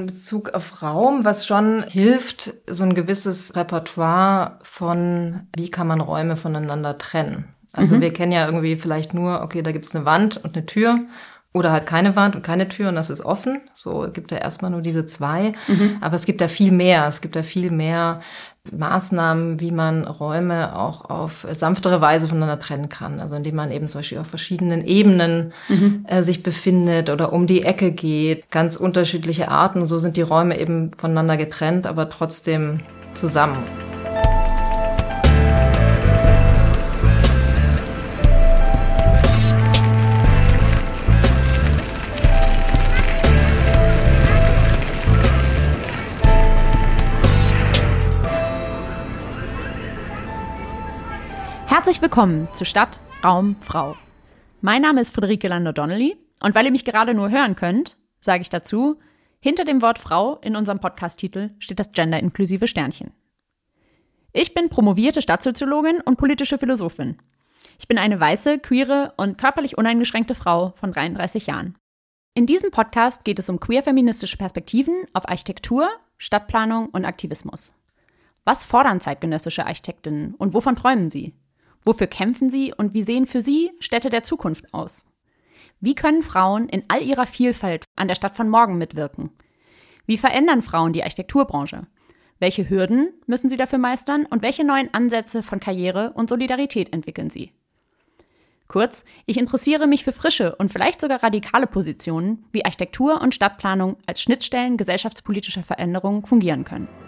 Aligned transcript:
in 0.00 0.06
Bezug 0.06 0.50
auf 0.50 0.82
Raum, 0.82 1.24
was 1.24 1.46
schon 1.46 1.84
hilft, 1.84 2.54
so 2.66 2.84
ein 2.84 2.94
gewisses 2.94 3.54
Repertoire 3.56 4.58
von, 4.62 5.46
wie 5.56 5.70
kann 5.70 5.86
man 5.86 6.00
Räume 6.00 6.36
voneinander 6.36 6.98
trennen. 6.98 7.44
Also 7.72 7.96
mhm. 7.96 8.00
wir 8.00 8.12
kennen 8.12 8.32
ja 8.32 8.46
irgendwie 8.46 8.76
vielleicht 8.76 9.14
nur, 9.14 9.42
okay, 9.42 9.62
da 9.62 9.72
gibt's 9.72 9.94
eine 9.94 10.04
Wand 10.04 10.36
und 10.38 10.56
eine 10.56 10.66
Tür 10.66 11.00
oder 11.58 11.72
halt 11.72 11.86
keine 11.86 12.16
Wand 12.16 12.36
und 12.36 12.42
keine 12.42 12.68
Tür 12.68 12.88
und 12.88 12.94
das 12.94 13.10
ist 13.10 13.24
offen. 13.24 13.60
So 13.74 14.08
gibt 14.12 14.30
ja 14.32 14.38
erstmal 14.38 14.70
nur 14.70 14.82
diese 14.82 15.06
zwei. 15.06 15.52
Mhm. 15.66 15.98
Aber 16.00 16.16
es 16.16 16.24
gibt 16.24 16.40
ja 16.40 16.48
viel 16.48 16.70
mehr. 16.70 17.06
Es 17.06 17.20
gibt 17.20 17.36
ja 17.36 17.42
viel 17.42 17.70
mehr 17.70 18.20
Maßnahmen, 18.70 19.60
wie 19.60 19.72
man 19.72 20.04
Räume 20.06 20.76
auch 20.76 21.08
auf 21.08 21.46
sanftere 21.50 22.00
Weise 22.00 22.28
voneinander 22.28 22.60
trennen 22.60 22.88
kann. 22.88 23.20
Also 23.20 23.34
indem 23.34 23.56
man 23.56 23.70
eben 23.70 23.88
zum 23.88 24.00
Beispiel 24.00 24.18
auf 24.18 24.26
verschiedenen 24.26 24.84
Ebenen 24.84 25.52
mhm. 25.68 26.04
äh, 26.06 26.22
sich 26.22 26.42
befindet 26.42 27.10
oder 27.10 27.32
um 27.32 27.46
die 27.46 27.62
Ecke 27.62 27.92
geht. 27.92 28.50
Ganz 28.50 28.76
unterschiedliche 28.76 29.48
Arten. 29.50 29.86
So 29.86 29.98
sind 29.98 30.16
die 30.16 30.22
Räume 30.22 30.58
eben 30.58 30.92
voneinander 30.96 31.36
getrennt, 31.36 31.86
aber 31.86 32.10
trotzdem 32.10 32.80
zusammen. 33.14 33.87
Herzlich 51.78 52.02
willkommen 52.02 52.48
zu 52.54 52.64
Stadt, 52.64 53.00
Raum, 53.22 53.54
Frau. 53.60 53.96
Mein 54.60 54.82
Name 54.82 55.00
ist 55.00 55.14
Friederike 55.14 55.46
Lando-Donnelly 55.46 56.16
und 56.42 56.52
weil 56.56 56.66
ihr 56.66 56.72
mich 56.72 56.84
gerade 56.84 57.14
nur 57.14 57.30
hören 57.30 57.54
könnt, 57.54 57.96
sage 58.18 58.42
ich 58.42 58.50
dazu, 58.50 58.98
hinter 59.38 59.64
dem 59.64 59.80
Wort 59.80 60.00
Frau 60.00 60.38
in 60.38 60.56
unserem 60.56 60.80
Podcast-Titel 60.80 61.50
steht 61.60 61.78
das 61.78 61.92
genderinklusive 61.92 62.66
Sternchen. 62.66 63.12
Ich 64.32 64.54
bin 64.54 64.70
promovierte 64.70 65.22
Stadtsoziologin 65.22 66.00
und 66.00 66.18
politische 66.18 66.58
Philosophin. 66.58 67.18
Ich 67.78 67.86
bin 67.86 67.96
eine 67.96 68.18
weiße, 68.18 68.58
queere 68.58 69.12
und 69.16 69.38
körperlich 69.38 69.78
uneingeschränkte 69.78 70.34
Frau 70.34 70.74
von 70.74 70.90
33 70.90 71.46
Jahren. 71.46 71.76
In 72.34 72.46
diesem 72.46 72.72
Podcast 72.72 73.22
geht 73.22 73.38
es 73.38 73.48
um 73.48 73.60
queer-feministische 73.60 74.36
Perspektiven 74.36 75.04
auf 75.12 75.28
Architektur, 75.28 75.88
Stadtplanung 76.16 76.88
und 76.88 77.04
Aktivismus. 77.04 77.72
Was 78.42 78.64
fordern 78.64 79.00
zeitgenössische 79.00 79.64
Architektinnen 79.64 80.34
und 80.34 80.54
wovon 80.54 80.74
träumen 80.74 81.08
sie? 81.08 81.34
Wofür 81.88 82.06
kämpfen 82.06 82.50
sie 82.50 82.74
und 82.76 82.92
wie 82.92 83.02
sehen 83.02 83.26
für 83.26 83.40
sie 83.40 83.70
Städte 83.80 84.10
der 84.10 84.22
Zukunft 84.22 84.74
aus? 84.74 85.06
Wie 85.80 85.94
können 85.94 86.22
Frauen 86.22 86.68
in 86.68 86.82
all 86.88 87.00
ihrer 87.00 87.26
Vielfalt 87.26 87.84
an 87.96 88.08
der 88.08 88.14
Stadt 88.14 88.36
von 88.36 88.50
morgen 88.50 88.76
mitwirken? 88.76 89.30
Wie 90.04 90.18
verändern 90.18 90.60
Frauen 90.60 90.92
die 90.92 91.02
Architekturbranche? 91.02 91.86
Welche 92.40 92.68
Hürden 92.68 93.14
müssen 93.26 93.48
sie 93.48 93.56
dafür 93.56 93.78
meistern 93.78 94.26
und 94.26 94.42
welche 94.42 94.64
neuen 94.64 94.92
Ansätze 94.92 95.42
von 95.42 95.60
Karriere 95.60 96.12
und 96.12 96.28
Solidarität 96.28 96.92
entwickeln 96.92 97.30
sie? 97.30 97.52
Kurz, 98.66 99.02
ich 99.24 99.38
interessiere 99.38 99.86
mich 99.86 100.04
für 100.04 100.12
frische 100.12 100.56
und 100.56 100.70
vielleicht 100.70 101.00
sogar 101.00 101.22
radikale 101.22 101.66
Positionen, 101.66 102.44
wie 102.52 102.66
Architektur 102.66 103.22
und 103.22 103.34
Stadtplanung 103.34 103.96
als 104.04 104.20
Schnittstellen 104.20 104.76
gesellschaftspolitischer 104.76 105.62
Veränderungen 105.62 106.22
fungieren 106.22 106.64
können. 106.64 107.07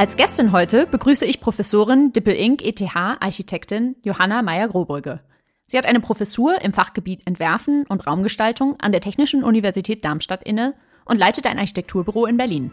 Als 0.00 0.16
Gästin 0.16 0.52
heute 0.52 0.86
begrüße 0.86 1.26
ich 1.26 1.42
Professorin 1.42 2.10
Dippel-Inc. 2.14 2.62
ETH-Architektin 2.64 3.96
Johanna 4.02 4.40
Meyer-Grobrügge. 4.40 5.20
Sie 5.66 5.76
hat 5.76 5.84
eine 5.84 6.00
Professur 6.00 6.58
im 6.62 6.72
Fachgebiet 6.72 7.26
Entwerfen 7.26 7.84
und 7.86 8.06
Raumgestaltung 8.06 8.80
an 8.80 8.92
der 8.92 9.02
Technischen 9.02 9.44
Universität 9.44 10.02
Darmstadt 10.02 10.42
inne 10.42 10.72
und 11.04 11.18
leitet 11.18 11.46
ein 11.46 11.58
Architekturbüro 11.58 12.24
in 12.24 12.38
Berlin. 12.38 12.72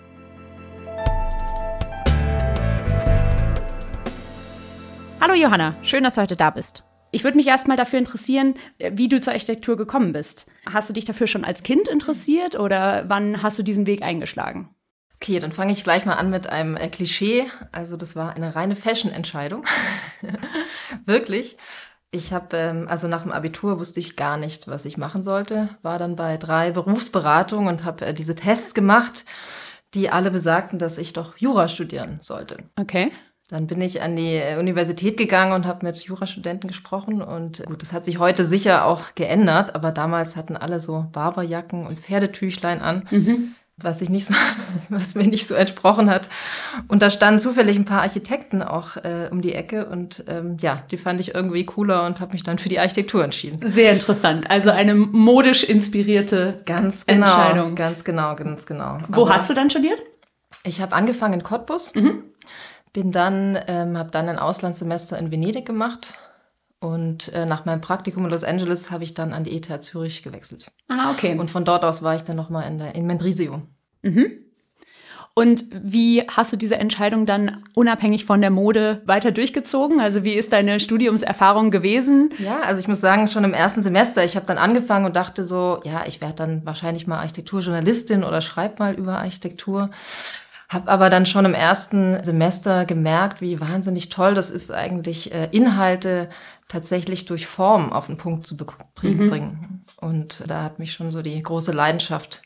Hallo 5.19 5.33
Johanna, 5.33 5.75
schön, 5.83 6.05
dass 6.05 6.15
du 6.15 6.21
heute 6.21 6.37
da 6.37 6.49
bist. 6.49 6.85
Ich 7.11 7.25
würde 7.25 7.35
mich 7.35 7.47
erstmal 7.47 7.75
dafür 7.75 7.99
interessieren, 7.99 8.53
wie 8.79 9.09
du 9.09 9.19
zur 9.19 9.33
Architektur 9.33 9.75
gekommen 9.75 10.13
bist. 10.13 10.49
Hast 10.65 10.87
du 10.87 10.93
dich 10.93 11.03
dafür 11.03 11.27
schon 11.27 11.43
als 11.43 11.63
Kind 11.63 11.89
interessiert 11.89 12.57
oder 12.57 13.03
wann 13.09 13.43
hast 13.43 13.59
du 13.59 13.63
diesen 13.63 13.85
Weg 13.85 14.01
eingeschlagen? 14.01 14.69
Okay, 15.19 15.39
dann 15.39 15.51
fange 15.51 15.73
ich 15.73 15.83
gleich 15.83 16.05
mal 16.05 16.13
an 16.13 16.29
mit 16.29 16.47
einem 16.47 16.77
äh, 16.77 16.89
Klischee. 16.89 17.47
Also 17.71 17.97
das 17.97 18.15
war 18.15 18.35
eine 18.35 18.55
reine 18.55 18.75
Fashion-Entscheidung. 18.75 19.65
Wirklich. 21.05 21.57
Ich 22.11 22.33
habe, 22.33 22.55
ähm, 22.55 22.87
also 22.87 23.07
nach 23.07 23.23
dem 23.23 23.31
Abitur 23.31 23.79
wusste 23.79 23.99
ich 23.99 24.15
gar 24.15 24.37
nicht, 24.37 24.67
was 24.67 24.85
ich 24.85 24.97
machen 24.97 25.23
sollte. 25.23 25.69
War 25.81 25.97
dann 25.97 26.15
bei 26.15 26.37
drei 26.37 26.71
Berufsberatungen 26.71 27.67
und 27.67 27.83
habe 27.83 28.05
äh, 28.05 28.13
diese 28.13 28.35
Tests 28.35 28.75
gemacht, 28.75 29.25
die 29.95 30.09
alle 30.09 30.29
besagten, 30.29 30.77
dass 30.77 30.99
ich 30.99 31.13
doch 31.13 31.37
Jura 31.37 31.67
studieren 31.67 32.19
sollte. 32.21 32.59
Okay. 32.79 33.11
Dann 33.49 33.65
bin 33.65 33.81
ich 33.81 34.01
an 34.01 34.15
die 34.15 34.35
äh, 34.35 34.59
Universität 34.59 35.17
gegangen 35.17 35.53
und 35.53 35.65
habe 35.65 35.83
mit 35.83 35.97
Jurastudenten 35.97 36.67
gesprochen. 36.67 37.23
Und 37.23 37.65
gut, 37.65 37.81
das 37.81 37.91
hat 37.91 38.05
sich 38.05 38.19
heute 38.19 38.45
sicher 38.45 38.85
auch 38.85 39.15
geändert, 39.15 39.73
aber 39.73 39.91
damals 39.91 40.35
hatten 40.35 40.55
alle 40.55 40.79
so 40.79 41.07
Barberjacken 41.11 41.87
und 41.87 41.99
Pferdetüchlein 41.99 42.81
an. 42.81 43.07
Mhm 43.09 43.55
was 43.81 44.01
ich 44.01 44.09
nicht 44.09 44.25
so, 44.25 44.33
was 44.89 45.15
mir 45.15 45.27
nicht 45.27 45.47
so 45.47 45.53
entsprochen 45.53 46.09
hat. 46.09 46.29
Und 46.87 47.01
da 47.01 47.09
standen 47.09 47.39
zufällig 47.39 47.77
ein 47.77 47.85
paar 47.85 48.01
Architekten 48.01 48.63
auch 48.63 48.97
äh, 48.97 49.29
um 49.31 49.41
die 49.41 49.53
Ecke 49.53 49.87
und 49.87 50.23
ähm, 50.27 50.57
ja, 50.59 50.83
die 50.89 50.97
fand 50.97 51.19
ich 51.19 51.35
irgendwie 51.35 51.65
cooler 51.65 52.05
und 52.05 52.19
habe 52.19 52.33
mich 52.33 52.43
dann 52.43 52.57
für 52.57 52.69
die 52.69 52.79
Architektur 52.79 53.23
entschieden. 53.23 53.59
Sehr 53.69 53.93
interessant. 53.93 54.49
Also 54.49 54.71
eine 54.71 54.95
modisch 54.95 55.63
inspirierte 55.63 56.61
ganz 56.65 57.05
genau, 57.05 57.25
Entscheidung. 57.25 57.75
Ganz 57.75 58.03
genau, 58.03 58.35
ganz 58.35 58.65
genau. 58.65 58.99
Wo 59.09 59.23
Aber 59.23 59.35
hast 59.35 59.49
du 59.49 59.53
dann 59.53 59.69
studiert? 59.69 59.99
Ich 60.63 60.81
habe 60.81 60.95
angefangen 60.95 61.35
in 61.35 61.43
Cottbus, 61.43 61.93
mhm. 61.93 62.23
bin 62.93 63.11
dann, 63.11 63.59
ähm, 63.67 63.97
habe 63.97 64.09
dann 64.11 64.27
ein 64.27 64.39
Auslandssemester 64.39 65.17
in 65.19 65.31
Venedig 65.31 65.65
gemacht 65.65 66.15
und 66.87 67.33
äh, 67.33 67.45
nach 67.45 67.65
meinem 67.65 67.81
Praktikum 67.81 68.23
in 68.23 68.31
Los 68.31 68.45
Angeles 68.45 68.91
habe 68.91 69.03
ich 69.03 69.13
dann 69.13 69.33
an 69.33 69.43
die 69.43 69.55
ETH 69.55 69.83
Zürich 69.83 70.23
gewechselt. 70.23 70.67
Ah, 70.87 71.11
okay. 71.11 71.37
Und 71.37 71.51
von 71.51 71.65
dort 71.65 71.83
aus 71.83 72.01
war 72.01 72.15
ich 72.15 72.21
dann 72.21 72.37
nochmal 72.37 72.65
in, 72.67 72.77
der, 72.77 72.95
in 72.95 73.05
Mendrisio. 73.05 73.61
Mhm. 74.03 74.31
Und 75.33 75.65
wie 75.71 76.23
hast 76.27 76.53
du 76.53 76.57
diese 76.57 76.77
Entscheidung 76.77 77.25
dann 77.25 77.63
unabhängig 77.75 78.25
von 78.25 78.41
der 78.41 78.49
Mode 78.49 79.03
weiter 79.05 79.31
durchgezogen? 79.31 79.99
Also 79.99 80.23
wie 80.23 80.33
ist 80.33 80.51
deine 80.51 80.79
Studiumserfahrung 80.79 81.69
gewesen? 81.69 82.31
Ja, 82.39 82.61
also 82.61 82.79
ich 82.79 82.87
muss 82.87 83.01
sagen, 83.01 83.27
schon 83.27 83.43
im 83.43 83.53
ersten 83.53 83.83
Semester, 83.83 84.23
ich 84.23 84.35
habe 84.35 84.47
dann 84.47 84.57
angefangen 84.57 85.05
und 85.05 85.15
dachte 85.15 85.43
so, 85.43 85.79
ja, 85.83 86.05
ich 86.07 86.21
werde 86.21 86.35
dann 86.35 86.65
wahrscheinlich 86.65 87.05
mal 87.05 87.19
Architekturjournalistin 87.19 88.23
oder 88.23 88.41
schreib 88.41 88.79
mal 88.79 88.95
über 88.95 89.19
Architektur. 89.19 89.91
Hab 90.69 90.89
aber 90.89 91.09
dann 91.09 91.25
schon 91.25 91.45
im 91.45 91.53
ersten 91.53 92.21
Semester 92.25 92.85
gemerkt, 92.85 93.39
wie 93.39 93.61
wahnsinnig 93.61 94.09
toll 94.09 94.33
das 94.33 94.49
ist 94.49 94.69
eigentlich, 94.71 95.33
äh, 95.33 95.47
Inhalte 95.51 96.29
tatsächlich 96.67 97.25
durch 97.25 97.47
Form 97.47 97.93
auf 97.93 98.07
den 98.07 98.17
Punkt 98.17 98.45
zu 98.47 98.55
mhm. 98.55 99.29
bringen. 99.29 99.59
Mhm. 99.61 99.81
Und 100.07 100.43
da 100.45 100.63
hat 100.63 100.79
mich 100.79 100.91
schon 100.91 101.11
so 101.11 101.21
die 101.21 101.41
große 101.41 101.71
Leidenschaft 101.71 102.41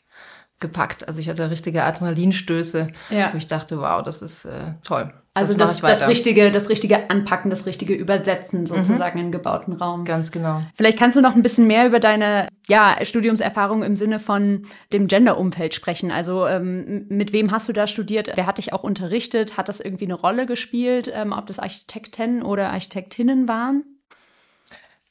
gepackt. 0.62 1.06
Also 1.06 1.20
ich 1.20 1.28
hatte 1.28 1.50
richtige 1.50 1.84
Adrenalinstöße, 1.84 2.88
ja. 3.10 3.30
wo 3.34 3.36
ich 3.36 3.46
dachte, 3.46 3.78
wow, 3.78 4.02
das 4.02 4.22
ist 4.22 4.46
äh, 4.46 4.72
toll. 4.82 5.12
Also 5.34 5.56
das, 5.56 5.80
das, 5.80 5.98
das, 5.98 6.08
richtige, 6.08 6.50
das 6.50 6.68
richtige 6.68 7.08
Anpacken, 7.08 7.50
das 7.50 7.64
richtige 7.64 7.94
Übersetzen 7.94 8.66
sozusagen 8.66 9.18
mhm. 9.18 9.26
in 9.26 9.32
gebauten 9.32 9.72
Raum. 9.72 10.04
Ganz 10.04 10.30
genau. 10.30 10.62
Vielleicht 10.74 10.98
kannst 10.98 11.16
du 11.16 11.22
noch 11.22 11.34
ein 11.34 11.42
bisschen 11.42 11.66
mehr 11.66 11.86
über 11.86 12.00
deine 12.00 12.48
ja, 12.68 12.96
Studiumserfahrung 13.02 13.82
im 13.82 13.96
Sinne 13.96 14.20
von 14.20 14.66
dem 14.92 15.06
Gender-Umfeld 15.06 15.74
sprechen. 15.74 16.10
Also 16.10 16.46
ähm, 16.46 17.06
mit 17.08 17.32
wem 17.32 17.50
hast 17.50 17.66
du 17.68 17.72
da 17.72 17.86
studiert? 17.86 18.30
Wer 18.34 18.46
hat 18.46 18.58
dich 18.58 18.74
auch 18.74 18.82
unterrichtet? 18.82 19.56
Hat 19.56 19.70
das 19.70 19.80
irgendwie 19.80 20.04
eine 20.04 20.14
Rolle 20.14 20.44
gespielt, 20.44 21.10
ähm, 21.14 21.32
ob 21.32 21.46
das 21.46 21.58
Architekten 21.58 22.42
oder 22.42 22.70
Architektinnen 22.70 23.48
waren? 23.48 23.84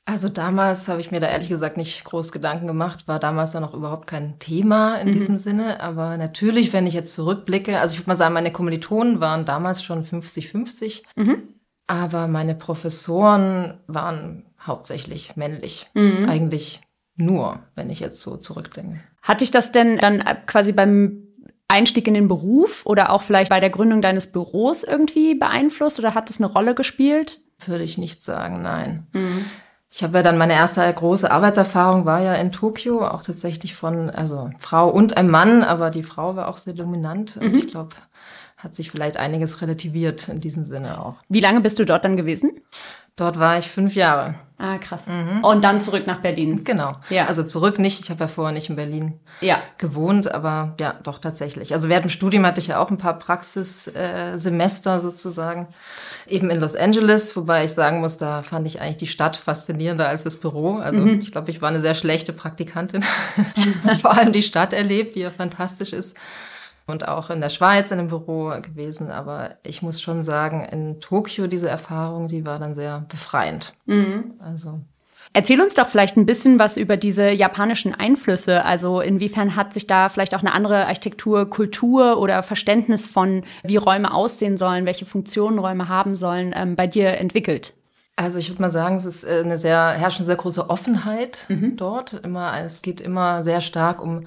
Also 0.05 0.29
damals 0.29 0.87
habe 0.87 0.99
ich 0.99 1.11
mir 1.11 1.19
da 1.19 1.27
ehrlich 1.27 1.49
gesagt 1.49 1.77
nicht 1.77 2.03
groß 2.03 2.31
Gedanken 2.31 2.65
gemacht, 2.65 3.07
war 3.07 3.19
damals 3.19 3.51
dann 3.51 3.63
auch 3.63 3.73
überhaupt 3.73 4.07
kein 4.07 4.39
Thema 4.39 4.95
in 4.95 5.09
mhm. 5.09 5.11
diesem 5.13 5.37
Sinne. 5.37 5.79
Aber 5.79 6.17
natürlich, 6.17 6.73
wenn 6.73 6.87
ich 6.87 6.93
jetzt 6.93 7.13
zurückblicke, 7.13 7.79
also 7.79 7.93
ich 7.93 7.99
würde 7.99 8.09
mal 8.09 8.15
sagen, 8.15 8.33
meine 8.33 8.51
Kommilitonen 8.51 9.19
waren 9.19 9.45
damals 9.45 9.83
schon 9.83 10.03
50-50, 10.03 11.03
mhm. 11.15 11.43
aber 11.87 12.27
meine 12.27 12.55
Professoren 12.55 13.79
waren 13.87 14.45
hauptsächlich 14.59 15.35
männlich. 15.35 15.89
Mhm. 15.93 16.27
Eigentlich 16.27 16.81
nur, 17.15 17.59
wenn 17.75 17.89
ich 17.89 17.99
jetzt 17.99 18.21
so 18.21 18.37
zurückdenke. 18.37 19.01
Hat 19.21 19.41
dich 19.41 19.51
das 19.51 19.71
denn 19.71 19.97
dann 19.99 20.23
quasi 20.47 20.71
beim 20.71 21.27
Einstieg 21.67 22.07
in 22.07 22.15
den 22.15 22.27
Beruf 22.27 22.85
oder 22.85 23.11
auch 23.11 23.21
vielleicht 23.21 23.49
bei 23.49 23.59
der 23.59 23.69
Gründung 23.69 24.01
deines 24.01 24.31
Büros 24.31 24.83
irgendwie 24.83 25.35
beeinflusst 25.35 25.99
oder 25.99 26.15
hat 26.15 26.29
das 26.29 26.37
eine 26.37 26.51
Rolle 26.51 26.73
gespielt? 26.75 27.39
Würde 27.65 27.83
ich 27.83 27.97
nicht 27.99 28.23
sagen, 28.23 28.61
nein. 28.63 29.07
Ich 29.93 30.03
habe 30.03 30.19
ja 30.19 30.23
dann 30.23 30.37
meine 30.37 30.53
erste 30.53 30.91
große 30.91 31.29
Arbeitserfahrung 31.29 32.05
war 32.05 32.21
ja 32.21 32.33
in 32.35 32.53
Tokio, 32.53 33.05
auch 33.05 33.23
tatsächlich 33.23 33.75
von, 33.75 34.09
also 34.09 34.49
Frau 34.57 34.87
und 34.87 35.17
ein 35.17 35.29
Mann, 35.29 35.63
aber 35.63 35.89
die 35.89 36.03
Frau 36.03 36.37
war 36.37 36.47
auch 36.47 36.55
sehr 36.55 36.73
dominant. 36.73 37.35
Und 37.35 37.51
mhm. 37.51 37.57
ich 37.57 37.67
glaube, 37.67 37.89
hat 38.63 38.75
sich 38.75 38.91
vielleicht 38.91 39.17
einiges 39.17 39.61
relativiert 39.61 40.27
in 40.27 40.39
diesem 40.39 40.65
Sinne 40.65 41.03
auch. 41.03 41.15
Wie 41.29 41.39
lange 41.39 41.61
bist 41.61 41.79
du 41.79 41.85
dort 41.85 42.05
dann 42.05 42.17
gewesen? 42.17 42.61
Dort 43.15 43.39
war 43.39 43.57
ich 43.57 43.67
fünf 43.67 43.95
Jahre. 43.95 44.35
Ah, 44.57 44.77
krass. 44.77 45.07
Mhm. 45.07 45.43
Und 45.43 45.63
dann 45.63 45.81
zurück 45.81 46.05
nach 46.05 46.19
Berlin. 46.19 46.63
Genau. 46.63 46.95
Ja. 47.09 47.25
Also 47.25 47.43
zurück 47.43 47.79
nicht. 47.79 47.99
Ich 47.99 48.11
habe 48.11 48.21
ja 48.21 48.27
vorher 48.27 48.53
nicht 48.53 48.69
in 48.69 48.75
Berlin 48.75 49.19
ja. 49.41 49.57
gewohnt, 49.79 50.31
aber 50.31 50.75
ja, 50.79 50.93
doch 51.01 51.17
tatsächlich. 51.17 51.73
Also 51.73 51.89
während 51.89 52.05
dem 52.05 52.09
Studium 52.11 52.45
hatte 52.45 52.59
ich 52.59 52.67
ja 52.67 52.79
auch 52.79 52.91
ein 52.91 52.99
paar 52.99 53.17
Praxissemester 53.17 54.97
äh, 54.97 54.99
sozusagen. 55.01 55.67
Eben 56.27 56.51
in 56.51 56.59
Los 56.59 56.75
Angeles, 56.75 57.35
wobei 57.35 57.63
ich 57.63 57.71
sagen 57.71 58.01
muss, 58.01 58.17
da 58.17 58.43
fand 58.43 58.67
ich 58.67 58.79
eigentlich 58.79 58.97
die 58.97 59.07
Stadt 59.07 59.35
faszinierender 59.35 60.07
als 60.07 60.23
das 60.23 60.37
Büro. 60.37 60.75
Also 60.75 60.99
mhm. 60.99 61.19
ich 61.21 61.31
glaube, 61.31 61.49
ich 61.49 61.61
war 61.61 61.69
eine 61.69 61.81
sehr 61.81 61.95
schlechte 61.95 62.31
Praktikantin. 62.31 63.03
Vor 63.99 64.15
allem 64.15 64.31
die 64.31 64.43
Stadt 64.43 64.73
erlebt, 64.73 65.15
die 65.15 65.21
ja 65.21 65.31
fantastisch 65.31 65.91
ist 65.91 66.15
und 66.91 67.07
auch 67.07 67.29
in 67.29 67.41
der 67.41 67.49
Schweiz 67.49 67.91
in 67.91 67.99
einem 67.99 68.09
Büro 68.09 68.53
gewesen. 68.61 69.09
Aber 69.09 69.55
ich 69.63 69.81
muss 69.81 70.01
schon 70.01 70.23
sagen, 70.23 70.65
in 70.71 70.99
Tokio 70.99 71.47
diese 71.47 71.69
Erfahrung, 71.69 72.27
die 72.27 72.45
war 72.45 72.59
dann 72.59 72.75
sehr 72.75 73.05
befreiend. 73.09 73.73
Mhm. 73.85 74.35
Also. 74.39 74.81
Erzähl 75.33 75.61
uns 75.61 75.75
doch 75.75 75.87
vielleicht 75.87 76.17
ein 76.17 76.25
bisschen 76.25 76.59
was 76.59 76.75
über 76.75 76.97
diese 76.97 77.29
japanischen 77.31 77.95
Einflüsse. 77.95 78.65
Also 78.65 78.99
inwiefern 78.99 79.55
hat 79.55 79.73
sich 79.73 79.87
da 79.87 80.09
vielleicht 80.09 80.35
auch 80.35 80.41
eine 80.41 80.53
andere 80.53 80.87
Architektur, 80.87 81.49
Kultur 81.49 82.19
oder 82.19 82.43
Verständnis 82.43 83.07
von, 83.07 83.43
wie 83.63 83.77
Räume 83.77 84.13
aussehen 84.13 84.57
sollen, 84.57 84.85
welche 84.85 85.05
Funktionen 85.05 85.57
Räume 85.57 85.87
haben 85.87 86.17
sollen, 86.17 86.53
ähm, 86.53 86.75
bei 86.75 86.85
dir 86.85 87.17
entwickelt? 87.17 87.73
Also 88.17 88.39
ich 88.39 88.49
würde 88.49 88.61
mal 88.61 88.69
sagen, 88.69 88.97
es 88.97 89.05
ist 89.05 89.23
äh, 89.23 89.41
eine 89.43 89.57
sehr 89.57 89.91
herrscht 89.91 90.19
eine 90.19 90.27
sehr 90.27 90.35
große 90.35 90.69
Offenheit 90.69 91.45
mhm. 91.47 91.77
dort. 91.77 92.13
Immer, 92.25 92.53
es 92.61 92.81
geht 92.81 92.99
immer 92.99 93.43
sehr 93.43 93.61
stark 93.61 94.01
um 94.01 94.25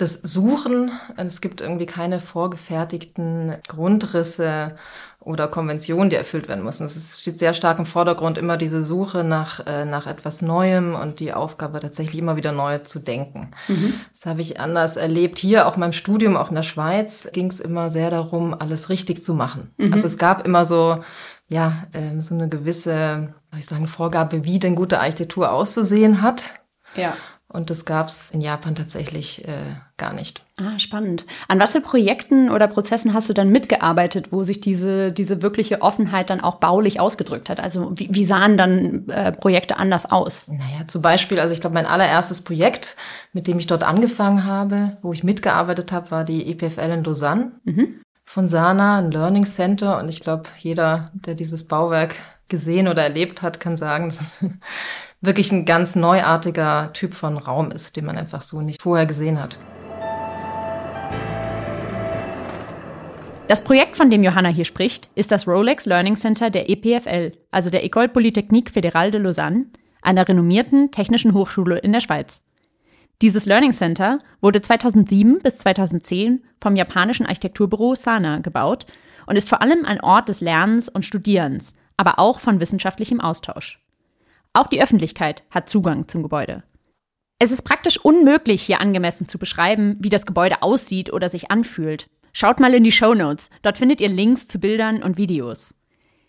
das 0.00 0.14
Suchen. 0.14 0.90
Es 1.16 1.40
gibt 1.40 1.60
irgendwie 1.60 1.86
keine 1.86 2.20
vorgefertigten 2.20 3.56
Grundrisse 3.68 4.76
oder 5.20 5.48
Konventionen, 5.48 6.08
die 6.08 6.16
erfüllt 6.16 6.48
werden 6.48 6.64
müssen. 6.64 6.84
Es 6.84 7.20
steht 7.20 7.38
sehr 7.38 7.52
stark 7.52 7.78
im 7.78 7.84
Vordergrund 7.84 8.38
immer 8.38 8.56
diese 8.56 8.82
Suche 8.82 9.22
nach, 9.22 9.66
äh, 9.66 9.84
nach 9.84 10.06
etwas 10.06 10.40
Neuem 10.40 10.94
und 10.94 11.20
die 11.20 11.34
Aufgabe 11.34 11.78
tatsächlich 11.80 12.18
immer 12.18 12.36
wieder 12.36 12.52
neu 12.52 12.78
zu 12.78 13.00
denken. 13.00 13.50
Mhm. 13.68 13.94
Das 14.12 14.24
habe 14.24 14.40
ich 14.40 14.58
anders 14.58 14.96
erlebt. 14.96 15.38
Hier, 15.38 15.66
auch 15.66 15.74
in 15.74 15.80
meinem 15.80 15.92
Studium, 15.92 16.36
auch 16.36 16.48
in 16.48 16.54
der 16.54 16.62
Schweiz, 16.62 17.28
ging 17.32 17.50
es 17.50 17.60
immer 17.60 17.90
sehr 17.90 18.10
darum, 18.10 18.54
alles 18.58 18.88
richtig 18.88 19.22
zu 19.22 19.34
machen. 19.34 19.70
Mhm. 19.76 19.92
Also 19.92 20.06
es 20.06 20.16
gab 20.16 20.46
immer 20.46 20.64
so, 20.64 21.00
ja, 21.48 21.84
äh, 21.92 22.18
so 22.20 22.34
eine 22.34 22.48
gewisse, 22.48 23.34
soll 23.50 23.58
ich 23.58 23.66
sagen, 23.66 23.88
Vorgabe, 23.88 24.44
wie 24.44 24.58
denn 24.58 24.74
gute 24.74 25.00
Architektur 25.00 25.52
auszusehen 25.52 26.22
hat. 26.22 26.60
Ja. 26.96 27.14
Und 27.52 27.68
das 27.68 27.84
gab 27.84 28.08
es 28.08 28.30
in 28.30 28.40
Japan 28.40 28.76
tatsächlich 28.76 29.46
äh, 29.46 29.74
gar 29.96 30.14
nicht. 30.14 30.44
Ah, 30.60 30.78
spannend. 30.78 31.24
An 31.48 31.58
was 31.58 31.72
für 31.72 31.80
Projekten 31.80 32.48
oder 32.48 32.68
Prozessen 32.68 33.12
hast 33.12 33.28
du 33.28 33.32
dann 33.32 33.50
mitgearbeitet, 33.50 34.30
wo 34.30 34.44
sich 34.44 34.60
diese, 34.60 35.10
diese 35.10 35.42
wirkliche 35.42 35.82
Offenheit 35.82 36.30
dann 36.30 36.40
auch 36.40 36.56
baulich 36.56 37.00
ausgedrückt 37.00 37.50
hat? 37.50 37.58
Also 37.58 37.90
wie, 37.96 38.08
wie 38.12 38.24
sahen 38.24 38.56
dann 38.56 39.08
äh, 39.08 39.32
Projekte 39.32 39.78
anders 39.78 40.10
aus? 40.12 40.46
Naja, 40.46 40.86
zum 40.86 41.02
Beispiel, 41.02 41.40
also 41.40 41.52
ich 41.52 41.60
glaube, 41.60 41.74
mein 41.74 41.86
allererstes 41.86 42.42
Projekt, 42.42 42.96
mit 43.32 43.48
dem 43.48 43.58
ich 43.58 43.66
dort 43.66 43.82
angefangen 43.82 44.44
habe, 44.44 44.98
wo 45.02 45.12
ich 45.12 45.24
mitgearbeitet 45.24 45.90
habe, 45.90 46.12
war 46.12 46.24
die 46.24 46.52
EPFL 46.52 46.90
in 46.92 47.04
Lausanne. 47.04 47.52
Mhm. 47.64 48.00
Von 48.24 48.46
Sana, 48.46 48.98
ein 48.98 49.10
Learning 49.10 49.44
Center. 49.44 49.98
Und 49.98 50.08
ich 50.08 50.20
glaube, 50.20 50.44
jeder, 50.60 51.10
der 51.14 51.34
dieses 51.34 51.66
Bauwerk 51.66 52.14
gesehen 52.50 52.88
oder 52.88 53.02
erlebt 53.02 53.40
hat, 53.40 53.60
kann 53.60 53.76
sagen, 53.76 54.06
dass 54.06 54.20
es 54.20 54.44
wirklich 55.22 55.50
ein 55.52 55.64
ganz 55.64 55.96
neuartiger 55.96 56.92
Typ 56.92 57.14
von 57.14 57.38
Raum 57.38 57.70
ist, 57.70 57.96
den 57.96 58.04
man 58.04 58.18
einfach 58.18 58.42
so 58.42 58.60
nicht 58.60 58.82
vorher 58.82 59.06
gesehen 59.06 59.40
hat. 59.40 59.58
Das 63.48 63.64
Projekt, 63.64 63.96
von 63.96 64.10
dem 64.10 64.22
Johanna 64.22 64.48
hier 64.48 64.64
spricht, 64.64 65.10
ist 65.16 65.32
das 65.32 65.48
Rolex 65.48 65.84
Learning 65.84 66.14
Center 66.14 66.50
der 66.50 66.70
EPFL, 66.70 67.32
also 67.50 67.70
der 67.70 67.84
École 67.84 68.06
Polytechnique 68.06 68.70
Fédérale 68.70 69.10
de 69.10 69.20
Lausanne, 69.20 69.66
einer 70.02 70.28
renommierten 70.28 70.92
technischen 70.92 71.34
Hochschule 71.34 71.78
in 71.78 71.92
der 71.92 71.98
Schweiz. 71.98 72.42
Dieses 73.22 73.46
Learning 73.46 73.72
Center 73.72 74.20
wurde 74.40 74.62
2007 74.62 75.40
bis 75.42 75.58
2010 75.58 76.42
vom 76.60 76.76
japanischen 76.76 77.26
Architekturbüro 77.26 77.94
Sana 77.96 78.38
gebaut 78.38 78.86
und 79.26 79.36
ist 79.36 79.48
vor 79.48 79.60
allem 79.60 79.84
ein 79.84 80.00
Ort 80.00 80.28
des 80.28 80.40
Lernens 80.40 80.88
und 80.88 81.04
Studierens, 81.04 81.74
aber 82.00 82.18
auch 82.18 82.40
von 82.40 82.60
wissenschaftlichem 82.60 83.20
Austausch. 83.20 83.78
Auch 84.54 84.68
die 84.68 84.82
Öffentlichkeit 84.82 85.42
hat 85.50 85.68
Zugang 85.68 86.08
zum 86.08 86.22
Gebäude. 86.22 86.62
Es 87.38 87.52
ist 87.52 87.60
praktisch 87.60 87.98
unmöglich, 87.98 88.62
hier 88.62 88.80
angemessen 88.80 89.28
zu 89.28 89.38
beschreiben, 89.38 89.98
wie 90.00 90.08
das 90.08 90.24
Gebäude 90.24 90.62
aussieht 90.62 91.12
oder 91.12 91.28
sich 91.28 91.50
anfühlt. 91.50 92.08
Schaut 92.32 92.58
mal 92.58 92.72
in 92.72 92.84
die 92.84 92.90
Show 92.90 93.12
Notes, 93.12 93.50
dort 93.60 93.76
findet 93.76 94.00
ihr 94.00 94.08
Links 94.08 94.48
zu 94.48 94.58
Bildern 94.58 95.02
und 95.02 95.18
Videos. 95.18 95.74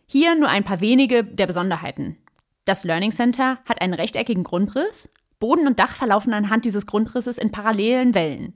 Hier 0.07 0.35
nur 0.35 0.50
ein 0.50 0.65
paar 0.65 0.81
wenige 0.81 1.23
der 1.23 1.47
Besonderheiten. 1.47 2.18
Das 2.65 2.83
Learning 2.83 3.13
Center 3.13 3.59
hat 3.63 3.81
einen 3.81 3.94
rechteckigen 3.94 4.44
Grundriss, 4.44 5.09
Boden 5.39 5.68
und 5.68 5.79
Dach 5.79 5.95
verlaufen 5.95 6.33
anhand 6.33 6.65
dieses 6.65 6.85
Grundrisses 6.85 7.38
in 7.38 7.51
parallelen 7.51 8.13
Wellen. 8.13 8.56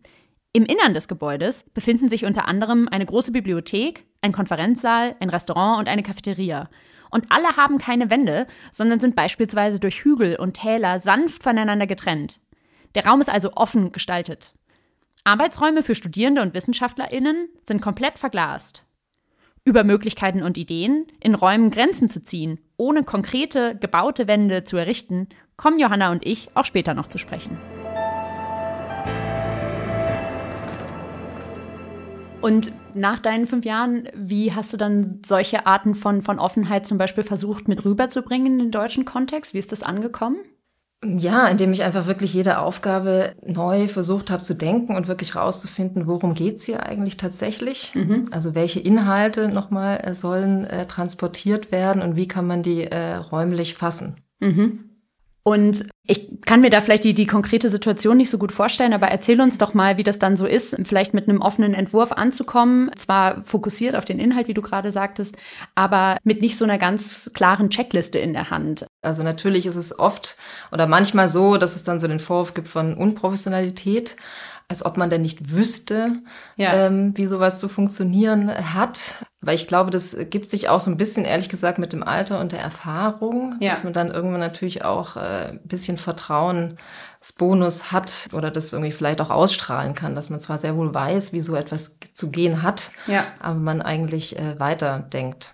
Im 0.52 0.66
Innern 0.66 0.94
des 0.94 1.08
Gebäudes 1.08 1.64
befinden 1.74 2.10
sich 2.10 2.26
unter 2.26 2.50
anderem 2.50 2.90
eine 2.90 3.06
große 3.06 3.32
Bibliothek, 3.32 4.04
ein 4.22 4.34
Konferenzsaal, 4.34 5.16
ein 5.22 5.30
Restaurant 5.30 5.80
und 5.80 5.88
eine 5.88 6.04
Cafeteria, 6.04 6.70
und 7.16 7.28
alle 7.30 7.56
haben 7.56 7.78
keine 7.78 8.10
Wände, 8.10 8.46
sondern 8.72 9.00
sind 9.00 9.16
beispielsweise 9.16 9.80
durch 9.80 10.04
Hügel 10.04 10.36
und 10.36 10.56
Täler 10.56 11.00
sanft 11.00 11.44
voneinander 11.44 11.88
getrennt. 11.88 12.42
Der 12.94 13.06
Raum 13.06 13.22
ist 13.22 13.30
also 13.30 13.54
offen 13.54 13.94
gestaltet. 13.94 14.54
Arbeitsräume 15.24 15.82
für 15.82 15.96
Studierende 15.96 16.42
und 16.42 16.54
WissenschaftlerInnen 16.54 17.48
sind 17.64 17.82
komplett 17.82 18.20
verglast. 18.20 18.84
Über 19.64 19.86
Möglichkeiten 19.86 20.44
und 20.44 20.58
Ideen, 20.58 21.08
in 21.22 21.36
Räumen 21.36 21.72
Grenzen 21.72 22.10
zu 22.10 22.22
ziehen, 22.22 22.60
ohne 22.76 23.04
konkrete, 23.04 23.78
gebaute 23.78 24.28
Wände 24.28 24.66
zu 24.66 24.76
errichten, 24.76 25.30
kommen 25.56 25.80
Johanna 25.80 26.12
und 26.12 26.26
ich 26.26 26.50
auch 26.54 26.66
später 26.66 26.94
noch 26.94 27.08
zu 27.08 27.18
sprechen. 27.18 27.58
Und 32.42 32.72
nach 32.94 33.18
deinen 33.20 33.48
fünf 33.48 33.66
Jahren, 33.66 34.08
wie 34.14 34.54
hast 34.54 34.72
du 34.72 34.78
dann 34.78 35.22
solche 35.26 35.66
Arten 35.66 35.96
von, 35.96 36.22
von 36.22 36.40
Offenheit 36.40 36.86
zum 36.86 36.98
Beispiel 36.98 37.24
versucht 37.24 37.68
mit 37.68 37.84
rüberzubringen 37.86 38.54
in 38.54 38.60
den 38.60 38.72
deutschen 38.72 39.06
Kontext? 39.06 39.54
Wie 39.54 39.60
ist 39.60 39.72
das 39.72 39.84
angekommen? 39.84 40.38
Ja, 41.04 41.48
indem 41.48 41.72
ich 41.72 41.84
einfach 41.84 42.08
wirklich 42.08 42.34
jede 42.34 42.60
Aufgabe 42.60 43.36
neu 43.46 43.88
versucht 43.88 44.32
habe 44.32 44.44
zu 44.44 44.56
denken 44.56 44.96
und 44.96 45.08
wirklich 45.08 45.36
rauszufinden, 45.36 46.08
worum 46.08 46.34
geht's 46.34 46.66
hier 46.66 46.86
eigentlich 46.86 47.18
tatsächlich? 47.18 47.94
Mhm. 47.94 48.26
Also 48.32 48.56
welche 48.56 48.80
Inhalte 48.80 49.50
nochmal 49.50 50.00
äh, 50.04 50.14
sollen 50.16 50.64
äh, 50.66 50.88
transportiert 50.88 51.72
werden 51.72 52.02
und 52.02 52.16
wie 52.16 52.28
kann 52.28 52.48
man 52.48 52.64
die 52.64 52.86
äh, 52.86 53.16
räumlich 53.16 53.76
fassen? 53.76 54.16
Mhm. 54.40 54.95
Und 55.48 55.86
ich 56.08 56.42
kann 56.42 56.62
mir 56.62 56.72
da 56.72 56.82
vielleicht 56.82 57.04
die, 57.04 57.14
die 57.14 57.28
konkrete 57.28 57.70
Situation 57.70 58.18
nicht 58.18 58.32
so 58.32 58.40
gut 58.40 58.52
vorstellen, 58.52 58.94
aber 58.94 59.10
erzähl 59.10 59.40
uns 59.40 59.60
doch 59.60 59.76
mal, 59.76 59.96
wie 59.98 60.04
das 60.04 60.18
dann 60.18 60.38
so 60.38 60.48
ist, 60.48 60.76
vielleicht 60.86 61.14
mit 61.14 61.30
einem 61.30 61.40
offenen 61.40 61.76
Entwurf 61.76 62.12
anzukommen, 62.12 62.90
zwar 62.96 63.44
fokussiert 63.44 63.96
auf 63.96 64.06
den 64.06 64.18
Inhalt, 64.18 64.48
wie 64.48 64.56
du 64.56 64.64
gerade 64.64 64.92
sagtest, 64.92 65.38
aber 65.76 66.18
mit 66.24 66.42
nicht 66.42 66.58
so 66.58 66.66
einer 66.66 66.80
ganz 66.80 67.30
klaren 67.36 67.70
Checkliste 67.70 68.18
in 68.18 68.34
der 68.34 68.50
Hand. 68.50 68.88
Also 69.04 69.22
natürlich 69.22 69.68
ist 69.68 69.76
es 69.76 69.98
oft 70.00 70.36
oder 70.72 70.88
manchmal 70.88 71.30
so, 71.30 71.58
dass 71.58 71.76
es 71.76 71.84
dann 71.84 72.00
so 72.00 72.08
den 72.08 72.20
Vorwurf 72.20 72.56
gibt 72.56 72.68
von 72.68 72.96
Unprofessionalität 72.96 74.16
als 74.68 74.84
ob 74.84 74.98
man 74.98 75.10
denn 75.10 75.22
nicht 75.22 75.52
wüsste, 75.52 76.14
ja. 76.56 76.88
ähm, 76.88 77.14
wie 77.16 77.28
sowas 77.28 77.60
zu 77.60 77.70
funktionieren 77.70 78.50
hat. 78.74 79.26
Weil 79.42 79.56
ich 79.56 79.68
glaube, 79.68 79.92
das 79.92 80.18
gibt 80.32 80.50
sich 80.50 80.70
auch 80.70 80.80
so 80.80 80.90
ein 80.90 80.98
bisschen, 80.98 81.24
ehrlich 81.24 81.50
gesagt, 81.50 81.78
mit 81.78 81.94
dem 81.94 82.02
Alter 82.02 82.40
und 82.40 82.52
der 82.52 82.62
Erfahrung, 82.62 83.58
ja. 83.60 83.70
dass 83.70 83.84
man 83.84 83.94
dann 83.94 84.10
irgendwann 84.10 84.40
natürlich 84.40 84.84
auch 84.84 85.18
äh, 85.18 85.50
ein 85.52 85.60
bisschen 85.66 85.98
Vertrauensbonus 85.98 87.92
hat 87.92 88.28
oder 88.34 88.50
das 88.50 88.74
irgendwie 88.74 88.92
vielleicht 88.92 89.22
auch 89.22 89.30
ausstrahlen 89.30 89.94
kann, 89.94 90.16
dass 90.16 90.32
man 90.32 90.40
zwar 90.40 90.58
sehr 90.58 90.76
wohl 90.76 90.94
weiß, 90.94 91.32
wie 91.32 91.42
so 91.42 91.56
etwas 91.56 91.98
zu 92.14 92.32
gehen 92.32 92.64
hat, 92.64 92.90
ja. 93.06 93.26
aber 93.40 93.60
man 93.60 93.84
eigentlich 93.84 94.40
äh, 94.40 94.60
weiterdenkt. 94.60 95.54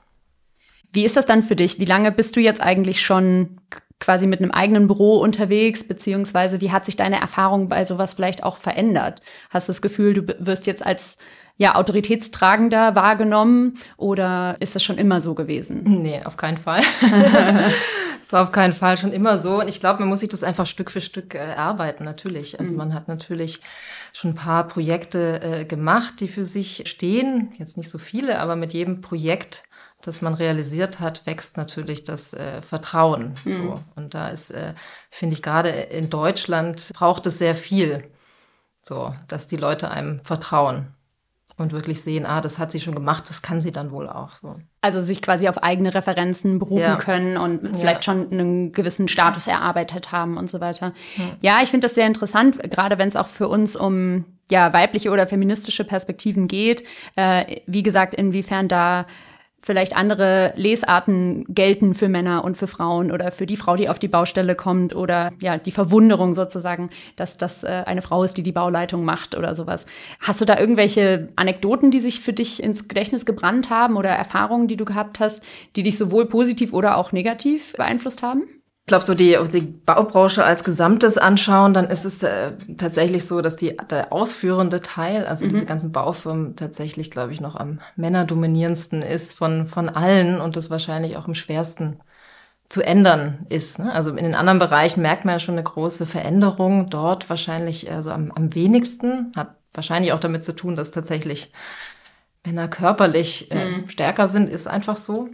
Wie 0.93 1.05
ist 1.05 1.17
das 1.17 1.25
dann 1.25 1.43
für 1.43 1.57
dich? 1.57 1.79
Wie 1.79 1.85
lange 1.85 2.13
bist 2.13 2.37
du 2.37 2.39
jetzt 2.39 2.61
eigentlich 2.61 3.01
schon 3.01 3.59
quasi 4.01 4.27
mit 4.27 4.41
einem 4.41 4.51
eigenen 4.51 4.87
Büro 4.87 5.19
unterwegs, 5.19 5.87
beziehungsweise 5.87 6.59
wie 6.59 6.71
hat 6.71 6.83
sich 6.83 6.97
deine 6.97 7.21
Erfahrung 7.21 7.69
bei 7.69 7.85
sowas 7.85 8.15
vielleicht 8.15 8.43
auch 8.43 8.57
verändert? 8.57 9.21
Hast 9.49 9.69
du 9.69 9.71
das 9.71 9.81
Gefühl, 9.81 10.13
du 10.13 10.35
wirst 10.45 10.67
jetzt 10.67 10.85
als 10.85 11.17
ja, 11.55 11.75
autoritätstragender 11.75 12.95
wahrgenommen 12.95 13.75
oder 13.95 14.57
ist 14.59 14.75
das 14.75 14.83
schon 14.83 14.97
immer 14.97 15.21
so 15.21 15.35
gewesen? 15.35 15.83
Nee, 16.01 16.21
auf 16.25 16.35
keinen 16.35 16.57
Fall. 16.57 16.81
Es 18.21 18.31
war 18.33 18.43
auf 18.43 18.51
keinen 18.51 18.73
Fall 18.73 18.97
schon 18.97 19.13
immer 19.13 19.37
so. 19.37 19.59
Und 19.59 19.67
ich 19.67 19.79
glaube, 19.79 19.99
man 19.99 20.09
muss 20.09 20.19
sich 20.19 20.29
das 20.29 20.43
einfach 20.43 20.67
Stück 20.67 20.91
für 20.91 21.01
Stück 21.01 21.33
äh, 21.33 21.39
erarbeiten, 21.39 22.03
natürlich. 22.03 22.59
Also 22.59 22.73
mhm. 22.73 22.77
man 22.77 22.93
hat 22.93 23.07
natürlich 23.07 23.59
schon 24.13 24.31
ein 24.31 24.35
paar 24.35 24.67
Projekte 24.67 25.41
äh, 25.41 25.65
gemacht, 25.65 26.19
die 26.19 26.27
für 26.27 26.45
sich 26.45 26.83
stehen. 26.85 27.51
Jetzt 27.57 27.77
nicht 27.77 27.89
so 27.89 27.97
viele, 27.97 28.39
aber 28.39 28.55
mit 28.55 28.73
jedem 28.73 29.01
Projekt 29.01 29.63
das 30.01 30.21
man 30.21 30.33
realisiert 30.33 30.99
hat, 30.99 31.25
wächst 31.25 31.57
natürlich 31.57 32.03
das 32.03 32.33
äh, 32.33 32.61
Vertrauen. 32.61 33.35
Mhm. 33.43 33.53
So. 33.53 33.79
Und 33.95 34.13
da 34.13 34.29
ist, 34.29 34.51
äh, 34.51 34.73
finde 35.09 35.35
ich, 35.35 35.41
gerade 35.41 35.69
in 35.69 36.09
Deutschland 36.09 36.91
braucht 36.93 37.25
es 37.27 37.37
sehr 37.37 37.55
viel, 37.55 38.03
so, 38.81 39.13
dass 39.27 39.47
die 39.47 39.57
Leute 39.57 39.91
einem 39.91 40.21
vertrauen. 40.21 40.87
und 41.57 41.73
wirklich 41.73 42.01
sehen, 42.01 42.25
ah, 42.25 42.41
das 42.41 42.57
hat 42.57 42.71
sie 42.71 42.79
schon 42.79 42.95
gemacht, 42.95 43.29
das 43.29 43.43
kann 43.43 43.61
sie 43.61 43.71
dann 43.71 43.91
wohl 43.91 44.09
auch 44.09 44.31
so. 44.35 44.55
Also 44.81 44.99
sich 44.99 45.21
quasi 45.21 45.47
auf 45.47 45.61
eigene 45.61 45.93
Referenzen 45.93 46.57
berufen 46.57 46.81
ja. 46.81 46.95
können 46.95 47.37
und 47.37 47.77
vielleicht 47.77 48.07
ja. 48.07 48.13
schon 48.13 48.31
einen 48.31 48.71
gewissen 48.71 49.07
Status 49.07 49.45
erarbeitet 49.45 50.11
haben 50.11 50.37
und 50.37 50.49
so 50.49 50.59
weiter. 50.59 50.93
Ja, 51.17 51.25
ja 51.41 51.59
ich 51.61 51.69
finde 51.69 51.85
das 51.85 51.93
sehr 51.93 52.07
interessant, 52.07 52.57
gerade 52.71 52.97
wenn 52.97 53.09
es 53.09 53.15
auch 53.15 53.27
für 53.27 53.47
uns 53.47 53.75
um 53.75 54.25
ja 54.49 54.73
weibliche 54.73 55.09
oder 55.09 55.25
feministische 55.25 55.83
Perspektiven 55.83 56.47
geht. 56.47 56.83
Äh, 57.15 57.61
wie 57.65 57.83
gesagt, 57.83 58.13
inwiefern 58.13 58.67
da 58.67 59.05
vielleicht 59.61 59.95
andere 59.95 60.53
Lesarten 60.55 61.45
gelten 61.47 61.93
für 61.93 62.09
Männer 62.09 62.43
und 62.43 62.57
für 62.57 62.67
Frauen 62.67 63.11
oder 63.11 63.31
für 63.31 63.45
die 63.45 63.57
Frau, 63.57 63.75
die 63.75 63.89
auf 63.89 63.99
die 63.99 64.07
Baustelle 64.07 64.55
kommt 64.55 64.95
oder 64.95 65.31
ja, 65.39 65.57
die 65.57 65.71
Verwunderung 65.71 66.33
sozusagen, 66.33 66.89
dass 67.15 67.37
das 67.37 67.63
äh, 67.63 67.83
eine 67.85 68.01
Frau 68.01 68.23
ist, 68.23 68.37
die 68.37 68.43
die 68.43 68.51
Bauleitung 68.51 69.05
macht 69.05 69.35
oder 69.35 69.55
sowas. 69.55 69.85
Hast 70.19 70.41
du 70.41 70.45
da 70.45 70.59
irgendwelche 70.59 71.29
Anekdoten, 71.35 71.91
die 71.91 71.99
sich 71.99 72.21
für 72.21 72.33
dich 72.33 72.61
ins 72.61 72.87
Gedächtnis 72.87 73.25
gebrannt 73.25 73.69
haben 73.69 73.97
oder 73.97 74.09
Erfahrungen, 74.09 74.67
die 74.67 74.77
du 74.77 74.85
gehabt 74.85 75.19
hast, 75.19 75.43
die 75.75 75.83
dich 75.83 75.97
sowohl 75.97 76.25
positiv 76.25 76.73
oder 76.73 76.97
auch 76.97 77.11
negativ 77.11 77.73
beeinflusst 77.73 78.23
haben? 78.23 78.43
Ich 78.91 78.93
glaube, 78.93 79.05
so 79.05 79.15
die, 79.15 79.37
die 79.53 79.61
Baubranche 79.61 80.43
als 80.43 80.65
Gesamtes 80.65 81.17
anschauen, 81.17 81.73
dann 81.73 81.89
ist 81.89 82.03
es 82.03 82.21
äh, 82.23 82.51
tatsächlich 82.75 83.25
so, 83.25 83.39
dass 83.39 83.55
die, 83.55 83.77
der 83.89 84.11
ausführende 84.11 84.81
Teil, 84.81 85.25
also 85.25 85.45
mhm. 85.45 85.51
diese 85.51 85.65
ganzen 85.65 85.93
Baufirmen 85.93 86.57
tatsächlich, 86.57 87.09
glaube 87.09 87.31
ich, 87.31 87.39
noch 87.39 87.55
am 87.55 87.79
männerdominierendsten 87.95 89.01
ist 89.01 89.33
von, 89.33 89.65
von 89.65 89.87
allen 89.87 90.41
und 90.41 90.57
das 90.57 90.69
wahrscheinlich 90.69 91.15
auch 91.15 91.25
am 91.25 91.35
schwersten 91.35 92.01
zu 92.67 92.81
ändern 92.81 93.45
ist. 93.47 93.79
Ne? 93.79 93.93
Also 93.93 94.09
in 94.09 94.25
den 94.25 94.35
anderen 94.35 94.59
Bereichen 94.59 95.01
merkt 95.01 95.23
man 95.23 95.35
ja 95.35 95.39
schon 95.39 95.55
eine 95.55 95.63
große 95.63 96.05
Veränderung. 96.05 96.89
Dort 96.89 97.29
wahrscheinlich 97.29 97.89
also 97.89 98.11
am, 98.11 98.29
am 98.33 98.53
wenigsten. 98.53 99.31
Hat 99.37 99.55
wahrscheinlich 99.73 100.11
auch 100.11 100.19
damit 100.19 100.43
zu 100.43 100.53
tun, 100.53 100.75
dass 100.75 100.91
tatsächlich 100.91 101.53
Männer 102.45 102.67
körperlich 102.67 103.51
äh, 103.51 103.69
mhm. 103.69 103.87
stärker 103.87 104.27
sind, 104.27 104.49
ist 104.49 104.67
einfach 104.67 104.97
so. 104.97 105.29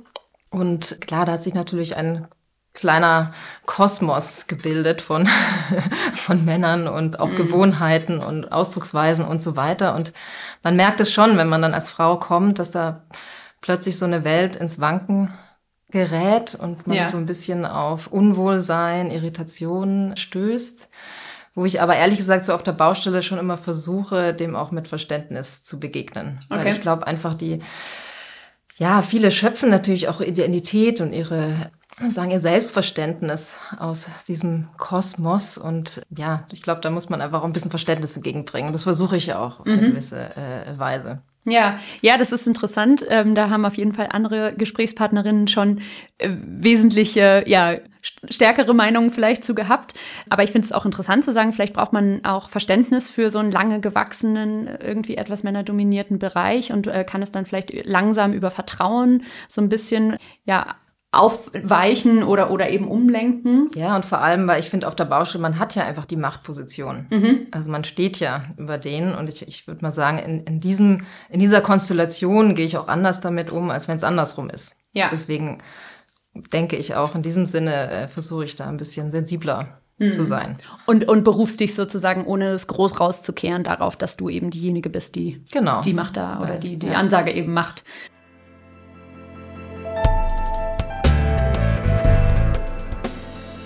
Und 0.52 1.02
klar, 1.02 1.26
da 1.26 1.32
hat 1.32 1.42
sich 1.42 1.56
natürlich 1.56 1.98
ein 1.98 2.28
kleiner 2.78 3.32
Kosmos 3.66 4.46
gebildet 4.46 5.02
von, 5.02 5.28
von 6.16 6.46
Männern 6.46 6.88
und 6.88 7.20
auch 7.20 7.30
mhm. 7.30 7.36
Gewohnheiten 7.36 8.20
und 8.20 8.52
Ausdrucksweisen 8.52 9.26
und 9.26 9.42
so 9.42 9.56
weiter. 9.56 9.96
Und 9.96 10.14
man 10.62 10.76
merkt 10.76 11.02
es 11.02 11.12
schon, 11.12 11.38
wenn 11.38 11.50
man 11.50 11.64
dann 11.64 11.74
als 11.74 11.90
Frau 11.90 12.18
kommt, 12.18 12.60
dass 12.60 12.70
da 12.70 13.02
plötzlich 13.62 13.98
so 13.98 14.06
eine 14.06 14.24
Welt 14.24 14.56
ins 14.56 14.80
Wanken 14.80 15.34
gerät 15.90 16.54
und 16.54 16.86
man 16.86 16.98
ja. 16.98 17.08
so 17.08 17.18
ein 17.18 17.26
bisschen 17.26 17.66
auf 17.66 18.08
Unwohlsein, 18.08 19.10
Irritationen 19.10 20.16
stößt. 20.16 20.88
Wo 21.56 21.66
ich 21.66 21.82
aber 21.82 21.96
ehrlich 21.96 22.20
gesagt 22.20 22.46
so 22.46 22.54
auf 22.54 22.62
der 22.62 22.74
Baustelle 22.74 23.24
schon 23.24 23.40
immer 23.40 23.58
versuche, 23.58 24.36
dem 24.36 24.56
auch 24.56 24.70
mit 24.70 24.88
Verständnis 24.88 25.64
zu 25.64 25.80
begegnen. 25.80 26.40
Okay. 26.52 26.60
Weil 26.60 26.68
ich 26.68 26.82
glaube 26.82 27.08
einfach 27.08 27.34
die, 27.34 27.64
ja, 28.78 29.02
viele 29.02 29.32
schöpfen 29.32 29.72
natürlich 29.72 30.10
auch 30.10 30.22
Identität 30.22 31.02
und 31.02 31.14
ihre 31.14 31.72
sagen, 32.10 32.32
ihr 32.32 32.40
Selbstverständnis 32.40 33.58
aus 33.78 34.10
diesem 34.28 34.68
Kosmos. 34.78 35.58
Und 35.58 36.02
ja, 36.16 36.46
ich 36.52 36.62
glaube, 36.62 36.82
da 36.82 36.90
muss 36.90 37.10
man 37.10 37.22
einfach 37.22 37.42
auch 37.42 37.46
ein 37.46 37.54
bisschen 37.54 37.72
Verständnis 37.72 38.16
entgegenbringen. 38.16 38.72
Das 38.72 38.84
versuche 38.84 39.18
ich 39.18 39.28
ja 39.28 39.40
auch 39.40 39.60
auf 39.60 39.66
mhm. 39.66 39.74
eine 39.74 39.90
gewisse 39.90 40.36
äh, 40.36 40.78
Weise. 40.78 41.22
Ja, 41.50 41.80
ja, 42.02 42.18
das 42.18 42.34
ist 42.34 42.46
interessant. 42.46 43.06
Ähm, 43.08 43.34
da 43.34 43.50
haben 43.50 43.64
auf 43.64 43.78
jeden 43.78 43.94
Fall 43.94 44.10
andere 44.12 44.54
Gesprächspartnerinnen 44.54 45.48
schon 45.48 45.80
äh, 46.18 46.30
wesentliche, 46.30 47.46
ja, 47.48 47.78
stärkere 48.30 48.74
Meinungen 48.74 49.12
vielleicht 49.12 49.46
zu 49.46 49.56
gehabt. 49.56 49.94
Aber 50.30 50.44
ich 50.44 50.52
finde 50.52 50.66
es 50.66 50.74
auch 50.74 50.86
interessant 50.86 51.24
zu 51.24 51.32
sagen, 51.32 51.54
vielleicht 51.54 51.74
braucht 51.74 51.94
man 51.94 52.24
auch 52.26 52.50
Verständnis 52.50 53.10
für 53.10 53.30
so 53.30 53.40
einen 53.40 53.52
lange 53.52 53.80
gewachsenen, 53.80 54.68
irgendwie 54.68 55.16
etwas 55.16 55.44
männerdominierten 55.44 56.20
Bereich 56.20 56.74
und 56.74 56.88
äh, 56.88 57.06
kann 57.06 57.22
es 57.22 57.32
dann 57.32 57.46
vielleicht 57.46 57.86
langsam 57.86 58.34
über 58.34 58.52
Vertrauen 58.52 59.24
so 59.48 59.62
ein 59.62 59.70
bisschen, 59.70 60.18
ja, 60.44 60.76
aufweichen 61.12 62.24
oder, 62.24 62.52
oder 62.52 62.70
eben 62.70 62.88
umlenken. 62.90 63.70
Ja, 63.74 63.96
und 63.96 64.06
vor 64.06 64.22
allem, 64.22 64.48
weil 64.48 64.60
ich 64.60 64.70
finde, 64.70 64.88
auf 64.88 64.96
der 64.96 65.06
Baustelle, 65.06 65.42
man 65.42 65.58
hat 65.58 65.74
ja 65.76 65.86
einfach 65.86 66.06
die 66.06 66.18
Machtposition. 66.18 67.08
Mhm. 67.10 67.48
Also 67.52 67.70
man 67.72 67.86
steht 67.86 68.20
ja 68.20 68.44
über 68.58 68.78
denen 68.78 69.16
und 69.16 69.30
ich, 69.30 69.48
ich 69.48 69.68
würde 69.68 69.84
mal 69.84 69.92
sagen, 69.92 70.20
in, 70.20 70.42
in, 70.42 70.60
diesem, 70.60 71.06
in 71.30 71.40
dieser 71.40 71.62
Konstellation 71.62 72.56
gehe 72.56 72.66
ich 72.66 72.78
auch 72.78 72.90
anders 72.90 73.22
damit 73.22 73.52
um, 73.52 73.70
als 73.70 73.88
wenn 73.88 73.98
es 73.98 74.04
andersrum 74.04 74.50
ist. 74.50 74.76
Ja. 74.92 75.08
Deswegen 75.10 75.60
denke 76.54 76.76
ich 76.76 76.96
auch, 76.96 77.16
in 77.16 77.22
diesem 77.22 77.46
Sinne 77.46 77.90
äh, 77.90 78.08
versuche 78.08 78.46
ich 78.46 78.56
da 78.56 78.68
ein 78.68 78.78
bisschen 78.78 79.10
sensibler 79.10 79.80
mhm. 79.98 80.12
zu 80.12 80.26
sein. 80.26 80.58
Und, 80.86 81.08
und 81.08 81.24
berufst 81.24 81.60
dich 81.60 81.74
sozusagen, 81.74 82.26
ohne 82.26 82.50
es 82.50 82.68
groß 82.68 83.00
rauszukehren, 83.00 83.64
darauf, 83.64 83.96
dass 83.96 84.18
du 84.18 84.30
eben 84.30 84.52
diejenige 84.52 84.90
bist, 84.90 85.16
die 85.16 85.44
genau. 85.52 85.82
die 85.82 85.94
Macht 85.94 86.18
da 86.18 86.42
oder 86.42 86.58
die 86.58 86.78
die 86.78 86.88
ja. 86.88 86.94
Ansage 86.94 87.32
eben 87.32 87.54
macht. 87.54 87.84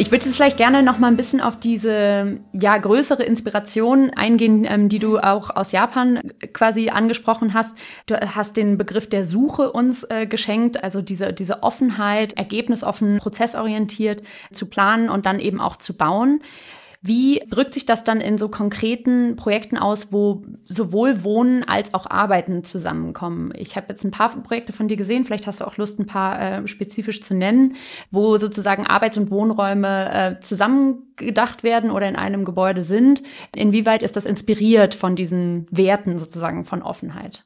Ich 0.01 0.09
würde 0.09 0.25
jetzt 0.25 0.35
vielleicht 0.35 0.57
gerne 0.57 0.81
noch 0.81 0.97
mal 0.97 1.09
ein 1.09 1.15
bisschen 1.15 1.41
auf 1.41 1.59
diese 1.59 2.39
ja 2.53 2.75
größere 2.75 3.21
Inspiration 3.21 4.09
eingehen, 4.09 4.65
ähm, 4.67 4.89
die 4.89 4.97
du 4.97 5.19
auch 5.19 5.55
aus 5.55 5.71
Japan 5.71 6.19
quasi 6.53 6.89
angesprochen 6.89 7.53
hast. 7.53 7.77
Du 8.07 8.15
hast 8.15 8.57
den 8.57 8.79
Begriff 8.79 9.07
der 9.07 9.25
Suche 9.25 9.71
uns 9.71 10.03
äh, 10.05 10.25
geschenkt, 10.25 10.83
also 10.83 11.03
diese 11.03 11.33
diese 11.33 11.61
Offenheit, 11.61 12.33
ergebnisoffen, 12.33 13.19
prozessorientiert 13.19 14.23
zu 14.51 14.65
planen 14.65 15.07
und 15.07 15.27
dann 15.27 15.39
eben 15.39 15.61
auch 15.61 15.75
zu 15.75 15.95
bauen. 15.95 16.41
Wie 17.03 17.41
drückt 17.49 17.73
sich 17.73 17.87
das 17.87 18.03
dann 18.03 18.21
in 18.21 18.37
so 18.37 18.47
konkreten 18.47 19.35
Projekten 19.35 19.79
aus, 19.79 20.13
wo 20.13 20.43
sowohl 20.65 21.23
Wohnen 21.23 21.63
als 21.63 21.95
auch 21.95 22.05
Arbeiten 22.05 22.63
zusammenkommen? 22.63 23.51
Ich 23.57 23.75
habe 23.75 23.87
jetzt 23.89 24.03
ein 24.03 24.11
paar 24.11 24.29
Projekte 24.43 24.71
von 24.71 24.87
dir 24.87 24.97
gesehen, 24.97 25.25
vielleicht 25.25 25.47
hast 25.47 25.61
du 25.61 25.65
auch 25.65 25.77
Lust, 25.77 25.99
ein 25.99 26.05
paar 26.05 26.39
äh, 26.39 26.67
spezifisch 26.67 27.21
zu 27.21 27.33
nennen, 27.33 27.75
wo 28.11 28.37
sozusagen 28.37 28.85
Arbeits- 28.85 29.17
und 29.17 29.31
Wohnräume 29.31 30.13
äh, 30.13 30.39
zusammengedacht 30.41 31.63
werden 31.63 31.89
oder 31.89 32.07
in 32.07 32.15
einem 32.15 32.45
Gebäude 32.45 32.83
sind. 32.83 33.23
Inwieweit 33.55 34.03
ist 34.03 34.15
das 34.15 34.25
inspiriert 34.25 34.93
von 34.93 35.15
diesen 35.15 35.65
Werten 35.71 36.19
sozusagen 36.19 36.65
von 36.65 36.83
Offenheit? 36.83 37.45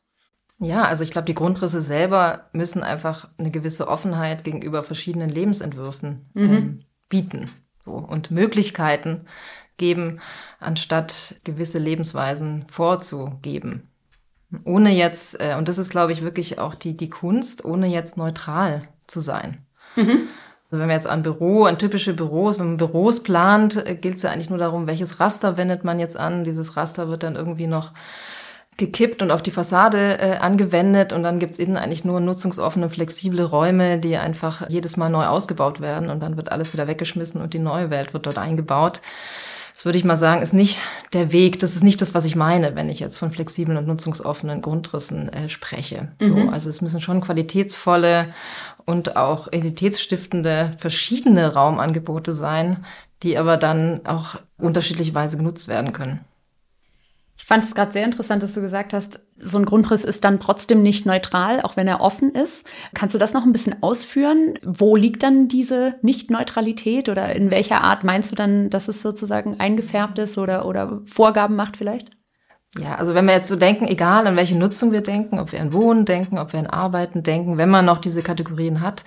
Ja, 0.60 0.84
also 0.84 1.06
ich 1.06 1.12
glaube, 1.12 1.28
die 1.28 1.34
Grundrisse 1.34 1.80
selber 1.80 2.50
müssen 2.52 2.84
einfach 2.84 3.30
eine 3.38 3.52
gewisse 3.52 3.88
Offenheit 3.88 4.44
gegenüber 4.44 4.84
verschiedenen 4.84 5.30
Lebensentwürfen 5.30 6.30
mhm. 6.34 6.54
ähm, 6.54 6.80
bieten 7.08 7.52
so, 7.86 7.92
und 7.92 8.32
Möglichkeiten 8.32 9.22
geben, 9.78 10.20
anstatt 10.60 11.36
gewisse 11.44 11.80
Lebensweisen 11.80 12.66
vorzugeben. 12.70 13.90
Ohne 14.64 14.92
jetzt, 14.92 15.40
äh, 15.40 15.56
und 15.58 15.68
das 15.68 15.78
ist, 15.78 15.90
glaube 15.90 16.12
ich, 16.12 16.22
wirklich 16.22 16.60
auch 16.60 16.76
die, 16.76 16.96
die 16.96 17.10
Kunst, 17.10 17.66
ohne 17.66 17.88
jetzt 17.88 18.18
neutral 18.18 18.88
zu 19.08 19.20
sein. 19.20 19.66
Mhm. 19.96 20.28
Also 20.70 20.82
wenn 20.82 20.88
wir 20.88 20.96
jetzt 20.96 21.08
an 21.08 21.24
Büro, 21.24 21.66
an 21.66 21.78
typische 21.78 22.14
Büros, 22.14 22.60
wenn 22.60 22.68
man 22.68 22.78
Büros 22.78 23.22
plant, 23.22 23.86
äh, 23.86 23.96
gilt 23.96 24.18
es 24.18 24.24
ja 24.24 24.32
eigentlich 24.32 24.50
nur 24.50 24.60
darum, 24.60 24.88
welches 24.88 25.20
Raster 25.20 25.58
wendet 25.58 25.84
man 25.84 26.00
jetzt 26.00 26.18
an. 26.18 26.44
Dieses 26.44 26.76
Raster 26.78 27.10
wird 27.10 27.24
dann 27.24 27.36
irgendwie 27.36 27.68
noch 27.68 27.92
gekippt 28.78 29.22
und 29.22 29.32
auf 29.32 29.42
die 29.42 29.52
Fassade 29.52 30.20
äh, 30.20 30.38
angewendet 30.38 31.14
und 31.14 31.24
dann 31.24 31.40
gibt's 31.40 31.58
innen 31.58 31.78
eigentlich 31.78 32.04
nur 32.04 32.20
nutzungsoffene, 32.20 32.90
flexible 32.90 33.44
Räume, 33.44 34.00
die 34.00 34.18
einfach 34.18 34.70
jedes 34.70 34.98
Mal 34.98 35.10
neu 35.10 35.26
ausgebaut 35.26 35.80
werden 35.80 36.10
und 36.10 36.22
dann 36.22 36.36
wird 36.36 36.52
alles 36.52 36.74
wieder 36.74 36.88
weggeschmissen 36.88 37.42
und 37.42 37.54
die 37.54 37.60
neue 37.60 37.90
Welt 37.90 38.14
wird 38.14 38.26
dort 38.26 38.38
eingebaut. 38.38 39.02
Das 39.74 39.84
würde 39.84 39.98
ich 39.98 40.06
mal 40.06 40.18
sagen, 40.18 40.42
ist 40.42 40.54
nicht 40.54 40.82
der 41.12 41.34
Weg, 41.34 41.60
das 41.60 41.76
ist 41.76 41.84
nicht 41.84 42.02
das, 42.02 42.14
was 42.14 42.24
ich 42.24 42.38
meine, 42.38 42.76
wenn 42.76 42.90
ich 42.90 43.02
jetzt 43.02 43.18
von 43.18 43.32
flexiblen 43.32 43.78
und 43.78 43.88
nutzungsoffenen 43.88 44.62
Grundrissen 44.62 45.28
äh, 45.30 45.50
spreche. 45.50 46.10
Mhm. 46.22 46.26
So, 46.26 46.36
also 46.50 46.70
es 46.70 46.82
müssen 46.82 47.02
schon 47.02 47.20
qualitätsvolle 47.20 48.34
und 48.86 49.18
auch 49.18 49.48
identitätsstiftende 49.48 50.72
verschiedene 50.78 51.54
Raumangebote 51.54 52.34
sein, 52.34 52.86
die 53.22 53.38
aber 53.38 53.58
dann 53.58 54.06
auch 54.06 54.36
unterschiedlicherweise 54.58 55.38
genutzt 55.38 55.68
werden 55.68 55.92
können. 55.92 56.22
Ich 57.38 57.44
fand 57.44 57.64
es 57.66 57.76
gerade 57.76 57.92
sehr 57.92 58.06
interessant, 58.06 58.42
dass 58.42 58.54
du 58.54 58.62
gesagt 58.62 58.94
hast, 58.94 59.28
so 59.38 59.58
ein 59.58 59.66
Grundriss 59.66 60.06
ist 60.06 60.24
dann 60.24 60.40
trotzdem 60.40 60.82
nicht 60.82 61.06
neutral, 61.06 61.62
auch 61.62 61.76
wenn 61.76 61.88
er 61.88 62.02
offen 62.02 62.32
ist. 62.32 62.66
Kannst 62.94 63.14
du 63.14 63.20
das 63.20 63.34
noch 63.34 63.44
ein 63.44 63.52
bisschen 63.52 63.84
ausführen? 63.84 64.58
Wo 64.64 64.96
liegt 64.96 65.22
dann 65.22 65.48
diese 65.48 65.96
Nicht-Neutralität 66.02 67.10
oder 67.10 67.36
in 67.36 67.52
welcher 67.52 67.82
Art 67.82 68.04
meinst 68.04 68.32
du 68.32 68.36
dann, 68.36 68.70
dass 68.70 68.88
es 68.88 69.02
sozusagen 69.02 69.60
eingefärbt 69.60 70.18
ist 70.18 70.38
oder, 70.38 70.66
oder 70.66 71.02
Vorgaben 71.06 71.56
macht 71.56 71.76
vielleicht? 71.76 72.10
Ja, 72.78 72.96
also 72.96 73.14
wenn 73.14 73.26
wir 73.26 73.34
jetzt 73.34 73.48
so 73.48 73.56
denken, 73.56 73.88
egal 73.88 74.28
an 74.28 74.36
welche 74.36 74.58
Nutzung 74.58 74.92
wir 74.92 75.02
denken, 75.02 75.40
ob 75.40 75.52
wir 75.52 75.62
an 75.62 75.72
Wohnen 75.72 76.06
denken, 76.06 76.38
ob 76.38 76.54
wir 76.54 76.60
an 76.60 76.68
Arbeiten 76.68 77.24
denken, 77.24 77.58
wenn 77.58 77.70
man 77.70 77.86
noch 77.86 78.00
diese 78.00 78.22
Kategorien 78.22 78.82
hat, 78.82 79.06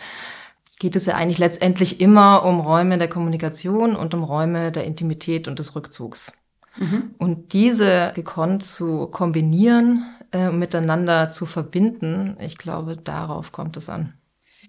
geht 0.79 0.97
es 0.97 1.07
ja 1.07 1.15
eigentlich 1.15 1.39
letztendlich 1.39 2.01
immer 2.01 2.45
um 2.45 2.61
Räume 2.61 2.99
der 2.99 3.09
Kommunikation 3.09 3.97
und 3.97 4.15
um 4.15 4.23
Räume 4.23 4.73
der 4.73 4.85
Intimität 4.85 5.49
und 5.49 5.59
des 5.59 5.75
Rückzugs. 5.75 6.33
Mhm. 6.79 7.15
Und 7.19 7.53
diese 7.53 8.13
gekonnt 8.15 8.65
zu 8.65 9.09
kombinieren, 9.09 10.05
äh, 10.33 10.51
miteinander 10.51 11.31
zu 11.31 11.47
verbinden, 11.47 12.37
ich 12.41 12.59
glaube, 12.59 12.97
darauf 12.97 13.53
kommt 13.53 13.77
es 13.77 13.89
an. 13.89 14.15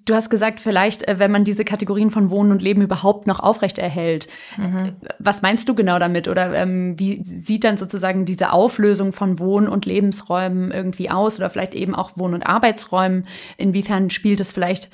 Du 0.05 0.15
hast 0.15 0.29
gesagt, 0.29 0.59
vielleicht, 0.59 1.07
äh, 1.07 1.19
wenn 1.19 1.31
man 1.31 1.43
diese 1.43 1.63
Kategorien 1.63 2.09
von 2.09 2.31
Wohnen 2.31 2.51
und 2.51 2.63
Leben 2.63 2.81
überhaupt 2.81 3.27
noch 3.27 3.39
aufrechterhält. 3.39 4.27
Mhm. 4.57 4.95
Was 5.19 5.41
meinst 5.41 5.69
du 5.69 5.75
genau 5.75 5.99
damit? 5.99 6.27
Oder 6.27 6.53
ähm, 6.55 6.97
wie 6.97 7.23
sieht 7.23 7.63
dann 7.63 7.77
sozusagen 7.77 8.25
diese 8.25 8.51
Auflösung 8.51 9.13
von 9.13 9.37
Wohn- 9.37 9.67
und 9.67 9.85
Lebensräumen 9.85 10.71
irgendwie 10.71 11.11
aus? 11.11 11.37
Oder 11.37 11.49
vielleicht 11.49 11.75
eben 11.75 11.93
auch 11.93 12.11
Wohn- 12.15 12.33
und 12.33 12.43
Arbeitsräumen? 12.43 13.27
Inwiefern 13.57 14.09
spielt 14.09 14.39
es 14.39 14.51
vielleicht 14.51 14.89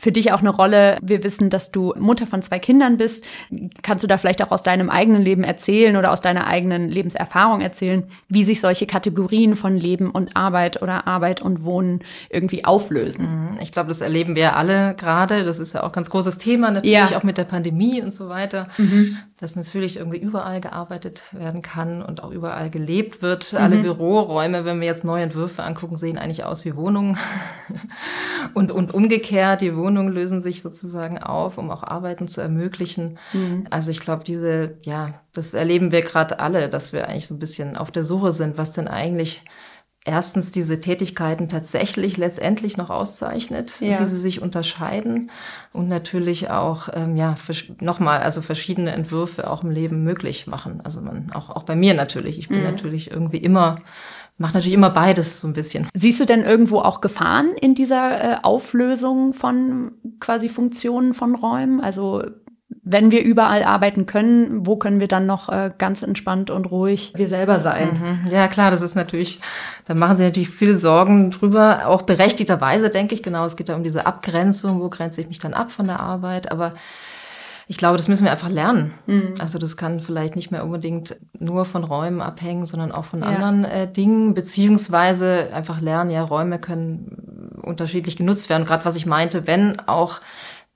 für 0.00 0.12
dich 0.12 0.32
auch 0.32 0.40
eine 0.40 0.50
Rolle? 0.50 0.98
Wir 1.02 1.22
wissen, 1.24 1.50
dass 1.50 1.70
du 1.70 1.94
Mutter 1.98 2.26
von 2.26 2.42
zwei 2.42 2.58
Kindern 2.58 2.96
bist. 2.96 3.24
Kannst 3.82 4.02
du 4.02 4.08
da 4.08 4.18
vielleicht 4.18 4.42
auch 4.42 4.50
aus 4.50 4.62
deinem 4.62 4.90
eigenen 4.90 5.22
Leben 5.22 5.44
erzählen 5.44 5.96
oder 5.96 6.12
aus 6.12 6.20
deiner 6.20 6.46
eigenen 6.46 6.88
Lebenserfahrung 6.88 7.60
erzählen, 7.60 8.04
wie 8.28 8.44
sich 8.44 8.60
solche 8.60 8.86
Kategorien 8.86 9.56
von 9.56 9.76
Leben 9.76 10.10
und 10.10 10.36
Arbeit 10.36 10.82
oder 10.82 11.06
Arbeit 11.06 11.42
und 11.42 11.64
Wohnen 11.64 12.04
irgendwie 12.30 12.64
auflösen? 12.64 13.50
Mhm. 13.50 13.58
Ich 13.60 13.72
glaube, 13.72 13.88
das 13.88 14.00
erleben 14.00 14.36
wir 14.36 14.56
alle 14.56 14.94
gerade. 14.94 15.44
Das 15.44 15.58
ist 15.58 15.74
ja 15.74 15.82
auch 15.82 15.92
ganz 15.92 16.10
großes 16.10 16.38
Thema, 16.38 16.70
natürlich 16.70 17.10
ja. 17.10 17.18
auch 17.18 17.24
mit 17.24 17.38
der 17.38 17.44
Pandemie 17.44 18.02
und 18.02 18.14
so 18.14 18.28
weiter. 18.28 18.68
Mhm. 18.78 19.18
Dass 19.38 19.54
natürlich 19.54 19.96
irgendwie 19.96 20.18
überall 20.18 20.60
gearbeitet 20.60 21.22
werden 21.32 21.62
kann 21.62 22.02
und 22.02 22.22
auch 22.22 22.30
überall 22.30 22.70
gelebt 22.70 23.22
wird. 23.22 23.52
Mhm. 23.52 23.58
Alle 23.58 23.76
Büroräume, 23.78 24.64
wenn 24.64 24.80
wir 24.80 24.86
jetzt 24.86 25.04
neue 25.04 25.22
Entwürfe 25.22 25.62
angucken, 25.62 25.96
sehen 25.96 26.18
eigentlich 26.18 26.44
aus 26.44 26.64
wie 26.64 26.74
Wohnungen. 26.74 27.16
und, 28.54 28.72
und 28.72 28.92
umgekehrt, 28.92 29.60
die 29.60 29.76
Wohnungen 29.76 30.12
lösen 30.12 30.42
sich 30.42 30.60
sozusagen 30.60 31.18
auf, 31.18 31.56
um 31.56 31.70
auch 31.70 31.84
Arbeiten 31.84 32.26
zu 32.26 32.40
ermöglichen. 32.40 33.18
Mhm. 33.32 33.66
Also 33.70 33.90
ich 33.90 34.00
glaube, 34.00 34.24
diese, 34.24 34.78
ja, 34.82 35.20
das 35.32 35.54
erleben 35.54 35.92
wir 35.92 36.02
gerade 36.02 36.40
alle, 36.40 36.68
dass 36.68 36.92
wir 36.92 37.08
eigentlich 37.08 37.28
so 37.28 37.34
ein 37.34 37.38
bisschen 37.38 37.76
auf 37.76 37.92
der 37.92 38.04
Suche 38.04 38.32
sind, 38.32 38.58
was 38.58 38.72
denn 38.72 38.88
eigentlich 38.88 39.44
erstens 40.08 40.50
diese 40.50 40.80
Tätigkeiten 40.80 41.48
tatsächlich 41.48 42.16
letztendlich 42.16 42.76
noch 42.76 42.90
auszeichnet, 42.90 43.80
ja. 43.80 44.00
wie 44.00 44.06
sie 44.06 44.16
sich 44.16 44.42
unterscheiden 44.42 45.30
und 45.72 45.88
natürlich 45.88 46.50
auch 46.50 46.88
ähm, 46.92 47.16
ja 47.16 47.36
nochmal 47.80 48.20
also 48.20 48.40
verschiedene 48.40 48.90
Entwürfe 48.90 49.50
auch 49.50 49.62
im 49.62 49.70
Leben 49.70 50.02
möglich 50.02 50.46
machen. 50.46 50.80
Also 50.82 51.00
man 51.00 51.30
auch 51.32 51.50
auch 51.50 51.62
bei 51.62 51.76
mir 51.76 51.94
natürlich. 51.94 52.38
Ich 52.38 52.48
bin 52.48 52.58
mhm. 52.58 52.64
natürlich 52.64 53.10
irgendwie 53.10 53.38
immer 53.38 53.76
mache 54.38 54.54
natürlich 54.54 54.74
immer 54.74 54.90
beides 54.90 55.40
so 55.40 55.48
ein 55.48 55.52
bisschen. 55.52 55.88
Siehst 55.94 56.20
du 56.20 56.24
denn 56.24 56.44
irgendwo 56.44 56.78
auch 56.78 57.00
Gefahren 57.00 57.54
in 57.60 57.74
dieser 57.74 58.22
äh, 58.22 58.36
Auflösung 58.42 59.32
von 59.32 59.92
quasi 60.20 60.48
Funktionen 60.48 61.12
von 61.12 61.34
Räumen? 61.34 61.80
Also 61.80 62.22
wenn 62.90 63.10
wir 63.10 63.22
überall 63.22 63.62
arbeiten 63.64 64.06
können, 64.06 64.66
wo 64.66 64.76
können 64.76 65.00
wir 65.00 65.08
dann 65.08 65.26
noch 65.26 65.48
äh, 65.48 65.70
ganz 65.76 66.02
entspannt 66.02 66.50
und 66.50 66.70
ruhig 66.70 67.12
wir 67.16 67.28
selber 67.28 67.60
sein? 67.60 68.20
Mhm. 68.24 68.30
Ja, 68.30 68.48
klar, 68.48 68.70
das 68.70 68.82
ist 68.82 68.94
natürlich, 68.94 69.38
da 69.84 69.94
machen 69.94 70.16
sie 70.16 70.24
natürlich 70.24 70.50
viele 70.50 70.74
Sorgen 70.74 71.30
drüber, 71.30 71.86
auch 71.86 72.02
berechtigterweise, 72.02 72.90
denke 72.90 73.14
ich, 73.14 73.22
genau. 73.22 73.44
Es 73.44 73.56
geht 73.56 73.68
ja 73.68 73.76
um 73.76 73.82
diese 73.82 74.06
Abgrenzung, 74.06 74.80
wo 74.80 74.88
grenze 74.88 75.20
ich 75.20 75.28
mich 75.28 75.38
dann 75.38 75.54
ab 75.54 75.70
von 75.70 75.86
der 75.86 76.00
Arbeit, 76.00 76.50
aber 76.50 76.72
ich 77.70 77.76
glaube, 77.76 77.98
das 77.98 78.08
müssen 78.08 78.24
wir 78.24 78.32
einfach 78.32 78.48
lernen. 78.48 78.94
Mhm. 79.06 79.34
Also 79.38 79.58
das 79.58 79.76
kann 79.76 80.00
vielleicht 80.00 80.34
nicht 80.36 80.50
mehr 80.50 80.64
unbedingt 80.64 81.16
nur 81.38 81.66
von 81.66 81.84
Räumen 81.84 82.22
abhängen, 82.22 82.64
sondern 82.64 82.90
auch 82.90 83.04
von 83.04 83.20
ja. 83.20 83.26
anderen 83.26 83.66
äh, 83.66 83.92
Dingen, 83.92 84.32
beziehungsweise 84.32 85.50
einfach 85.52 85.82
lernen, 85.82 86.10
ja, 86.10 86.22
Räume 86.22 86.58
können 86.58 87.58
unterschiedlich 87.62 88.16
genutzt 88.16 88.48
werden. 88.48 88.64
Gerade 88.64 88.86
was 88.86 88.96
ich 88.96 89.04
meinte, 89.04 89.46
wenn 89.46 89.80
auch 89.86 90.20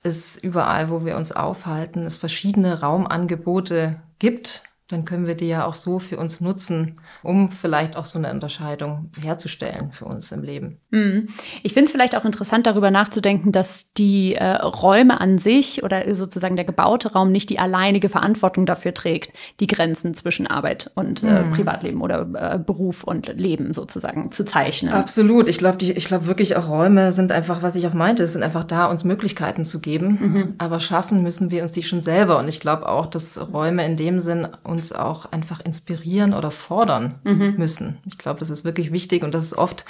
es 0.02 0.36
überall, 0.36 0.90
wo 0.90 1.04
wir 1.04 1.16
uns 1.16 1.32
aufhalten, 1.32 2.04
es 2.04 2.16
verschiedene 2.16 2.80
Raumangebote 2.80 4.00
gibt, 4.18 4.64
dann 4.92 5.04
können 5.04 5.26
wir 5.26 5.34
die 5.34 5.48
ja 5.48 5.64
auch 5.64 5.74
so 5.74 5.98
für 5.98 6.18
uns 6.18 6.40
nutzen, 6.40 6.96
um 7.22 7.50
vielleicht 7.50 7.96
auch 7.96 8.04
so 8.04 8.18
eine 8.18 8.30
Unterscheidung 8.30 9.10
herzustellen 9.18 9.90
für 9.92 10.04
uns 10.04 10.30
im 10.32 10.42
Leben. 10.42 10.78
Mhm. 10.90 11.28
Ich 11.62 11.72
finde 11.72 11.86
es 11.86 11.92
vielleicht 11.92 12.14
auch 12.14 12.26
interessant, 12.26 12.66
darüber 12.66 12.90
nachzudenken, 12.90 13.52
dass 13.52 13.90
die 13.94 14.34
äh, 14.34 14.44
Räume 14.56 15.20
an 15.20 15.38
sich 15.38 15.82
oder 15.82 16.14
sozusagen 16.14 16.56
der 16.56 16.66
gebaute 16.66 17.12
Raum 17.12 17.32
nicht 17.32 17.48
die 17.48 17.58
alleinige 17.58 18.10
Verantwortung 18.10 18.66
dafür 18.66 18.92
trägt, 18.92 19.32
die 19.60 19.66
Grenzen 19.66 20.14
zwischen 20.14 20.46
Arbeit 20.46 20.90
und 20.94 21.22
äh, 21.22 21.44
mhm. 21.44 21.52
Privatleben 21.52 22.02
oder 22.02 22.28
äh, 22.34 22.58
Beruf 22.58 23.02
und 23.02 23.28
Leben 23.38 23.72
sozusagen 23.72 24.30
zu 24.30 24.44
zeichnen. 24.44 24.92
Absolut. 24.92 25.48
Ich 25.48 25.56
glaube, 25.56 25.84
ich 25.84 26.04
glaube 26.04 26.26
wirklich 26.26 26.56
auch 26.56 26.68
Räume 26.68 27.12
sind 27.12 27.32
einfach, 27.32 27.62
was 27.62 27.76
ich 27.76 27.86
auch 27.86 27.94
meinte, 27.94 28.26
sind 28.26 28.42
einfach 28.42 28.64
da, 28.64 28.86
uns 28.86 29.04
Möglichkeiten 29.04 29.64
zu 29.64 29.80
geben. 29.80 30.18
Mhm. 30.20 30.54
Aber 30.58 30.80
schaffen 30.80 31.22
müssen 31.22 31.50
wir 31.50 31.62
uns 31.62 31.72
die 31.72 31.82
schon 31.82 32.02
selber. 32.02 32.38
Und 32.38 32.48
ich 32.48 32.60
glaube 32.60 32.88
auch, 32.88 33.06
dass 33.06 33.40
Räume 33.52 33.86
in 33.86 33.96
dem 33.96 34.20
Sinn 34.20 34.46
uns 34.64 34.81
uns 34.82 34.92
auch 34.92 35.30
einfach 35.30 35.60
inspirieren 35.60 36.34
oder 36.34 36.50
fordern 36.50 37.20
mhm. 37.22 37.54
müssen. 37.56 37.98
Ich 38.04 38.18
glaube, 38.18 38.40
das 38.40 38.50
ist 38.50 38.64
wirklich 38.64 38.90
wichtig 38.90 39.22
und 39.22 39.32
das 39.32 39.44
ist 39.44 39.54
oft, 39.54 39.84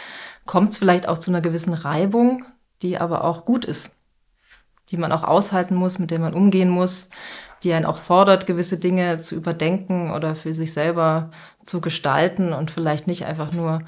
kommt 0.45 0.73
es 0.73 0.79
vielleicht 0.79 1.09
auch 1.09 1.17
zu 1.17 1.31
einer 1.31 1.41
gewissen 1.41 1.73
Reibung, 1.73 2.45
die 2.83 2.99
aber 2.99 3.25
auch 3.25 3.47
gut 3.47 3.65
ist, 3.65 3.97
die 4.91 4.99
man 4.99 5.11
auch 5.11 5.25
aushalten 5.25 5.75
muss, 5.75 5.99
mit 5.99 6.11
der 6.11 6.19
man 6.19 6.35
umgehen 6.35 6.69
muss, 6.69 7.09
die 7.63 7.73
einen 7.73 7.87
auch 7.87 7.97
fordert, 7.97 8.47
gewisse 8.47 8.77
Dinge 8.77 9.21
zu 9.21 9.35
überdenken 9.35 10.11
oder 10.11 10.37
für 10.37 10.53
sich 10.53 10.75
selber 10.75 11.31
zu 11.65 11.81
gestalten 11.81 12.53
und 12.53 12.71
vielleicht 12.71 13.07
nicht 13.07 13.25
einfach 13.25 13.53
nur 13.53 13.81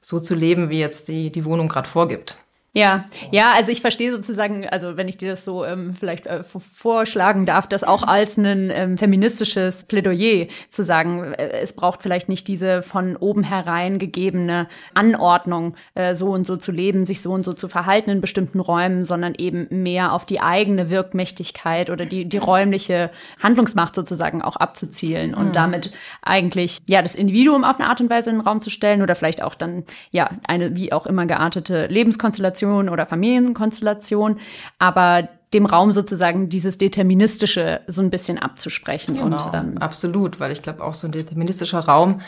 so 0.00 0.20
zu 0.20 0.36
leben, 0.36 0.70
wie 0.70 0.78
jetzt 0.78 1.08
die, 1.08 1.32
die 1.32 1.44
Wohnung 1.44 1.68
gerade 1.68 1.88
vorgibt. 1.88 2.36
Ja, 2.74 3.04
ja, 3.30 3.52
also 3.52 3.70
ich 3.70 3.82
verstehe 3.82 4.10
sozusagen, 4.10 4.66
also 4.66 4.96
wenn 4.96 5.06
ich 5.06 5.18
dir 5.18 5.28
das 5.28 5.44
so 5.44 5.62
ähm, 5.62 5.94
vielleicht 5.94 6.26
äh, 6.26 6.42
vorschlagen 6.42 7.44
darf, 7.44 7.66
das 7.66 7.84
auch 7.84 8.02
als 8.02 8.38
ein 8.38 8.70
ähm, 8.72 8.96
feministisches 8.96 9.84
Plädoyer 9.84 10.46
zu 10.70 10.82
sagen, 10.82 11.34
äh, 11.34 11.60
es 11.60 11.74
braucht 11.74 12.00
vielleicht 12.00 12.30
nicht 12.30 12.48
diese 12.48 12.82
von 12.82 13.16
oben 13.16 13.42
herein 13.42 13.98
gegebene 13.98 14.68
Anordnung, 14.94 15.74
äh, 15.94 16.14
so 16.14 16.30
und 16.30 16.46
so 16.46 16.56
zu 16.56 16.72
leben, 16.72 17.04
sich 17.04 17.20
so 17.20 17.32
und 17.32 17.44
so 17.44 17.52
zu 17.52 17.68
verhalten 17.68 18.08
in 18.08 18.22
bestimmten 18.22 18.58
Räumen, 18.58 19.04
sondern 19.04 19.34
eben 19.34 19.66
mehr 19.70 20.14
auf 20.14 20.24
die 20.24 20.40
eigene 20.40 20.88
Wirkmächtigkeit 20.88 21.90
oder 21.90 22.06
die, 22.06 22.24
die 22.24 22.38
räumliche 22.38 23.10
Handlungsmacht 23.42 23.94
sozusagen 23.94 24.40
auch 24.40 24.56
abzuzielen 24.56 25.34
und 25.34 25.48
mhm. 25.48 25.52
damit 25.52 25.90
eigentlich 26.22 26.78
ja 26.88 27.02
das 27.02 27.16
Individuum 27.16 27.64
auf 27.64 27.78
eine 27.78 27.90
Art 27.90 28.00
und 28.00 28.08
Weise 28.08 28.30
in 28.30 28.36
den 28.36 28.46
Raum 28.46 28.62
zu 28.62 28.70
stellen 28.70 29.02
oder 29.02 29.14
vielleicht 29.14 29.42
auch 29.42 29.54
dann 29.54 29.84
ja 30.10 30.30
eine 30.48 30.74
wie 30.74 30.90
auch 30.94 31.04
immer 31.04 31.26
geartete 31.26 31.86
Lebenskonstellation 31.88 32.61
Konstellation 32.62 32.88
oder 32.88 33.06
Familienkonstellation, 33.06 34.38
aber 34.78 35.28
dem 35.54 35.66
Raum 35.66 35.92
sozusagen 35.92 36.48
dieses 36.48 36.78
Deterministische 36.78 37.80
so 37.86 38.00
ein 38.00 38.10
bisschen 38.10 38.38
abzusprechen. 38.38 39.16
Genau, 39.16 39.26
und, 39.26 39.54
ähm, 39.54 39.78
absolut, 39.78 40.40
weil 40.40 40.52
ich 40.52 40.62
glaube 40.62 40.82
auch 40.82 40.94
so 40.94 41.06
ein 41.08 41.12
deterministischer 41.12 41.80
Raum 41.80 42.20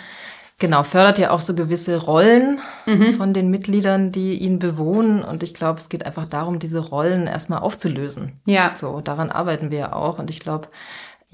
Genau, 0.60 0.84
fördert 0.84 1.18
ja 1.18 1.30
auch 1.30 1.40
so 1.40 1.56
gewisse 1.56 1.96
Rollen 1.96 2.60
mhm. 2.86 3.14
von 3.14 3.34
den 3.34 3.50
Mitgliedern, 3.50 4.12
die 4.12 4.34
ihn 4.34 4.60
bewohnen. 4.60 5.24
Und 5.24 5.42
ich 5.42 5.52
glaube, 5.52 5.80
es 5.80 5.88
geht 5.88 6.06
einfach 6.06 6.26
darum, 6.26 6.60
diese 6.60 6.78
Rollen 6.78 7.26
erstmal 7.26 7.58
aufzulösen. 7.58 8.40
Ja. 8.46 8.70
So, 8.76 9.00
daran 9.00 9.30
arbeiten 9.30 9.72
wir 9.72 9.78
ja 9.78 9.92
auch. 9.92 10.20
Und 10.20 10.30
ich 10.30 10.38
glaube, 10.38 10.68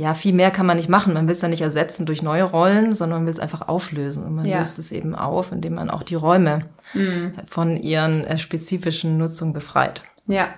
ja, 0.00 0.14
viel 0.14 0.32
mehr 0.32 0.50
kann 0.50 0.64
man 0.64 0.78
nicht 0.78 0.88
machen. 0.88 1.12
Man 1.12 1.26
will 1.26 1.34
es 1.34 1.42
ja 1.42 1.48
nicht 1.48 1.60
ersetzen 1.60 2.06
durch 2.06 2.22
neue 2.22 2.44
Rollen, 2.44 2.94
sondern 2.94 3.18
man 3.18 3.26
will 3.26 3.34
es 3.34 3.38
einfach 3.38 3.68
auflösen. 3.68 4.24
Und 4.24 4.34
man 4.34 4.46
ja. 4.46 4.56
löst 4.56 4.78
es 4.78 4.92
eben 4.92 5.14
auf, 5.14 5.52
indem 5.52 5.74
man 5.74 5.90
auch 5.90 6.02
die 6.02 6.14
Räume 6.14 6.60
mhm. 6.94 7.34
von 7.44 7.76
ihren 7.76 8.24
äh, 8.24 8.38
spezifischen 8.38 9.18
Nutzungen 9.18 9.52
befreit. 9.52 10.02
Ja. 10.26 10.48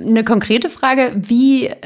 Eine 0.00 0.24
konkrete 0.24 0.70
Frage, 0.70 1.12
wie 1.14 1.66
äh, 1.66 1.76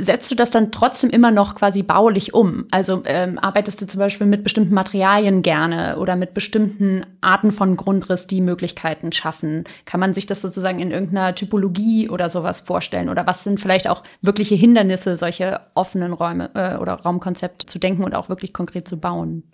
setzt 0.00 0.30
du 0.30 0.34
das 0.34 0.50
dann 0.50 0.70
trotzdem 0.70 1.08
immer 1.08 1.30
noch 1.30 1.54
quasi 1.54 1.82
baulich 1.82 2.34
um? 2.34 2.66
Also 2.70 3.02
ähm, 3.06 3.38
arbeitest 3.38 3.80
du 3.80 3.86
zum 3.86 4.00
Beispiel 4.00 4.26
mit 4.26 4.42
bestimmten 4.42 4.74
Materialien 4.74 5.42
gerne 5.42 5.98
oder 5.98 6.16
mit 6.16 6.34
bestimmten 6.34 7.06
Arten 7.20 7.50
von 7.50 7.76
Grundriss, 7.76 8.26
die 8.26 8.40
Möglichkeiten 8.40 9.12
schaffen? 9.12 9.64
Kann 9.86 10.00
man 10.00 10.14
sich 10.14 10.26
das 10.26 10.42
sozusagen 10.42 10.78
in 10.80 10.90
irgendeiner 10.90 11.34
Typologie 11.34 12.08
oder 12.08 12.28
sowas 12.28 12.60
vorstellen? 12.60 13.08
Oder 13.08 13.26
was 13.26 13.44
sind 13.44 13.60
vielleicht 13.60 13.88
auch 13.88 14.02
wirkliche 14.20 14.54
Hindernisse, 14.54 15.16
solche 15.16 15.60
offenen 15.74 16.12
Räume 16.12 16.50
äh, 16.54 16.76
oder 16.76 16.94
Raumkonzepte 16.94 17.66
zu 17.66 17.78
denken 17.78 18.04
und 18.04 18.14
auch 18.14 18.28
wirklich 18.28 18.52
konkret 18.52 18.86
zu 18.86 18.98
bauen? 18.98 19.44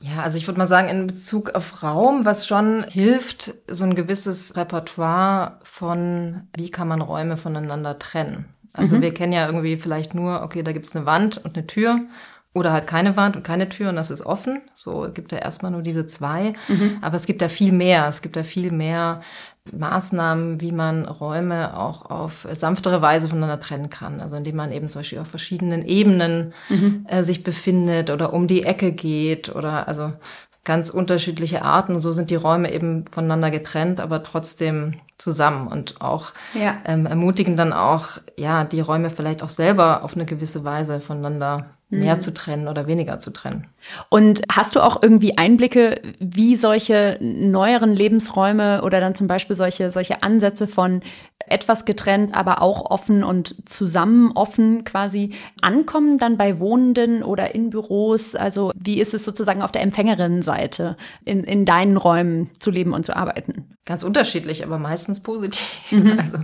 Ja, 0.00 0.22
also 0.22 0.36
ich 0.36 0.46
würde 0.46 0.58
mal 0.58 0.66
sagen, 0.66 0.88
in 0.88 1.06
Bezug 1.06 1.54
auf 1.54 1.82
Raum, 1.82 2.24
was 2.24 2.46
schon 2.46 2.84
hilft, 2.84 3.54
so 3.66 3.84
ein 3.84 3.94
gewisses 3.94 4.54
Repertoire 4.54 5.58
von, 5.62 6.48
wie 6.54 6.70
kann 6.70 6.88
man 6.88 7.00
Räume 7.00 7.36
voneinander 7.36 7.98
trennen. 7.98 8.44
Also 8.74 8.96
mhm. 8.96 9.02
wir 9.02 9.14
kennen 9.14 9.32
ja 9.32 9.46
irgendwie 9.46 9.78
vielleicht 9.78 10.14
nur, 10.14 10.42
okay, 10.42 10.62
da 10.62 10.72
gibt's 10.72 10.94
eine 10.94 11.06
Wand 11.06 11.38
und 11.38 11.56
eine 11.56 11.66
Tür 11.66 12.00
oder 12.56 12.72
halt 12.72 12.86
keine 12.86 13.18
Wand 13.18 13.36
und 13.36 13.42
keine 13.42 13.68
Tür 13.68 13.90
und 13.90 13.96
das 13.96 14.10
ist 14.10 14.24
offen. 14.24 14.62
So 14.72 15.08
gibt 15.12 15.30
ja 15.30 15.38
erstmal 15.38 15.70
nur 15.70 15.82
diese 15.82 16.06
zwei. 16.06 16.54
Mhm. 16.68 16.98
Aber 17.02 17.16
es 17.16 17.26
gibt 17.26 17.42
ja 17.42 17.50
viel 17.50 17.70
mehr. 17.70 18.08
Es 18.08 18.22
gibt 18.22 18.34
ja 18.34 18.44
viel 18.44 18.70
mehr 18.70 19.20
Maßnahmen, 19.70 20.62
wie 20.62 20.72
man 20.72 21.04
Räume 21.04 21.76
auch 21.76 22.10
auf 22.10 22.48
sanftere 22.50 23.02
Weise 23.02 23.28
voneinander 23.28 23.60
trennen 23.60 23.90
kann. 23.90 24.22
Also 24.22 24.36
indem 24.36 24.56
man 24.56 24.72
eben 24.72 24.88
zum 24.88 25.00
Beispiel 25.00 25.18
auf 25.18 25.28
verschiedenen 25.28 25.84
Ebenen 25.84 26.54
mhm. 26.70 27.04
äh, 27.08 27.22
sich 27.22 27.44
befindet 27.44 28.08
oder 28.08 28.32
um 28.32 28.46
die 28.46 28.62
Ecke 28.62 28.92
geht 28.92 29.54
oder 29.54 29.86
also 29.86 30.12
ganz 30.64 30.88
unterschiedliche 30.88 31.62
Arten. 31.62 32.00
So 32.00 32.10
sind 32.10 32.30
die 32.30 32.36
Räume 32.36 32.72
eben 32.72 33.04
voneinander 33.10 33.50
getrennt, 33.50 34.00
aber 34.00 34.22
trotzdem 34.22 34.94
zusammen 35.18 35.68
und 35.68 36.00
auch 36.00 36.32
ja. 36.54 36.76
ähm, 36.86 37.04
ermutigen 37.04 37.56
dann 37.56 37.74
auch, 37.74 38.18
ja, 38.38 38.64
die 38.64 38.80
Räume 38.80 39.10
vielleicht 39.10 39.42
auch 39.42 39.50
selber 39.50 40.04
auf 40.04 40.14
eine 40.14 40.24
gewisse 40.24 40.64
Weise 40.64 41.00
voneinander 41.00 41.75
mehr 41.88 42.16
mhm. 42.16 42.20
zu 42.20 42.34
trennen 42.34 42.68
oder 42.68 42.86
weniger 42.86 43.20
zu 43.20 43.32
trennen. 43.32 43.68
Und 44.08 44.42
hast 44.50 44.76
du 44.76 44.80
auch 44.80 45.02
irgendwie 45.02 45.38
Einblicke, 45.38 46.00
wie 46.18 46.56
solche 46.56 47.18
neueren 47.20 47.92
Lebensräume 47.92 48.82
oder 48.82 49.00
dann 49.00 49.14
zum 49.14 49.26
Beispiel 49.26 49.56
solche, 49.56 49.90
solche 49.90 50.22
Ansätze 50.22 50.68
von 50.68 51.02
etwas 51.48 51.84
getrennt, 51.84 52.34
aber 52.34 52.60
auch 52.60 52.90
offen 52.90 53.22
und 53.22 53.54
zusammen 53.68 54.32
offen 54.34 54.84
quasi 54.84 55.34
ankommen 55.62 56.18
dann 56.18 56.36
bei 56.36 56.58
Wohnenden 56.58 57.22
oder 57.22 57.54
in 57.54 57.70
Büros? 57.70 58.34
Also 58.34 58.72
wie 58.74 59.00
ist 59.00 59.14
es 59.14 59.24
sozusagen 59.24 59.62
auf 59.62 59.72
der 59.72 59.82
Empfängerinnenseite 59.82 60.96
in, 61.24 61.44
in 61.44 61.64
deinen 61.64 61.96
Räumen 61.96 62.50
zu 62.58 62.70
leben 62.70 62.92
und 62.92 63.06
zu 63.06 63.14
arbeiten? 63.14 63.76
Ganz 63.84 64.02
unterschiedlich, 64.02 64.64
aber 64.64 64.78
meistens 64.78 65.22
positiv. 65.22 65.92
Mhm. 65.92 66.16
Also 66.26 66.38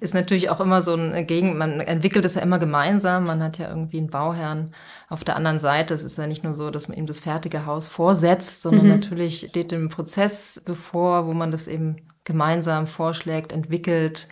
ist 0.00 0.14
natürlich 0.14 0.50
auch 0.50 0.60
immer 0.60 0.82
so 0.82 0.94
ein 0.94 1.26
Gegen, 1.26 1.56
man 1.56 1.80
entwickelt 1.80 2.24
es 2.24 2.34
ja 2.34 2.42
immer 2.42 2.58
gemeinsam. 2.58 3.24
Man 3.24 3.42
hat 3.42 3.56
ja 3.56 3.68
irgendwie 3.68 3.98
einen 3.98 4.10
Bauherrn 4.10 4.72
auf 5.08 5.24
der 5.24 5.36
anderen 5.36 5.58
Seite. 5.58 5.94
Es 5.94 6.04
ist 6.04 6.18
ja 6.18 6.26
nicht 6.26 6.44
nur 6.44 6.54
so, 6.54 6.70
dass 6.70 6.88
man 6.88 6.96
ihm 6.96 7.06
das 7.06 7.20
fertige 7.20 7.66
Haus 7.66 7.88
vorsetzt, 7.88 8.62
sondern 8.62 8.86
mhm. 8.86 8.92
natürlich 8.92 9.46
steht 9.48 9.72
im 9.72 9.88
Prozess 9.88 10.60
bevor, 10.64 11.26
wo 11.26 11.32
man 11.32 11.50
das 11.50 11.68
eben 11.68 11.96
gemeinsam 12.24 12.86
vorschlägt, 12.86 13.52
entwickelt, 13.52 14.28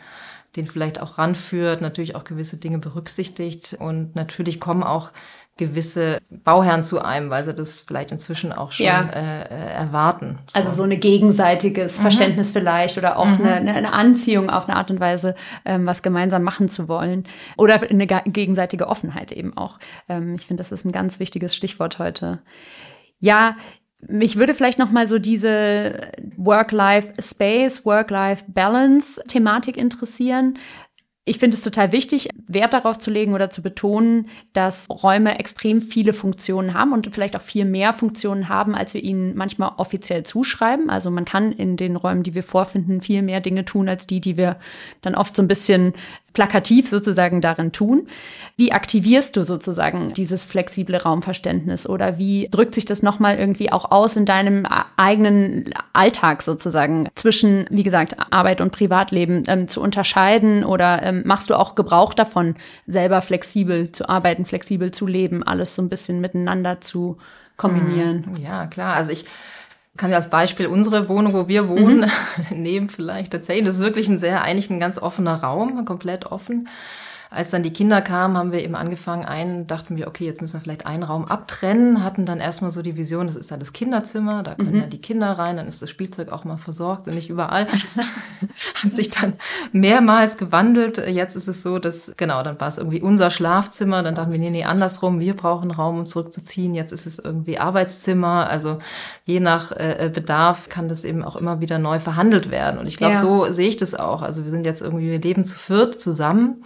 den 0.56 0.66
vielleicht 0.66 1.00
auch 1.00 1.18
ranführt, 1.18 1.80
natürlich 1.80 2.16
auch 2.16 2.24
gewisse 2.24 2.56
Dinge 2.56 2.78
berücksichtigt 2.78 3.76
und 3.78 4.14
natürlich 4.14 4.60
kommen 4.60 4.82
auch 4.82 5.12
gewisse 5.56 6.20
Bauherren 6.30 6.82
zu 6.82 7.00
einem, 7.00 7.30
weil 7.30 7.44
sie 7.44 7.54
das 7.54 7.78
vielleicht 7.78 8.10
inzwischen 8.10 8.52
auch 8.52 8.72
schon 8.72 8.86
ja. 8.86 9.08
äh, 9.08 9.42
äh 9.42 9.72
erwarten. 9.74 10.38
So. 10.52 10.58
Also 10.58 10.72
so 10.72 10.82
eine 10.82 10.96
gegenseitiges 10.96 11.98
mhm. 11.98 12.02
Verständnis 12.02 12.50
vielleicht 12.50 12.98
oder 12.98 13.16
auch 13.16 13.26
mhm. 13.26 13.44
eine, 13.44 13.72
eine, 13.74 13.92
Anziehung 13.92 14.50
auf 14.50 14.68
eine 14.68 14.76
Art 14.76 14.90
und 14.90 14.98
Weise, 14.98 15.36
ähm, 15.64 15.86
was 15.86 16.02
gemeinsam 16.02 16.42
machen 16.42 16.68
zu 16.68 16.88
wollen. 16.88 17.24
Oder 17.56 17.80
eine 17.88 18.06
gegenseitige 18.06 18.88
Offenheit 18.88 19.30
eben 19.30 19.56
auch. 19.56 19.78
Ähm, 20.08 20.34
ich 20.34 20.46
finde, 20.46 20.60
das 20.60 20.72
ist 20.72 20.84
ein 20.84 20.92
ganz 20.92 21.20
wichtiges 21.20 21.54
Stichwort 21.54 22.00
heute. 22.00 22.40
Ja, 23.20 23.56
mich 24.08 24.36
würde 24.36 24.54
vielleicht 24.54 24.78
noch 24.78 24.90
mal 24.90 25.06
so 25.06 25.18
diese 25.18 26.10
Work-Life-Space, 26.36 27.84
Work-Life-Balance-Thematik 27.86 29.76
interessieren. 29.76 30.58
Ich 31.26 31.38
finde 31.38 31.56
es 31.56 31.62
total 31.62 31.90
wichtig, 31.92 32.28
Wert 32.46 32.74
darauf 32.74 32.98
zu 32.98 33.10
legen 33.10 33.32
oder 33.32 33.48
zu 33.48 33.62
betonen, 33.62 34.28
dass 34.52 34.90
Räume 34.90 35.38
extrem 35.38 35.80
viele 35.80 36.12
Funktionen 36.12 36.74
haben 36.74 36.92
und 36.92 37.08
vielleicht 37.14 37.34
auch 37.34 37.42
viel 37.42 37.64
mehr 37.64 37.94
Funktionen 37.94 38.50
haben, 38.50 38.74
als 38.74 38.92
wir 38.92 39.02
ihnen 39.02 39.34
manchmal 39.34 39.72
offiziell 39.78 40.22
zuschreiben. 40.24 40.90
Also 40.90 41.10
man 41.10 41.24
kann 41.24 41.50
in 41.52 41.78
den 41.78 41.96
Räumen, 41.96 42.24
die 42.24 42.34
wir 42.34 42.42
vorfinden, 42.42 43.00
viel 43.00 43.22
mehr 43.22 43.40
Dinge 43.40 43.64
tun, 43.64 43.88
als 43.88 44.06
die, 44.06 44.20
die 44.20 44.37
wir 44.37 44.56
dann 45.00 45.14
oft 45.14 45.34
so 45.34 45.40
ein 45.40 45.48
bisschen 45.48 45.94
plakativ 46.34 46.88
sozusagen 46.88 47.40
darin 47.40 47.72
tun. 47.72 48.08
Wie 48.56 48.72
aktivierst 48.72 49.36
du 49.36 49.44
sozusagen 49.44 50.12
dieses 50.12 50.44
flexible 50.44 50.96
Raumverständnis 50.96 51.88
oder 51.88 52.18
wie 52.18 52.48
drückt 52.50 52.74
sich 52.74 52.84
das 52.84 53.02
nochmal 53.02 53.38
irgendwie 53.38 53.72
auch 53.72 53.90
aus 53.90 54.16
in 54.16 54.26
deinem 54.26 54.66
eigenen 54.96 55.72
Alltag 55.92 56.42
sozusagen 56.42 57.08
zwischen, 57.14 57.66
wie 57.70 57.84
gesagt, 57.84 58.16
Arbeit 58.30 58.60
und 58.60 58.72
Privatleben 58.72 59.44
ähm, 59.46 59.68
zu 59.68 59.80
unterscheiden 59.80 60.64
oder 60.64 61.02
ähm, 61.02 61.22
machst 61.24 61.50
du 61.50 61.54
auch 61.54 61.74
Gebrauch 61.74 62.12
davon, 62.12 62.56
selber 62.86 63.22
flexibel 63.22 63.92
zu 63.92 64.08
arbeiten, 64.08 64.44
flexibel 64.44 64.90
zu 64.90 65.06
leben, 65.06 65.42
alles 65.42 65.76
so 65.76 65.82
ein 65.82 65.88
bisschen 65.88 66.20
miteinander 66.20 66.80
zu 66.80 67.16
kombinieren? 67.56 68.26
Hm, 68.26 68.36
ja, 68.42 68.66
klar. 68.66 68.94
Also 68.94 69.12
ich 69.12 69.24
kann 69.96 70.11
ja 70.11 70.16
als 70.16 70.30
Beispiel 70.30 70.66
unsere 70.66 71.09
Wohnung, 71.09 71.35
wo 71.35 71.48
wir 71.48 71.68
wohnen, 71.68 72.11
mhm. 72.50 72.57
nehmen 72.62 72.88
vielleicht 72.88 73.33
tatsächlich. 73.33 73.66
Das 73.66 73.76
ist 73.76 73.80
wirklich 73.80 74.09
ein 74.09 74.18
sehr, 74.18 74.42
eigentlich 74.42 74.70
ein 74.70 74.80
ganz 74.80 74.98
offener 74.98 75.37
Raum, 75.37 75.85
komplett 75.85 76.26
offen. 76.26 76.68
Als 77.34 77.50
dann 77.50 77.64
die 77.64 77.72
Kinder 77.72 78.00
kamen, 78.00 78.36
haben 78.36 78.52
wir 78.52 78.62
eben 78.62 78.76
angefangen, 78.76 79.24
einen, 79.24 79.66
dachten 79.66 79.96
wir, 79.96 80.06
okay, 80.06 80.24
jetzt 80.24 80.40
müssen 80.40 80.54
wir 80.54 80.60
vielleicht 80.60 80.86
einen 80.86 81.02
Raum 81.02 81.24
abtrennen, 81.24 82.04
hatten 82.04 82.26
dann 82.26 82.38
erstmal 82.38 82.70
so 82.70 82.80
die 82.80 82.96
Vision, 82.96 83.26
das 83.26 83.34
ist 83.34 83.50
dann 83.50 83.58
das 83.58 83.72
Kinderzimmer, 83.72 84.44
da 84.44 84.54
können 84.54 84.74
mhm. 84.74 84.80
ja 84.82 84.86
die 84.86 85.00
Kinder 85.00 85.32
rein, 85.32 85.56
dann 85.56 85.66
ist 85.66 85.82
das 85.82 85.90
Spielzeug 85.90 86.30
auch 86.30 86.44
mal 86.44 86.58
versorgt 86.58 87.08
und 87.08 87.14
nicht 87.14 87.28
überall. 87.28 87.66
Hat 88.84 88.94
sich 88.94 89.10
dann 89.10 89.34
mehrmals 89.72 90.36
gewandelt. 90.36 90.98
Jetzt 90.98 91.34
ist 91.34 91.48
es 91.48 91.62
so, 91.62 91.80
dass, 91.80 92.12
genau, 92.16 92.42
dann 92.44 92.60
war 92.60 92.68
es 92.68 92.78
irgendwie 92.78 93.02
unser 93.02 93.30
Schlafzimmer, 93.30 94.04
dann 94.04 94.14
dachten 94.14 94.30
wir, 94.30 94.38
nee, 94.38 94.50
nee, 94.50 94.64
andersrum, 94.64 95.18
wir 95.18 95.34
brauchen 95.34 95.72
Raum, 95.72 95.98
um 95.98 96.04
zurückzuziehen, 96.04 96.74
jetzt 96.74 96.92
ist 96.92 97.06
es 97.06 97.18
irgendwie 97.18 97.58
Arbeitszimmer, 97.58 98.48
also 98.48 98.78
je 99.24 99.40
nach 99.40 99.72
äh, 99.72 100.08
Bedarf 100.14 100.68
kann 100.68 100.88
das 100.88 101.04
eben 101.04 101.24
auch 101.24 101.34
immer 101.34 101.60
wieder 101.60 101.80
neu 101.80 101.98
verhandelt 101.98 102.52
werden. 102.52 102.78
Und 102.78 102.86
ich 102.86 102.96
glaube, 102.96 103.14
ja. 103.14 103.20
so 103.20 103.50
sehe 103.50 103.68
ich 103.68 103.76
das 103.76 103.94
auch. 103.94 104.22
Also 104.22 104.44
wir 104.44 104.50
sind 104.50 104.66
jetzt 104.66 104.82
irgendwie, 104.82 105.10
wir 105.10 105.20
leben 105.20 105.44
zu 105.44 105.58
viert 105.58 106.00
zusammen 106.00 106.62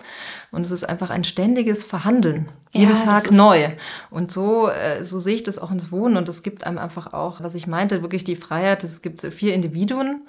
und 0.50 0.64
es 0.64 0.70
ist 0.70 0.88
einfach 0.88 1.10
ein 1.10 1.24
ständiges 1.24 1.84
Verhandeln. 1.84 2.48
Jeden 2.72 2.96
ja, 2.96 3.02
Tag 3.02 3.30
neu. 3.30 3.70
Und 4.10 4.30
so, 4.30 4.68
äh, 4.68 5.04
so 5.04 5.20
sehe 5.20 5.34
ich 5.34 5.42
das 5.42 5.58
auch 5.58 5.70
ins 5.70 5.90
Wohnen. 5.90 6.16
Und 6.16 6.28
es 6.28 6.42
gibt 6.42 6.64
einem 6.64 6.78
einfach 6.78 7.12
auch, 7.12 7.42
was 7.42 7.54
ich 7.54 7.66
meinte, 7.66 8.02
wirklich 8.02 8.24
die 8.24 8.36
Freiheit. 8.36 8.84
Es 8.84 9.02
gibt 9.02 9.20
vier 9.20 9.54
Individuen 9.54 10.22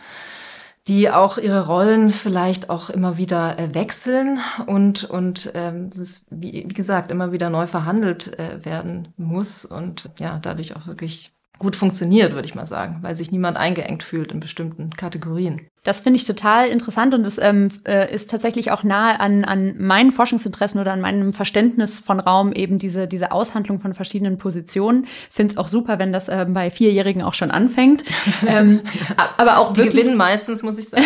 die 0.89 1.11
auch 1.11 1.37
ihre 1.37 1.67
Rollen 1.67 2.09
vielleicht 2.09 2.71
auch 2.71 2.89
immer 2.89 3.15
wieder 3.15 3.59
äh, 3.59 3.75
wechseln 3.75 4.39
und 4.65 5.03
und 5.03 5.51
ähm, 5.53 5.91
ist, 5.93 6.25
wie, 6.31 6.65
wie 6.67 6.73
gesagt 6.73 7.11
immer 7.11 7.31
wieder 7.31 7.51
neu 7.51 7.67
verhandelt 7.67 8.39
äh, 8.39 8.65
werden 8.65 9.09
muss 9.15 9.65
und 9.65 10.09
ja 10.19 10.39
dadurch 10.41 10.75
auch 10.75 10.87
wirklich 10.87 11.31
gut 11.59 11.75
funktioniert, 11.75 12.33
würde 12.33 12.47
ich 12.47 12.55
mal 12.55 12.65
sagen, 12.65 12.99
weil 13.01 13.15
sich 13.15 13.31
niemand 13.31 13.57
eingeengt 13.57 14.01
fühlt 14.03 14.31
in 14.31 14.39
bestimmten 14.39 14.91
Kategorien. 14.91 15.67
Das 15.83 16.01
finde 16.01 16.17
ich 16.17 16.25
total 16.25 16.67
interessant 16.67 17.13
und 17.13 17.25
es 17.25 17.37
ähm, 17.37 17.69
äh, 17.87 18.13
ist 18.13 18.29
tatsächlich 18.29 18.69
auch 18.71 18.83
nahe 18.83 19.17
an, 19.17 19.45
an 19.45 19.75
meinen 19.77 20.11
Forschungsinteressen 20.11 20.77
oder 20.77 20.91
an 20.91 20.99
meinem 20.99 21.31
Verständnis 21.31 22.01
von 22.01 22.19
Raum, 22.19 22.51
eben 22.51 22.79
diese, 22.79 23.07
diese 23.07 23.31
Aushandlung 23.31 23.79
von 23.79 23.93
verschiedenen 23.93 24.37
Positionen. 24.37 25.07
Finde 25.31 25.53
es 25.53 25.57
auch 25.57 25.69
super, 25.69 25.97
wenn 25.97 26.11
das 26.11 26.27
äh, 26.27 26.45
bei 26.49 26.69
Vierjährigen 26.69 27.23
auch 27.23 27.33
schon 27.33 27.49
anfängt. 27.49 28.03
ähm, 28.47 28.81
ja. 28.93 29.29
Aber 29.37 29.59
auch 29.59 29.71
die 29.71 29.83
gewinnen 29.83 30.17
meistens, 30.17 30.63
muss 30.63 30.77
ich 30.77 30.89
sagen. 30.89 31.05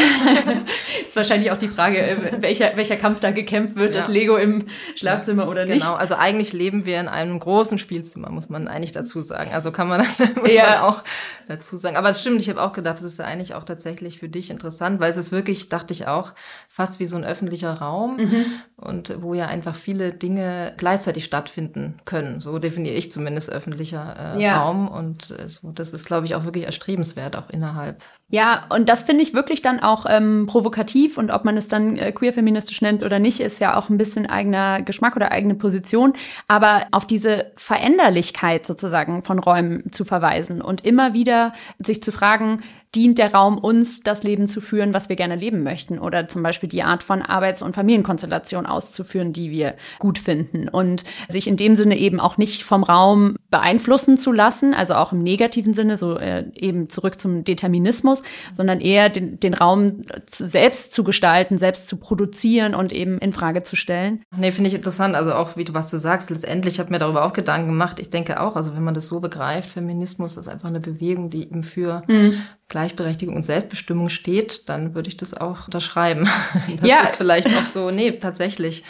ist 1.06 1.16
wahrscheinlich 1.16 1.52
auch 1.52 1.58
die 1.58 1.68
Frage, 1.68 2.02
äh, 2.02 2.42
welcher, 2.42 2.76
welcher 2.76 2.96
Kampf 2.96 3.20
da 3.20 3.30
gekämpft 3.30 3.76
wird, 3.76 3.94
ja. 3.94 4.02
das 4.02 4.10
Lego 4.10 4.38
im 4.38 4.66
Schlafzimmer 4.96 5.48
oder 5.48 5.66
nicht. 5.66 5.84
Genau, 5.84 5.94
also 5.94 6.16
eigentlich 6.16 6.52
leben 6.52 6.88
wir 6.88 7.00
in 7.00 7.08
einem 7.08 7.40
großen 7.40 7.78
Spielzimmer, 7.78 8.32
muss 8.32 8.50
man 8.50 8.68
eigentlich 8.68 8.92
dazu 8.92 9.22
sagen. 9.22 9.52
Also 9.54 9.72
kann 9.72 9.88
man 9.88 10.00
das 10.18 10.20
muss 10.36 10.52
ja. 10.52 10.64
man 10.64 10.80
auch 10.80 11.04
dazu 11.48 11.78
sagen. 11.78 11.96
Aber 11.96 12.10
es 12.10 12.22
stimmt, 12.22 12.42
ich 12.42 12.50
habe 12.50 12.62
auch 12.62 12.74
gedacht, 12.74 12.98
das 12.98 13.04
ist 13.04 13.22
eigentlich 13.22 13.54
auch 13.54 13.64
tatsächlich 13.64 14.18
für 14.18 14.30
dich 14.30 14.50
interessant 14.50 14.63
interessant, 14.64 15.02
weil 15.02 15.12
es 15.12 15.18
ist 15.18 15.32
wirklich, 15.34 15.68
dachte 15.68 15.94
ich 15.94 16.08
auch, 16.08 16.32
fast 16.70 17.00
wie 17.00 17.06
so 17.06 17.18
ein 17.18 17.26
öffentlicher 17.26 17.74
Raum 17.74 18.18
mhm. 18.18 18.46
und 18.78 19.22
wo 19.22 19.34
ja 19.34 19.48
einfach 19.48 19.76
viele 19.76 20.14
Dinge 20.14 20.74
gleichzeitig 20.78 21.26
stattfinden 21.26 22.00
können. 22.06 22.40
So 22.40 22.60
definiere 22.60 22.96
ich 22.96 23.12
zumindest 23.12 23.52
öffentlicher 23.52 24.36
äh, 24.38 24.42
ja. 24.42 24.62
Raum 24.62 24.88
und 24.88 25.32
äh, 25.32 25.50
so, 25.50 25.72
das 25.72 25.92
ist, 25.92 26.06
glaube 26.06 26.26
ich, 26.26 26.36
auch 26.36 26.46
wirklich 26.46 26.64
erstrebenswert, 26.64 27.36
auch 27.36 27.50
innerhalb 27.50 28.02
ja, 28.34 28.66
und 28.70 28.90
das 28.90 29.04
finde 29.04 29.22
ich 29.22 29.36
wirklich 29.36 29.62
dann 29.62 29.80
auch 29.80 30.08
ähm, 30.10 30.48
provokativ 30.48 31.20
und 31.20 31.30
ob 31.30 31.46
man 31.46 31.56
es 31.56 31.68
dann 31.68 31.98
äh, 31.98 32.12
queer-feministisch 32.12 32.82
nennt 32.82 33.04
oder 33.04 33.20
nicht, 33.20 33.40
ist 33.40 33.60
ja 33.60 33.78
auch 33.78 33.90
ein 33.90 34.00
bisschen 34.00 34.26
eigener 34.26 34.82
Geschmack 34.82 35.16
oder 35.16 35.32
eigene 35.32 35.54
Position. 35.54 36.14
Aber 36.48 36.88
auf 36.90 37.06
diese 37.06 37.52
Veränderlichkeit 37.58 38.66
sozusagen 38.66 39.22
von 39.22 39.38
Räumen 39.38 39.92
zu 39.92 40.04
verweisen 40.04 40.64
und 40.64 40.84
immer 40.84 41.14
wieder 41.14 41.54
sich 41.78 42.02
zu 42.02 42.12
fragen, 42.12 42.64
dient 42.96 43.18
der 43.18 43.34
Raum 43.34 43.58
uns, 43.58 44.02
das 44.02 44.24
Leben 44.24 44.48
zu 44.48 44.62
führen, 44.62 44.94
was 44.94 45.10
wir 45.10 45.16
gerne 45.16 45.36
leben 45.36 45.64
möchten 45.64 46.00
oder 46.00 46.28
zum 46.28 46.44
Beispiel 46.44 46.70
die 46.70 46.84
Art 46.84 47.04
von 47.04 47.22
Arbeits- 47.22 47.62
und 47.62 47.76
Familienkonstellation 47.76 48.66
auszuführen, 48.66 49.34
die 49.34 49.52
wir 49.52 49.76
gut 50.00 50.20
finden 50.20 50.70
und 50.70 51.04
sich 51.28 51.48
in 51.48 51.58
dem 51.58 51.76
Sinne 51.76 51.98
eben 51.98 52.20
auch 52.20 52.38
nicht 52.38 52.64
vom 52.64 52.84
Raum 52.84 53.36
beeinflussen 53.50 54.18
zu 54.18 54.32
lassen, 54.32 54.74
also 54.74 54.96
auch 54.96 55.12
im 55.12 55.24
negativen 55.24 55.74
Sinne, 55.74 55.98
so 55.98 56.18
äh, 56.18 56.46
eben 56.56 56.90
zurück 56.90 57.20
zum 57.20 57.44
Determinismus, 57.44 58.24
sondern 58.54 58.80
eher 58.80 59.10
den, 59.10 59.40
den 59.40 59.54
Raum 59.54 60.04
selbst 60.28 60.94
zu 60.94 61.04
gestalten, 61.04 61.58
selbst 61.58 61.88
zu 61.88 61.98
produzieren 61.98 62.76
und 62.76 62.92
eben 62.92 63.18
in 63.18 63.34
Frage 63.34 63.64
zu 63.64 63.76
stellen. 63.76 64.22
Nee, 64.36 64.52
finde 64.52 64.70
ich 64.70 64.76
interessant. 64.76 65.16
Also 65.16 65.34
auch, 65.34 65.58
wie 65.58 65.64
du 65.64 65.74
was 65.74 65.90
du 65.90 65.98
sagst, 65.98 66.30
letztendlich 66.30 66.80
habe 66.80 66.92
mir 66.92 67.00
darüber 67.00 67.26
auch 67.26 67.34
Gedanken 67.34 67.68
gemacht. 67.68 68.00
Ich 68.00 68.10
denke 68.10 68.40
auch, 68.40 68.56
also 68.56 68.76
wenn 68.76 68.84
man 68.84 68.94
das 68.94 69.08
so 69.08 69.20
begreift, 69.20 69.70
Feminismus 69.70 70.38
ist 70.38 70.48
einfach 70.48 70.70
eine 70.70 70.80
Bewegung, 70.80 71.30
die 71.30 71.44
eben 71.44 71.64
für 71.64 72.04
mhm. 72.08 72.38
Gleichberechtigung 72.84 73.36
und 73.36 73.44
Selbstbestimmung 73.44 74.10
steht, 74.10 74.68
dann 74.68 74.94
würde 74.94 75.08
ich 75.08 75.16
das 75.16 75.34
auch 75.34 75.68
unterschreiben. 75.68 76.28
Das 76.80 76.90
ja. 76.90 77.02
ist 77.02 77.16
vielleicht 77.16 77.48
auch 77.48 77.66
so, 77.66 77.92
nee, 77.92 78.12
tatsächlich. 78.12 78.84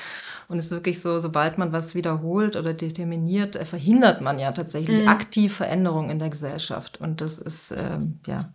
Und 0.48 0.58
es 0.58 0.66
ist 0.66 0.72
wirklich 0.72 1.02
so, 1.02 1.20
sobald 1.20 1.58
man 1.58 1.72
was 1.72 1.96
wiederholt 1.96 2.56
oder 2.56 2.74
determiniert, 2.74 3.56
äh, 3.56 3.66
verhindert 3.66 4.22
man 4.22 4.40
ja 4.40 4.52
tatsächlich 4.52 5.02
mhm. 5.02 5.08
aktiv 5.08 5.54
Veränderungen 5.56 6.10
in 6.10 6.20
der 6.20 6.30
Gesellschaft. 6.30 7.00
Und 7.00 7.22
das 7.22 7.38
ist, 7.38 7.72
ähm, 7.72 8.20
ja, 8.26 8.52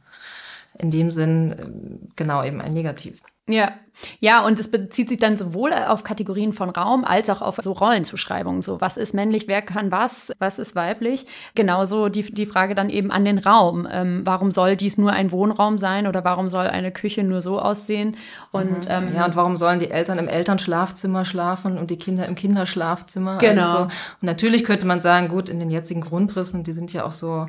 in 0.78 0.90
dem 0.90 1.10
Sinn, 1.10 1.54
ähm, 1.58 2.08
genau, 2.16 2.42
eben 2.42 2.60
ein 2.60 2.72
Negativ. 2.72 3.22
Ja, 3.48 3.72
ja, 4.20 4.44
und 4.44 4.60
es 4.60 4.70
bezieht 4.70 5.08
sich 5.08 5.18
dann 5.18 5.36
sowohl 5.36 5.72
auf 5.72 6.04
Kategorien 6.04 6.52
von 6.52 6.70
Raum 6.70 7.04
als 7.04 7.28
auch 7.30 7.42
auf 7.42 7.56
so 7.56 7.72
Rollenzuschreibungen. 7.72 8.62
So, 8.62 8.80
was 8.80 8.96
ist 8.96 9.14
männlich, 9.14 9.48
wer 9.48 9.62
kann 9.62 9.90
was, 9.90 10.32
was 10.38 10.58
ist 10.58 10.76
weiblich? 10.76 11.26
Genauso 11.54 12.08
die, 12.08 12.22
die 12.32 12.46
Frage 12.46 12.74
dann 12.74 12.90
eben 12.90 13.10
an 13.10 13.24
den 13.24 13.38
Raum. 13.38 13.88
Ähm, 13.90 14.22
warum 14.24 14.52
soll 14.52 14.76
dies 14.76 14.98
nur 14.98 15.12
ein 15.12 15.32
Wohnraum 15.32 15.78
sein 15.78 16.06
oder 16.06 16.24
warum 16.24 16.48
soll 16.48 16.66
eine 16.66 16.92
Küche 16.92 17.24
nur 17.24 17.42
so 17.42 17.58
aussehen? 17.60 18.16
Und, 18.52 18.88
mhm. 18.88 18.90
ähm, 18.90 19.14
ja, 19.14 19.24
und 19.24 19.36
warum 19.36 19.56
sollen 19.56 19.80
die 19.80 19.90
Eltern 19.90 20.18
im 20.18 20.28
Elternschlafzimmer 20.28 21.24
schlafen 21.24 21.76
und 21.76 21.90
die 21.90 21.98
Kinder 21.98 22.26
im 22.26 22.34
Kinderschlafzimmer? 22.34 23.38
Genau. 23.38 23.62
Also 23.62 23.76
so. 23.76 23.82
Und 23.82 24.22
natürlich 24.22 24.64
könnte 24.64 24.86
man 24.86 25.00
sagen, 25.00 25.28
gut, 25.28 25.48
in 25.48 25.58
den 25.58 25.70
jetzigen 25.70 26.00
Grundrissen, 26.00 26.62
die 26.62 26.72
sind 26.72 26.92
ja 26.92 27.04
auch 27.04 27.12
so 27.12 27.48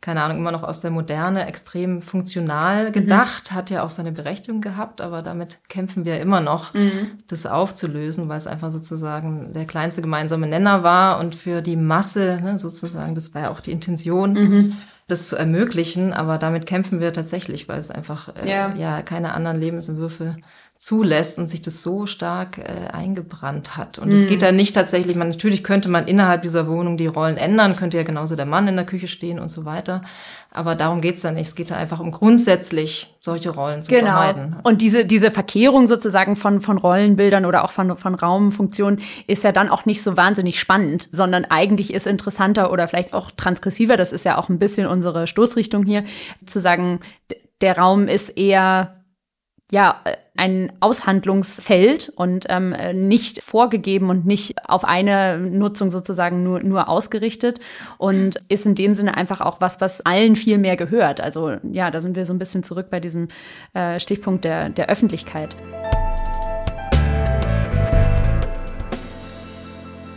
keine 0.00 0.22
Ahnung, 0.22 0.38
immer 0.38 0.52
noch 0.52 0.62
aus 0.62 0.80
der 0.80 0.90
Moderne 0.90 1.46
extrem 1.46 2.02
funktional 2.02 2.88
mhm. 2.88 2.92
gedacht, 2.92 3.50
mhm. 3.50 3.54
hat 3.56 3.70
ja 3.70 3.82
auch 3.82 3.90
seine 3.90 4.12
Berechtigung 4.12 4.60
gehabt, 4.60 5.00
aber 5.00 5.22
damit 5.22 5.58
kämpfen 5.68 6.04
wir 6.04 6.20
immer 6.20 6.40
noch, 6.40 6.74
mhm. 6.74 7.12
das 7.28 7.46
aufzulösen, 7.46 8.28
weil 8.28 8.38
es 8.38 8.46
einfach 8.46 8.70
sozusagen 8.70 9.52
der 9.52 9.64
kleinste 9.64 10.02
gemeinsame 10.02 10.46
Nenner 10.46 10.82
war 10.82 11.18
und 11.18 11.34
für 11.34 11.62
die 11.62 11.76
Masse 11.76 12.40
ne, 12.42 12.58
sozusagen, 12.58 13.14
das 13.14 13.34
war 13.34 13.42
ja 13.42 13.50
auch 13.50 13.60
die 13.60 13.72
Intention, 13.72 14.32
mhm. 14.34 14.76
das 15.08 15.28
zu 15.28 15.36
ermöglichen, 15.36 16.12
aber 16.12 16.38
damit 16.38 16.66
kämpfen 16.66 17.00
wir 17.00 17.12
tatsächlich, 17.12 17.68
weil 17.68 17.80
es 17.80 17.90
einfach 17.90 18.34
äh, 18.36 18.48
ja. 18.48 18.74
ja 18.74 19.02
keine 19.02 19.34
anderen 19.34 19.58
Lebensentwürfe 19.58 20.36
zulässt 20.86 21.36
und 21.40 21.46
sich 21.46 21.62
das 21.62 21.82
so 21.82 22.06
stark 22.06 22.58
äh, 22.58 22.92
eingebrannt 22.92 23.76
hat. 23.76 23.98
Und 23.98 24.12
es 24.12 24.22
mhm. 24.22 24.28
geht 24.28 24.42
da 24.42 24.52
nicht 24.52 24.72
tatsächlich, 24.72 25.16
man, 25.16 25.30
natürlich 25.30 25.64
könnte 25.64 25.88
man 25.88 26.06
innerhalb 26.06 26.42
dieser 26.42 26.68
Wohnung 26.68 26.96
die 26.96 27.08
Rollen 27.08 27.36
ändern, 27.36 27.74
könnte 27.74 27.96
ja 27.96 28.04
genauso 28.04 28.36
der 28.36 28.46
Mann 28.46 28.68
in 28.68 28.76
der 28.76 28.86
Küche 28.86 29.08
stehen 29.08 29.40
und 29.40 29.48
so 29.48 29.64
weiter. 29.64 30.02
Aber 30.52 30.76
darum 30.76 31.00
geht's 31.00 31.22
da 31.22 31.32
nicht. 31.32 31.48
Es 31.48 31.56
geht 31.56 31.72
da 31.72 31.76
einfach 31.76 31.98
um 31.98 32.12
grundsätzlich 32.12 33.12
solche 33.18 33.50
Rollen 33.50 33.82
zu 33.82 33.90
genau. 33.90 34.12
vermeiden. 34.12 34.56
Und 34.62 34.80
diese, 34.80 35.04
diese 35.04 35.32
Verkehrung 35.32 35.88
sozusagen 35.88 36.36
von, 36.36 36.60
von 36.60 36.78
Rollenbildern 36.78 37.46
oder 37.46 37.64
auch 37.64 37.72
von, 37.72 37.96
von 37.96 38.14
Raumfunktionen 38.14 39.00
ist 39.26 39.42
ja 39.42 39.50
dann 39.50 39.68
auch 39.68 39.86
nicht 39.86 40.04
so 40.04 40.16
wahnsinnig 40.16 40.60
spannend, 40.60 41.08
sondern 41.10 41.46
eigentlich 41.46 41.92
ist 41.92 42.06
interessanter 42.06 42.70
oder 42.70 42.86
vielleicht 42.86 43.12
auch 43.12 43.32
transgressiver, 43.32 43.96
das 43.96 44.12
ist 44.12 44.24
ja 44.24 44.38
auch 44.38 44.48
ein 44.48 44.60
bisschen 44.60 44.86
unsere 44.86 45.26
Stoßrichtung 45.26 45.84
hier, 45.84 46.04
zu 46.46 46.60
sagen, 46.60 47.00
der 47.60 47.76
Raum 47.76 48.06
ist 48.06 48.28
eher 48.38 48.92
ja, 49.72 50.00
ein 50.36 50.72
Aushandlungsfeld 50.80 52.12
und 52.16 52.46
ähm, 52.48 52.74
nicht 53.08 53.42
vorgegeben 53.42 54.10
und 54.10 54.26
nicht 54.26 54.68
auf 54.68 54.84
eine 54.84 55.38
Nutzung 55.38 55.90
sozusagen 55.90 56.42
nur, 56.42 56.60
nur 56.62 56.88
ausgerichtet 56.88 57.60
und 57.98 58.36
ist 58.48 58.66
in 58.66 58.74
dem 58.74 58.94
Sinne 58.94 59.16
einfach 59.16 59.40
auch 59.40 59.60
was, 59.60 59.80
was 59.80 60.00
allen 60.00 60.36
viel 60.36 60.58
mehr 60.58 60.76
gehört. 60.76 61.20
Also 61.20 61.56
ja, 61.72 61.90
da 61.90 62.00
sind 62.00 62.16
wir 62.16 62.26
so 62.26 62.34
ein 62.34 62.38
bisschen 62.38 62.62
zurück 62.62 62.88
bei 62.90 63.00
diesem 63.00 63.28
äh, 63.74 64.00
Stichpunkt 64.00 64.44
der, 64.44 64.68
der 64.68 64.88
Öffentlichkeit. 64.88 65.56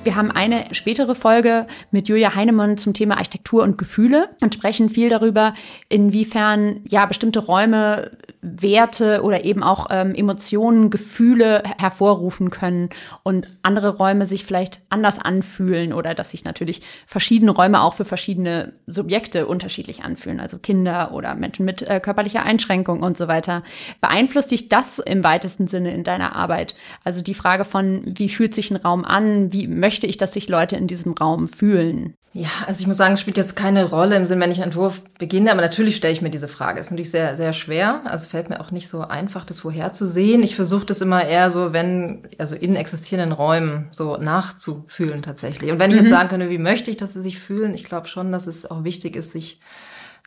Wir 0.10 0.16
haben 0.16 0.32
eine 0.32 0.74
spätere 0.74 1.14
Folge 1.14 1.68
mit 1.92 2.10
Julia 2.10 2.34
Heinemann 2.34 2.80
zum 2.80 2.96
Thema 2.96 3.18
Architektur 3.18 3.62
und 3.62 3.78
Gefühle 3.78 4.30
und 4.42 4.56
sprechen 4.56 4.90
viel 4.90 5.08
darüber, 5.08 5.54
inwiefern 5.88 6.82
ja 6.90 7.06
bestimmte 7.06 7.38
Räume 7.38 8.10
Werte 8.42 9.22
oder 9.24 9.44
eben 9.44 9.64
auch 9.64 9.88
ähm, 9.90 10.16
Emotionen, 10.16 10.90
Gefühle 10.90 11.62
hervorrufen 11.78 12.50
können 12.50 12.90
und 13.24 13.50
andere 13.64 13.98
Räume 13.98 14.26
sich 14.26 14.46
vielleicht 14.46 14.82
anders 14.90 15.20
anfühlen 15.20 15.92
oder 15.92 16.16
dass 16.16 16.32
sich 16.32 16.46
natürlich 16.46 16.82
verschiedene 17.06 17.52
Räume 17.52 17.82
auch 17.82 17.96
für 17.96 18.06
verschiedene 18.06 18.74
Subjekte 18.88 19.46
unterschiedlich 19.46 20.04
anfühlen, 20.06 20.40
also 20.40 20.58
Kinder 20.58 21.12
oder 21.14 21.36
Menschen 21.36 21.66
mit 21.66 21.82
äh, 21.82 22.00
körperlicher 22.00 22.44
Einschränkung 22.44 23.04
und 23.04 23.18
so 23.18 23.28
weiter. 23.28 23.62
Beeinflusst 24.00 24.52
dich 24.52 24.70
das 24.70 25.00
im 25.00 25.24
weitesten 25.24 25.68
Sinne 25.68 25.94
in 25.94 26.06
deiner 26.06 26.34
Arbeit? 26.34 26.76
Also 27.04 27.22
die 27.22 27.34
Frage 27.34 27.66
von, 27.66 28.04
wie 28.06 28.30
fühlt 28.30 28.56
sich 28.56 28.72
ein 28.72 28.78
Raum 28.78 29.04
an? 29.04 29.52
Wie 29.52 29.68
möchte 29.68 29.99
ich, 30.08 30.18
dass 30.18 30.34
sich 30.34 30.50
Leute 30.50 30.76
in 30.76 30.88
diesem 30.88 31.14
Raum 31.14 31.48
fühlen? 31.48 32.16
Ja, 32.32 32.50
also 32.68 32.82
ich 32.82 32.88
muss 32.88 32.98
sagen, 32.98 33.16
es 33.16 33.22
spielt 33.22 33.38
jetzt 33.38 33.56
keine 33.56 33.90
Rolle 33.90 34.16
im 34.16 34.26
Sinn, 34.26 34.40
wenn 34.40 34.52
ich 34.52 34.62
einen 34.62 34.72
Entwurf 34.72 35.04
beginne, 35.18 35.52
aber 35.52 35.62
natürlich 35.62 35.96
stelle 35.96 36.14
ich 36.14 36.22
mir 36.22 36.30
diese 36.30 36.48
Frage. 36.48 36.80
Ist 36.80 36.92
natürlich 36.92 37.10
sehr, 37.10 37.36
sehr 37.36 37.54
schwer. 37.54 38.02
Also 38.06 38.28
fällt 38.28 38.50
mir 38.50 38.62
auch 38.62 38.70
nicht 38.70 38.88
so 38.88 39.02
einfach, 39.02 39.46
das 39.46 39.62
vorherzusehen. 39.62 40.44
Ich 40.44 40.56
versuche 40.56 40.86
das 40.86 41.02
immer 41.02 41.26
eher 41.26 41.50
so, 41.50 41.74
wenn, 41.74 42.28
also 42.38 42.56
in 42.56 42.76
existierenden 42.76 43.32
Räumen 43.32 43.88
so 43.92 44.18
nachzufühlen 44.18 45.24
tatsächlich. 45.24 45.72
Und 45.72 45.80
wenn 45.80 45.90
ich 45.90 45.98
mhm. 45.98 46.04
jetzt 46.04 46.12
sagen 46.12 46.30
könnte, 46.30 46.52
wie 46.52 46.60
möchte 46.60 46.92
ich, 46.92 46.98
dass 46.98 47.14
sie 47.14 47.24
sich 47.24 47.40
fühlen, 47.40 47.74
ich 47.74 47.84
glaube 47.84 48.08
schon, 48.08 48.32
dass 48.32 48.46
es 48.46 48.70
auch 48.70 48.84
wichtig 48.84 49.16
ist, 49.16 49.32
sich 49.32 49.60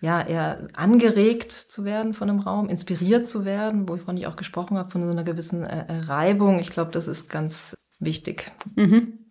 ja 0.01 0.21
eher 0.21 0.67
angeregt 0.75 1.53
zu 1.53 1.85
werden 1.85 2.15
von 2.15 2.29
einem 2.29 2.41
Raum, 2.41 2.69
inspiriert 2.69 3.29
zu 3.29 3.45
werden, 3.45 3.89
wovon 3.89 4.17
ich 4.17 4.27
auch 4.27 4.35
gesprochen 4.35 4.77
habe, 4.77 4.91
von 4.91 5.05
so 5.05 5.11
einer 5.11 5.23
gewissen 5.23 5.63
äh 5.63 6.01
Reibung. 6.09 6.59
Ich 6.59 6.71
glaube, 6.71 6.91
das 6.91 7.07
ist 7.07 7.31
ganz 7.31 7.77
wichtig. 8.01 8.51
Mhm. 8.75 9.22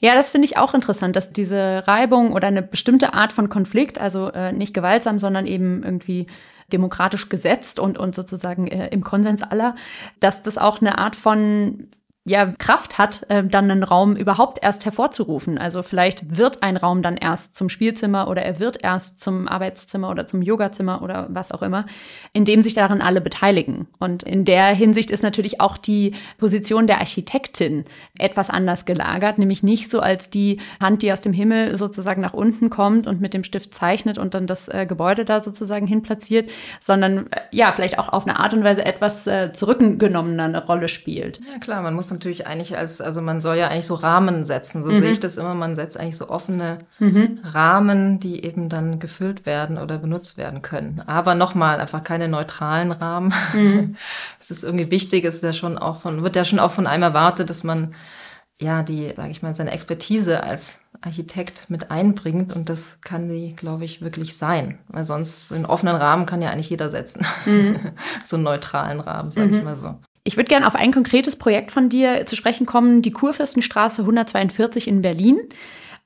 Ja, 0.00 0.14
das 0.14 0.30
finde 0.30 0.46
ich 0.46 0.56
auch 0.56 0.74
interessant, 0.74 1.16
dass 1.16 1.32
diese 1.32 1.86
Reibung 1.86 2.32
oder 2.32 2.48
eine 2.48 2.62
bestimmte 2.62 3.14
Art 3.14 3.32
von 3.32 3.48
Konflikt, 3.48 4.00
also 4.00 4.30
äh, 4.30 4.52
nicht 4.52 4.74
gewaltsam, 4.74 5.18
sondern 5.18 5.46
eben 5.46 5.82
irgendwie 5.82 6.26
demokratisch 6.72 7.28
gesetzt 7.28 7.78
und, 7.78 7.98
und 7.98 8.14
sozusagen 8.14 8.66
äh, 8.68 8.88
im 8.88 9.04
Konsens 9.04 9.42
aller, 9.42 9.74
dass 10.20 10.42
das 10.42 10.58
auch 10.58 10.80
eine 10.80 10.98
Art 10.98 11.16
von 11.16 11.88
ja 12.26 12.46
Kraft 12.58 12.98
hat, 12.98 13.24
äh, 13.30 13.42
dann 13.42 13.70
einen 13.70 13.82
Raum 13.82 14.14
überhaupt 14.14 14.62
erst 14.62 14.84
hervorzurufen. 14.84 15.56
Also 15.56 15.82
vielleicht 15.82 16.36
wird 16.36 16.62
ein 16.62 16.76
Raum 16.76 17.00
dann 17.00 17.16
erst 17.16 17.54
zum 17.54 17.70
Spielzimmer 17.70 18.28
oder 18.28 18.42
er 18.42 18.60
wird 18.60 18.84
erst 18.84 19.20
zum 19.20 19.48
Arbeitszimmer 19.48 20.10
oder 20.10 20.26
zum 20.26 20.42
Yogazimmer 20.42 21.00
oder 21.02 21.28
was 21.30 21.50
auch 21.50 21.62
immer, 21.62 21.86
in 22.34 22.44
dem 22.44 22.60
sich 22.60 22.74
darin 22.74 23.00
alle 23.00 23.22
beteiligen. 23.22 23.88
Und 23.98 24.22
in 24.22 24.44
der 24.44 24.66
Hinsicht 24.66 25.10
ist 25.10 25.22
natürlich 25.22 25.62
auch 25.62 25.78
die 25.78 26.14
Position 26.36 26.86
der 26.86 26.98
Architektin 26.98 27.86
etwas 28.18 28.50
anders 28.50 28.84
gelagert, 28.84 29.38
nämlich 29.38 29.62
nicht 29.62 29.90
so 29.90 30.00
als 30.00 30.28
die 30.28 30.60
Hand, 30.78 31.00
die 31.00 31.12
aus 31.12 31.22
dem 31.22 31.32
Himmel 31.32 31.78
sozusagen 31.78 32.20
nach 32.20 32.34
unten 32.34 32.68
kommt 32.68 33.06
und 33.06 33.22
mit 33.22 33.32
dem 33.32 33.44
Stift 33.44 33.74
zeichnet 33.74 34.18
und 34.18 34.34
dann 34.34 34.46
das 34.46 34.68
äh, 34.68 34.84
Gebäude 34.84 35.24
da 35.24 35.40
sozusagen 35.40 35.86
hinplatziert, 35.86 36.50
sondern 36.80 37.28
äh, 37.30 37.40
ja, 37.50 37.72
vielleicht 37.72 37.98
auch 37.98 38.10
auf 38.10 38.26
eine 38.26 38.38
Art 38.38 38.52
und 38.52 38.62
Weise 38.62 38.84
etwas 38.84 39.26
äh, 39.26 39.52
zurückgenommener 39.52 40.44
eine 40.44 40.66
Rolle 40.66 40.88
spielt. 40.88 41.40
Ja 41.50 41.58
klar, 41.58 41.80
man 41.80 41.94
muss 41.94 42.09
natürlich 42.10 42.46
eigentlich 42.46 42.76
als, 42.76 43.00
also 43.00 43.22
man 43.22 43.40
soll 43.40 43.56
ja 43.56 43.68
eigentlich 43.68 43.86
so 43.86 43.94
Rahmen 43.94 44.44
setzen. 44.44 44.82
So 44.82 44.90
mhm. 44.90 45.00
sehe 45.00 45.10
ich 45.12 45.20
das 45.20 45.36
immer. 45.36 45.54
Man 45.54 45.74
setzt 45.74 45.98
eigentlich 45.98 46.16
so 46.16 46.28
offene 46.28 46.78
mhm. 46.98 47.40
Rahmen, 47.42 48.20
die 48.20 48.44
eben 48.44 48.68
dann 48.68 48.98
gefüllt 48.98 49.46
werden 49.46 49.78
oder 49.78 49.98
benutzt 49.98 50.36
werden 50.36 50.62
können. 50.62 51.02
Aber 51.06 51.34
nochmal, 51.34 51.80
einfach 51.80 52.04
keine 52.04 52.28
neutralen 52.28 52.92
Rahmen. 52.92 53.32
Mhm. 53.54 53.96
Es 54.40 54.50
ist 54.50 54.64
irgendwie 54.64 54.90
wichtig, 54.90 55.24
es 55.24 55.36
ist 55.36 55.44
ja 55.44 55.52
schon 55.52 55.78
auch 55.78 55.98
von, 55.98 56.22
wird 56.22 56.34
ja 56.34 56.44
schon 56.44 56.58
auch 56.58 56.70
von 56.70 56.86
einem 56.86 57.02
erwartet, 57.02 57.50
dass 57.50 57.62
man 57.62 57.94
ja 58.60 58.82
die, 58.82 59.12
sage 59.16 59.30
ich 59.30 59.42
mal, 59.42 59.54
seine 59.54 59.70
Expertise 59.70 60.42
als 60.42 60.84
Architekt 61.00 61.70
mit 61.70 61.90
einbringt 61.90 62.52
und 62.52 62.68
das 62.68 63.00
kann 63.00 63.28
die, 63.28 63.56
glaube 63.56 63.84
ich, 63.84 64.02
wirklich 64.02 64.36
sein, 64.36 64.78
weil 64.88 65.04
sonst 65.04 65.52
einen 65.52 65.66
offenen 65.66 65.96
Rahmen 65.96 66.26
kann 66.26 66.42
ja 66.42 66.50
eigentlich 66.50 66.70
jeder 66.70 66.90
setzen, 66.90 67.24
mhm. 67.46 67.92
so 68.24 68.36
einen 68.36 68.44
neutralen 68.44 69.00
Rahmen, 69.00 69.30
sage 69.30 69.50
ich 69.50 69.56
mhm. 69.56 69.64
mal 69.64 69.76
so. 69.76 69.98
Ich 70.24 70.36
würde 70.36 70.48
gerne 70.48 70.66
auf 70.66 70.74
ein 70.74 70.92
konkretes 70.92 71.36
Projekt 71.36 71.72
von 71.72 71.88
dir 71.88 72.26
zu 72.26 72.36
sprechen 72.36 72.66
kommen, 72.66 73.02
die 73.02 73.12
Kurfürstenstraße 73.12 74.02
142 74.02 74.88
in 74.88 75.02
Berlin. 75.02 75.38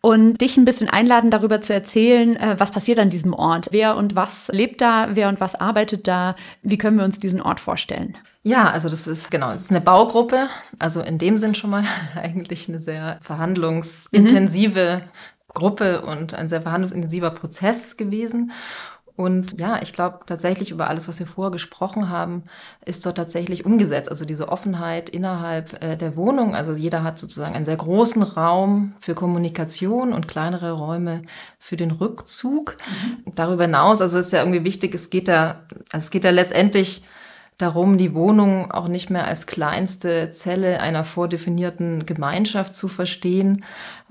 Und 0.00 0.42
dich 0.42 0.58
ein 0.58 0.66
bisschen 0.66 0.90
einladen, 0.90 1.30
darüber 1.30 1.62
zu 1.62 1.72
erzählen, 1.72 2.36
äh, 2.36 2.56
was 2.58 2.72
passiert 2.72 2.98
an 2.98 3.08
diesem 3.08 3.32
Ort? 3.32 3.68
Wer 3.70 3.96
und 3.96 4.14
was 4.14 4.48
lebt 4.48 4.82
da? 4.82 5.08
Wer 5.14 5.30
und 5.30 5.40
was 5.40 5.54
arbeitet 5.54 6.06
da? 6.06 6.36
Wie 6.60 6.76
können 6.76 6.98
wir 6.98 7.06
uns 7.06 7.18
diesen 7.18 7.40
Ort 7.40 7.58
vorstellen? 7.58 8.14
Ja, 8.42 8.68
also 8.68 8.90
das 8.90 9.06
ist 9.06 9.30
genau, 9.30 9.52
es 9.52 9.62
ist 9.62 9.70
eine 9.70 9.80
Baugruppe, 9.80 10.48
also 10.78 11.00
in 11.00 11.16
dem 11.16 11.38
Sinn 11.38 11.54
schon 11.54 11.70
mal 11.70 11.84
eigentlich 12.14 12.68
eine 12.68 12.80
sehr 12.80 13.18
verhandlungsintensive 13.22 15.00
mhm. 15.02 15.08
Gruppe 15.54 16.02
und 16.02 16.34
ein 16.34 16.48
sehr 16.48 16.60
verhandlungsintensiver 16.60 17.30
Prozess 17.30 17.96
gewesen. 17.96 18.52
Und 19.16 19.60
ja, 19.60 19.80
ich 19.80 19.92
glaube 19.92 20.20
tatsächlich 20.26 20.72
über 20.72 20.88
alles, 20.88 21.06
was 21.06 21.20
wir 21.20 21.26
vorher 21.26 21.52
gesprochen 21.52 22.08
haben, 22.08 22.44
ist 22.84 23.06
dort 23.06 23.16
tatsächlich 23.16 23.64
umgesetzt. 23.64 24.08
Also 24.10 24.24
diese 24.24 24.48
Offenheit 24.48 25.08
innerhalb 25.08 25.80
äh, 25.84 25.96
der 25.96 26.16
Wohnung. 26.16 26.56
Also 26.56 26.72
jeder 26.72 27.04
hat 27.04 27.18
sozusagen 27.18 27.54
einen 27.54 27.64
sehr 27.64 27.76
großen 27.76 28.24
Raum 28.24 28.94
für 28.98 29.14
Kommunikation 29.14 30.12
und 30.12 30.26
kleinere 30.26 30.72
Räume 30.72 31.22
für 31.60 31.76
den 31.76 31.92
Rückzug. 31.92 32.76
Mhm. 33.24 33.34
Darüber 33.36 33.64
hinaus, 33.64 34.00
also 34.00 34.18
ist 34.18 34.32
ja 34.32 34.40
irgendwie 34.40 34.64
wichtig, 34.64 34.94
es 34.94 35.10
geht 35.10 35.28
da, 35.28 35.62
also 35.92 36.04
es 36.04 36.10
geht 36.10 36.24
da 36.24 36.30
letztendlich 36.30 37.04
darum, 37.56 37.98
die 37.98 38.14
Wohnung 38.14 38.72
auch 38.72 38.88
nicht 38.88 39.10
mehr 39.10 39.26
als 39.28 39.46
kleinste 39.46 40.32
Zelle 40.32 40.80
einer 40.80 41.04
vordefinierten 41.04 42.04
Gemeinschaft 42.04 42.74
zu 42.74 42.88
verstehen, 42.88 43.64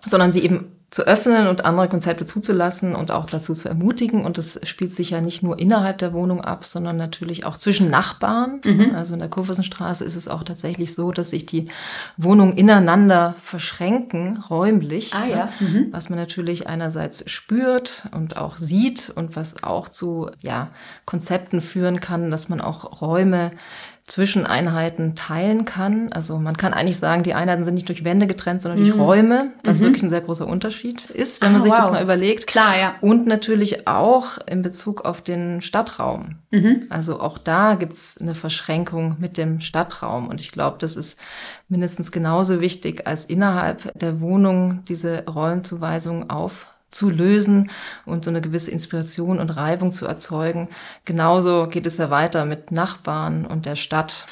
sondern 0.05 0.31
sie 0.31 0.43
eben 0.43 0.71
zu 0.93 1.07
öffnen 1.07 1.47
und 1.47 1.65
andere 1.65 1.89
Konzepte 1.89 2.23
zuzulassen 2.23 2.93
und 2.93 3.09
auch 3.09 3.25
dazu 3.25 3.55
zu 3.55 3.67
ermutigen. 3.67 4.23
Und 4.23 4.37
das 4.37 4.59
spielt 4.61 4.93
sich 4.93 5.09
ja 5.09 5.21
nicht 5.21 5.41
nur 5.41 5.57
innerhalb 5.57 5.97
der 5.97 6.13
Wohnung 6.13 6.41
ab, 6.41 6.65
sondern 6.65 6.97
natürlich 6.97 7.47
auch 7.47 7.57
zwischen 7.57 7.89
Nachbarn. 7.89 8.61
Mhm. 8.63 8.91
Also 8.95 9.15
in 9.15 9.19
der 9.19 9.27
Kurfürstenstraße 9.27 10.03
ist 10.03 10.15
es 10.15 10.27
auch 10.27 10.43
tatsächlich 10.43 10.93
so, 10.93 11.11
dass 11.11 11.31
sich 11.31 11.47
die 11.47 11.65
Wohnungen 12.15 12.55
ineinander 12.55 13.33
verschränken, 13.41 14.37
räumlich. 14.37 15.15
Ah, 15.15 15.25
ja. 15.25 15.49
Mhm. 15.59 15.87
Was 15.89 16.11
man 16.11 16.19
natürlich 16.19 16.67
einerseits 16.67 17.27
spürt 17.27 18.03
und 18.11 18.37
auch 18.37 18.57
sieht 18.57 19.11
und 19.15 19.35
was 19.35 19.63
auch 19.63 19.89
zu 19.89 20.29
ja, 20.41 20.69
Konzepten 21.05 21.61
führen 21.61 22.01
kann, 22.01 22.29
dass 22.29 22.49
man 22.49 22.61
auch 22.61 23.01
Räume 23.01 23.51
zwischen 24.05 24.45
Einheiten 24.45 25.15
teilen 25.15 25.63
kann. 25.63 26.11
Also 26.11 26.37
man 26.37 26.57
kann 26.57 26.73
eigentlich 26.73 26.97
sagen, 26.97 27.23
die 27.23 27.33
Einheiten 27.33 27.63
sind 27.63 27.75
nicht 27.75 27.87
durch 27.87 28.03
Wände 28.03 28.27
getrennt, 28.27 28.61
sondern 28.61 28.81
durch 28.83 28.93
mhm. 28.93 29.01
Räume, 29.01 29.51
was 29.63 29.79
mhm. 29.79 29.85
wirklich 29.85 30.03
ein 30.03 30.09
sehr 30.09 30.21
großer 30.21 30.45
Unterschied 30.45 31.09
ist, 31.09 31.41
wenn 31.41 31.53
man 31.53 31.61
ah, 31.61 31.63
sich 31.63 31.71
wow. 31.71 31.79
das 31.79 31.91
mal 31.91 32.03
überlegt. 32.03 32.45
Klar, 32.45 32.77
ja. 32.77 32.95
Und 32.99 33.27
natürlich 33.27 33.87
auch 33.87 34.39
in 34.45 34.61
Bezug 34.61 35.05
auf 35.05 35.21
den 35.21 35.61
Stadtraum. 35.61 36.35
Mhm. 36.51 36.83
Also 36.89 37.21
auch 37.21 37.37
da 37.37 37.75
gibt's 37.75 38.17
eine 38.19 38.35
Verschränkung 38.35 39.15
mit 39.19 39.37
dem 39.37 39.61
Stadtraum. 39.61 40.27
Und 40.27 40.41
ich 40.41 40.51
glaube, 40.51 40.77
das 40.79 40.97
ist 40.97 41.17
mindestens 41.69 42.11
genauso 42.11 42.59
wichtig, 42.59 43.07
als 43.07 43.23
innerhalb 43.23 43.97
der 43.97 44.19
Wohnung 44.19 44.83
diese 44.85 45.23
Rollenzuweisung 45.27 46.29
auf 46.29 46.72
zu 46.93 47.09
lösen 47.09 47.69
und 48.05 48.23
so 48.23 48.29
eine 48.29 48.41
gewisse 48.41 48.71
Inspiration 48.71 49.39
und 49.39 49.49
Reibung 49.49 49.91
zu 49.91 50.05
erzeugen. 50.05 50.69
Genauso 51.05 51.67
geht 51.67 51.87
es 51.87 51.97
ja 51.97 52.09
weiter 52.09 52.45
mit 52.45 52.71
Nachbarn 52.71 53.45
und 53.45 53.65
der 53.65 53.75
Stadt. 53.75 54.27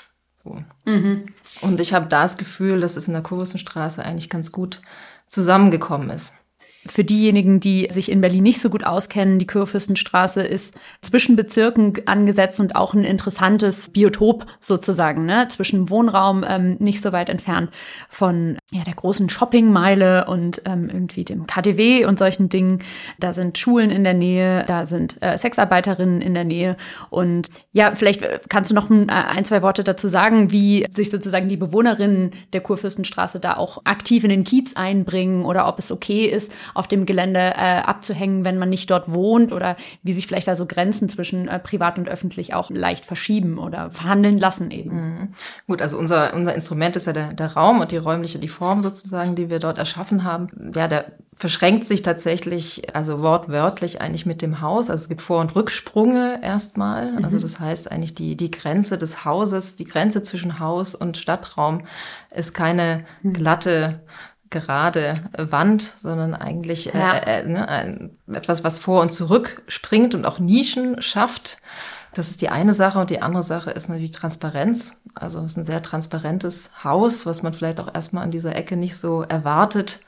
Mhm. 0.86 1.26
Und 1.62 1.80
ich 1.80 1.94
habe 1.94 2.08
da 2.08 2.24
das 2.24 2.38
Gefühl, 2.38 2.82
dass 2.82 2.96
es 2.96 3.08
in 3.08 3.14
der 3.14 3.24
Kurvenstraße 3.24 4.04
eigentlich 4.04 4.30
ganz 4.30 4.52
gut 4.52 4.82
zusammengekommen 5.28 6.10
ist. 6.10 6.41
Für 6.88 7.04
diejenigen, 7.04 7.60
die 7.60 7.88
sich 7.92 8.10
in 8.10 8.22
Berlin 8.22 8.42
nicht 8.42 8.60
so 8.60 8.72
gut 8.72 8.84
auskennen, 8.84 9.38
die 9.38 9.46
Kurfürstenstraße 9.46 10.42
ist 10.42 10.74
zwischen 11.02 11.36
Bezirken 11.36 11.94
angesetzt 12.08 12.60
und 12.60 12.76
auch 12.76 12.96
ein 12.96 13.04
interessantes 13.04 13.90
Biotop 13.90 14.48
sozusagen, 14.60 15.26
ne? 15.26 15.48
zwischen 15.50 15.92
Wohnraum 15.92 16.44
ähm, 16.48 16.78
nicht 16.80 17.04
so 17.04 17.12
weit 17.12 17.30
entfernt 17.30 17.70
von 18.10 18.58
ja, 18.72 18.84
der 18.84 18.96
großen 18.96 19.30
Shoppingmeile 19.30 20.26
und 20.26 20.64
ähm, 20.66 20.90
irgendwie 20.92 21.24
dem 21.24 21.46
KDW 21.46 22.06
und 22.06 22.18
solchen 22.18 22.50
Dingen. 22.50 22.80
Da 23.20 23.34
sind 23.34 23.60
Schulen 23.60 23.92
in 23.92 24.04
der 24.04 24.16
Nähe, 24.16 24.66
da 24.68 24.86
sind 24.86 25.22
äh, 25.22 25.38
Sexarbeiterinnen 25.38 26.20
in 26.22 26.34
der 26.34 26.46
Nähe. 26.46 26.78
Und 27.12 27.50
ja, 27.74 27.94
vielleicht 27.94 28.24
äh, 28.24 28.40
kannst 28.50 28.72
du 28.72 28.76
noch 28.76 28.90
ein, 28.90 29.08
äh, 29.10 29.12
ein, 29.12 29.46
zwei 29.46 29.62
Worte 29.62 29.84
dazu 29.84 30.08
sagen, 30.08 30.52
wie 30.52 30.88
sich 30.96 31.12
sozusagen 31.12 31.48
die 31.48 31.58
Bewohnerinnen 31.58 32.32
der 32.54 32.62
Kurfürstenstraße 32.62 33.40
da 33.40 33.58
auch 33.58 33.82
aktiv 33.84 34.24
in 34.24 34.32
den 34.32 34.46
Kiez 34.46 34.74
einbringen 34.76 35.46
oder 35.46 35.68
ob 35.68 35.78
es 35.78 35.92
okay 35.92 36.26
ist, 36.26 36.52
auf 36.74 36.88
dem 36.88 37.06
Gelände 37.06 37.40
äh, 37.40 37.82
abzuhängen, 37.82 38.46
wenn 38.46 38.58
man 38.58 38.70
nicht 38.70 38.90
dort 38.90 39.12
wohnt 39.12 39.52
oder 39.52 39.76
wie 40.04 40.14
sich 40.14 40.28
vielleicht 40.28 40.50
also 40.50 40.66
Grenzen 40.66 41.10
zwischen 41.10 41.48
äh, 41.48 41.60
privat 41.60 41.98
und 41.98 42.10
öffentlich 42.10 42.54
auch 42.54 42.70
leicht 42.70 43.06
verschieben 43.06 43.58
oder 43.58 43.92
verhandeln 43.92 44.40
lassen 44.40 44.72
eben. 44.72 44.96
Mhm. 44.96 45.34
Gut, 45.68 45.82
also 45.82 45.98
unser, 45.98 46.34
unser 46.34 46.56
Instrument 46.56 46.96
ist 46.96 47.08
ja 47.08 47.14
der, 47.14 47.34
der 47.34 47.54
Raum 47.54 47.82
und 47.82 47.92
die 47.92 47.98
räumliche, 47.98 48.40
die 48.40 48.48
Form 48.48 48.82
sozusagen, 48.82 49.36
die 49.36 49.50
wir 49.50 49.60
dort 49.60 49.78
erschaffen 49.78 50.24
haben. 50.24 50.72
Ja, 50.76 50.88
der 50.88 51.06
verschränkt 51.42 51.86
sich 51.86 52.04
tatsächlich, 52.04 52.96
also 52.96 53.22
wortwörtlich 53.22 54.00
eigentlich 54.00 54.28
mit 54.28 54.44
dem 54.44 54.62
Haus. 54.62 54.92
Also 54.92 55.02
es 55.02 55.10
gibt 55.10 55.24
Vor- 55.24 55.42
und 55.42 55.56
Rücksprünge 55.56 56.40
erstmal. 56.44 57.14
Mhm. 57.14 57.26
Also 57.26 57.40
das 57.40 57.60
heißt 57.60 57.92
eigentlich 57.92 58.14
die, 58.14 58.38
die 58.38 58.52
Grenze 58.52 59.00
des 59.00 59.26
Hauses, 59.26 59.76
die 59.76 59.86
Grenze 59.86 60.22
zwischen 60.22 60.60
Haus 60.60 60.94
und 60.94 61.18
Stadtraum 61.18 61.82
ist 62.30 62.54
keine 62.54 63.06
mhm. 63.24 63.34
glatte 63.34 64.02
gerade 64.52 65.22
Wand, 65.38 65.82
sondern 65.82 66.36
eigentlich 66.36 66.94
äh, 66.94 67.00
ja. 67.00 67.14
äh, 67.18 67.42
äh, 67.42 67.48
ne, 67.48 68.12
etwas, 68.32 68.64
was 68.64 68.78
vor 68.78 69.02
und 69.02 69.12
zurück 69.12 69.64
springt 69.68 70.14
und 70.14 70.26
auch 70.26 70.38
Nischen 70.38 71.02
schafft. 71.02 71.58
Das 72.14 72.30
ist 72.30 72.42
die 72.42 72.50
eine 72.50 72.74
Sache 72.74 73.00
und 73.00 73.10
die 73.10 73.22
andere 73.22 73.44
Sache 73.44 73.72
ist 73.72 73.90
natürlich 73.90 74.12
Transparenz. 74.12 75.02
Also 75.16 75.40
es 75.40 75.54
ist 75.54 75.58
ein 75.58 75.64
sehr 75.64 75.82
transparentes 75.82 76.84
Haus, 76.84 77.26
was 77.26 77.42
man 77.42 77.54
vielleicht 77.54 77.80
auch 77.80 77.94
erstmal 77.94 78.24
an 78.24 78.32
dieser 78.32 78.56
Ecke 78.56 78.76
nicht 78.76 78.98
so 78.98 79.24
erwartet 79.24 80.02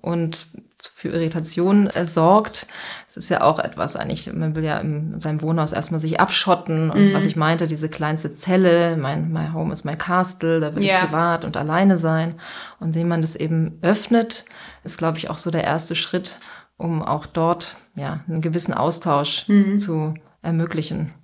und 0.00 0.46
für 0.94 1.08
Irritation 1.08 1.88
äh, 1.88 2.04
sorgt. 2.04 2.66
Es 3.06 3.16
ist 3.16 3.28
ja 3.28 3.42
auch 3.42 3.58
etwas 3.58 3.96
eigentlich, 3.96 4.32
man 4.32 4.54
will 4.54 4.64
ja 4.64 4.78
in 4.78 5.20
seinem 5.20 5.42
Wohnhaus 5.42 5.72
erstmal 5.72 6.00
sich 6.00 6.20
abschotten 6.20 6.90
und 6.90 7.10
mhm. 7.10 7.14
was 7.14 7.24
ich 7.24 7.36
meinte, 7.36 7.66
diese 7.66 7.88
kleinste 7.88 8.34
Zelle, 8.34 8.96
mein 8.96 9.32
my 9.32 9.48
home 9.52 9.72
is 9.72 9.84
my 9.84 9.96
castle, 9.96 10.60
da 10.60 10.74
will 10.74 10.82
yeah. 10.82 10.98
ich 10.98 11.08
privat 11.08 11.44
und 11.44 11.56
alleine 11.56 11.96
sein 11.96 12.34
und 12.80 12.94
wenn 12.94 13.08
man 13.08 13.20
das 13.20 13.36
eben 13.36 13.78
öffnet, 13.82 14.44
ist 14.84 14.98
glaube 14.98 15.18
ich 15.18 15.30
auch 15.30 15.38
so 15.38 15.50
der 15.50 15.64
erste 15.64 15.94
Schritt, 15.94 16.40
um 16.76 17.02
auch 17.02 17.26
dort 17.26 17.76
ja 17.94 18.20
einen 18.28 18.40
gewissen 18.40 18.74
Austausch 18.74 19.48
mhm. 19.48 19.78
zu 19.78 20.14
ermöglichen. 20.42 21.14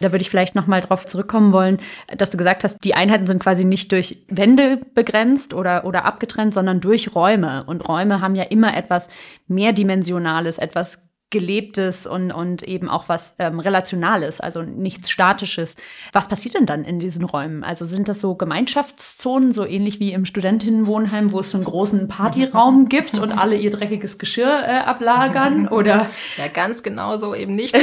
Da 0.00 0.10
würde 0.10 0.22
ich 0.22 0.30
vielleicht 0.30 0.56
noch 0.56 0.66
mal 0.66 0.80
drauf 0.80 1.06
zurückkommen 1.06 1.52
wollen, 1.52 1.78
dass 2.16 2.30
du 2.30 2.36
gesagt 2.36 2.64
hast, 2.64 2.78
die 2.84 2.94
Einheiten 2.94 3.28
sind 3.28 3.42
quasi 3.42 3.64
nicht 3.64 3.92
durch 3.92 4.24
Wände 4.28 4.80
begrenzt 4.94 5.54
oder, 5.54 5.84
oder 5.84 6.04
abgetrennt, 6.04 6.52
sondern 6.52 6.80
durch 6.80 7.14
Räume. 7.14 7.64
Und 7.64 7.88
Räume 7.88 8.20
haben 8.20 8.34
ja 8.34 8.44
immer 8.44 8.76
etwas 8.76 9.08
mehrdimensionales, 9.46 10.58
etwas 10.58 11.04
Gelebtes 11.34 12.06
und, 12.06 12.30
und 12.30 12.62
eben 12.62 12.88
auch 12.88 13.08
was 13.08 13.34
ähm, 13.40 13.58
Relationales, 13.58 14.40
also 14.40 14.62
nichts 14.62 15.10
Statisches. 15.10 15.74
Was 16.12 16.28
passiert 16.28 16.54
denn 16.54 16.64
dann 16.64 16.84
in 16.84 17.00
diesen 17.00 17.24
Räumen? 17.24 17.64
Also 17.64 17.84
sind 17.84 18.06
das 18.06 18.20
so 18.20 18.36
Gemeinschaftszonen, 18.36 19.50
so 19.50 19.66
ähnlich 19.66 19.98
wie 19.98 20.12
im 20.12 20.26
Studentinnenwohnheim, 20.26 21.32
wo 21.32 21.40
es 21.40 21.50
so 21.50 21.58
einen 21.58 21.64
großen 21.64 22.06
Partyraum 22.06 22.88
gibt 22.88 23.18
und 23.18 23.32
alle 23.32 23.56
ihr 23.56 23.72
dreckiges 23.72 24.20
Geschirr 24.20 24.62
äh, 24.64 24.76
ablagern? 24.78 25.66
Oder? 25.74 26.08
Ja, 26.38 26.46
ganz 26.46 26.84
genau 26.84 27.18
so 27.18 27.34
eben 27.34 27.56
nicht. 27.56 27.76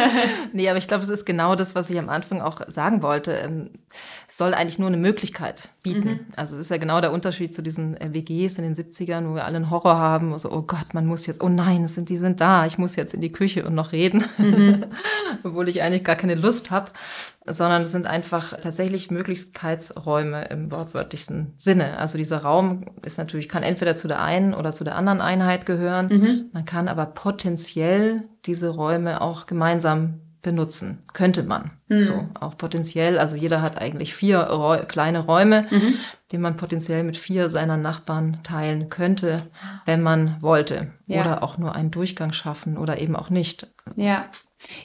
nee, 0.54 0.70
aber 0.70 0.78
ich 0.78 0.88
glaube, 0.88 1.04
es 1.04 1.10
ist 1.10 1.26
genau 1.26 1.56
das, 1.56 1.74
was 1.74 1.90
ich 1.90 1.98
am 1.98 2.08
Anfang 2.08 2.40
auch 2.40 2.62
sagen 2.68 3.02
wollte. 3.02 3.32
Ähm, 3.32 3.68
es 4.26 4.38
soll 4.38 4.54
eigentlich 4.54 4.78
nur 4.78 4.88
eine 4.88 4.96
Möglichkeit 4.96 5.68
bieten. 5.84 6.08
Mhm. 6.08 6.26
Also 6.34 6.56
es 6.56 6.62
ist 6.62 6.70
ja 6.70 6.78
genau 6.78 7.00
der 7.00 7.12
Unterschied 7.12 7.54
zu 7.54 7.62
diesen 7.62 7.96
äh, 8.00 8.12
WGs 8.12 8.58
in 8.58 8.64
den 8.64 8.74
70ern, 8.74 9.28
wo 9.28 9.34
wir 9.36 9.44
alle 9.44 9.56
einen 9.56 9.70
Horror 9.70 9.96
haben, 9.96 10.36
so, 10.38 10.50
oh 10.50 10.62
Gott, 10.62 10.94
man 10.94 11.06
muss 11.06 11.26
jetzt, 11.26 11.42
oh 11.42 11.48
nein, 11.48 11.84
es 11.84 11.94
sind, 11.94 12.08
die 12.08 12.16
sind 12.16 12.40
da, 12.40 12.66
ich 12.66 12.78
muss 12.78 12.96
jetzt 12.96 13.14
in 13.14 13.20
die 13.20 13.30
Küche 13.30 13.64
und 13.64 13.74
noch 13.74 13.92
reden, 13.92 14.24
mhm. 14.38 14.86
obwohl 15.44 15.68
ich 15.68 15.82
eigentlich 15.82 16.02
gar 16.02 16.16
keine 16.16 16.34
Lust 16.34 16.72
habe, 16.72 16.90
sondern 17.46 17.82
es 17.82 17.92
sind 17.92 18.06
einfach 18.06 18.58
tatsächlich 18.60 19.10
Möglichkeitsräume 19.10 20.46
im 20.46 20.72
wortwörtlichsten 20.72 21.52
Sinne. 21.58 21.98
Also 21.98 22.16
dieser 22.16 22.38
Raum 22.38 22.86
ist 23.02 23.18
natürlich, 23.18 23.48
kann 23.48 23.62
entweder 23.62 23.94
zu 23.94 24.08
der 24.08 24.22
einen 24.22 24.54
oder 24.54 24.72
zu 24.72 24.82
der 24.82 24.96
anderen 24.96 25.20
Einheit 25.20 25.66
gehören. 25.66 26.08
Mhm. 26.08 26.44
Man 26.52 26.64
kann 26.64 26.88
aber 26.88 27.06
potenziell 27.06 28.24
diese 28.46 28.70
Räume 28.70 29.20
auch 29.20 29.44
gemeinsam 29.44 30.20
benutzen. 30.44 31.02
Könnte 31.12 31.42
man. 31.42 31.72
Mhm. 31.88 32.04
So, 32.04 32.28
auch 32.38 32.56
potenziell. 32.56 33.18
Also 33.18 33.36
jeder 33.36 33.62
hat 33.62 33.78
eigentlich 33.78 34.14
vier 34.14 34.38
Räu 34.38 34.78
kleine 34.86 35.20
Räume, 35.20 35.66
mhm. 35.70 35.94
die 36.30 36.38
man 36.38 36.56
potenziell 36.56 37.02
mit 37.02 37.16
vier 37.16 37.48
seiner 37.48 37.76
Nachbarn 37.76 38.38
teilen 38.44 38.88
könnte, 38.90 39.38
wenn 39.86 40.02
man 40.02 40.36
wollte. 40.40 40.92
Ja. 41.06 41.22
Oder 41.22 41.42
auch 41.42 41.58
nur 41.58 41.74
einen 41.74 41.90
Durchgang 41.90 42.32
schaffen 42.32 42.78
oder 42.78 43.00
eben 43.00 43.16
auch 43.16 43.30
nicht. 43.30 43.66
Ja. 43.96 44.26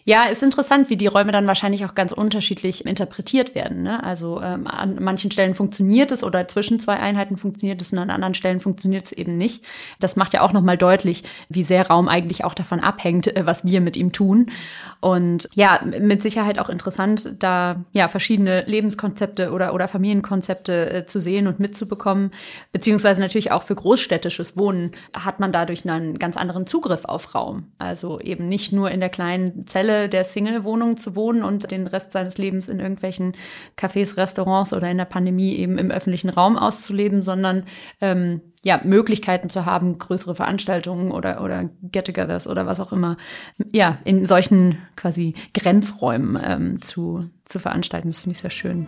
Ja, 0.05 0.25
ist 0.25 0.43
interessant, 0.43 0.89
wie 0.89 0.97
die 0.97 1.07
Räume 1.07 1.31
dann 1.31 1.47
wahrscheinlich 1.47 1.85
auch 1.85 1.95
ganz 1.95 2.11
unterschiedlich 2.11 2.85
interpretiert 2.85 3.55
werden. 3.55 3.83
Ne? 3.83 4.03
Also 4.03 4.41
ähm, 4.41 4.67
an 4.67 4.97
manchen 4.99 5.31
Stellen 5.31 5.53
funktioniert 5.53 6.11
es 6.11 6.23
oder 6.23 6.47
zwischen 6.47 6.79
zwei 6.79 6.97
Einheiten 6.97 7.37
funktioniert 7.37 7.81
es 7.81 7.91
und 7.91 7.99
an 7.99 8.09
anderen 8.09 8.33
Stellen 8.33 8.59
funktioniert 8.59 9.05
es 9.05 9.11
eben 9.11 9.37
nicht. 9.37 9.63
Das 9.99 10.15
macht 10.15 10.33
ja 10.33 10.41
auch 10.41 10.53
nochmal 10.53 10.77
deutlich, 10.77 11.23
wie 11.49 11.63
sehr 11.63 11.87
Raum 11.87 12.07
eigentlich 12.07 12.43
auch 12.43 12.53
davon 12.53 12.79
abhängt, 12.79 13.27
äh, 13.27 13.45
was 13.45 13.65
wir 13.65 13.81
mit 13.81 13.97
ihm 13.97 14.11
tun. 14.11 14.47
Und 15.01 15.47
ja, 15.55 15.79
mit 15.83 16.21
Sicherheit 16.21 16.59
auch 16.59 16.69
interessant, 16.69 17.35
da 17.39 17.85
ja 17.93 18.09
verschiedene 18.09 18.63
Lebenskonzepte 18.65 19.51
oder, 19.51 19.73
oder 19.73 19.87
Familienkonzepte 19.87 20.89
äh, 20.89 21.05
zu 21.05 21.21
sehen 21.21 21.47
und 21.47 21.59
mitzubekommen. 21.59 22.31
Beziehungsweise 22.73 23.21
natürlich 23.21 23.51
auch 23.51 23.63
für 23.63 23.75
großstädtisches 23.75 24.57
Wohnen 24.57 24.91
hat 25.13 25.39
man 25.39 25.51
dadurch 25.51 25.89
einen 25.89 26.19
ganz 26.19 26.35
anderen 26.35 26.67
Zugriff 26.67 27.05
auf 27.05 27.33
Raum. 27.33 27.71
Also 27.77 28.19
eben 28.19 28.49
nicht 28.49 28.73
nur 28.73 28.91
in 28.91 28.99
der 28.99 29.09
kleinen 29.09 29.67
Zelle 29.69 30.10
der 30.10 30.25
Single-Wohnung 30.25 30.97
zu 30.97 31.15
wohnen 31.15 31.43
und 31.43 31.71
den 31.71 31.88
Rest 31.88 32.12
seines 32.12 32.38
Lebens 32.38 32.67
in 32.67 32.79
irgendwelchen 32.79 33.34
Cafés, 33.77 34.17
Restaurants 34.17 34.73
oder 34.73 34.89
in 34.89 34.97
der 34.97 35.05
Pandemie 35.05 35.55
eben 35.55 35.77
im 35.77 35.91
öffentlichen 35.91 36.29
Raum 36.29 36.58
auszuleben, 36.58 37.21
sondern 37.21 37.63
ähm, 38.01 38.41
ja, 38.63 38.82
Möglichkeiten 38.84 39.49
zu 39.49 39.65
haben, 39.65 39.97
größere 39.99 40.36
Veranstaltungen 40.36 41.12
oder, 41.12 41.43
oder 41.43 41.69
Get-togethers 41.84 42.47
oder 42.47 42.65
was 42.65 42.79
auch 42.79 42.91
immer, 42.91 43.15
ja, 43.71 43.99
in 44.03 44.25
solchen 44.25 44.77
quasi 44.95 45.34
Grenzräumen 45.53 46.38
ähm, 46.43 46.82
zu, 46.82 47.29
zu 47.45 47.60
veranstalten. 47.60 48.10
Das 48.10 48.19
finde 48.19 48.34
ich 48.34 48.41
sehr 48.41 48.49
schön. 48.49 48.88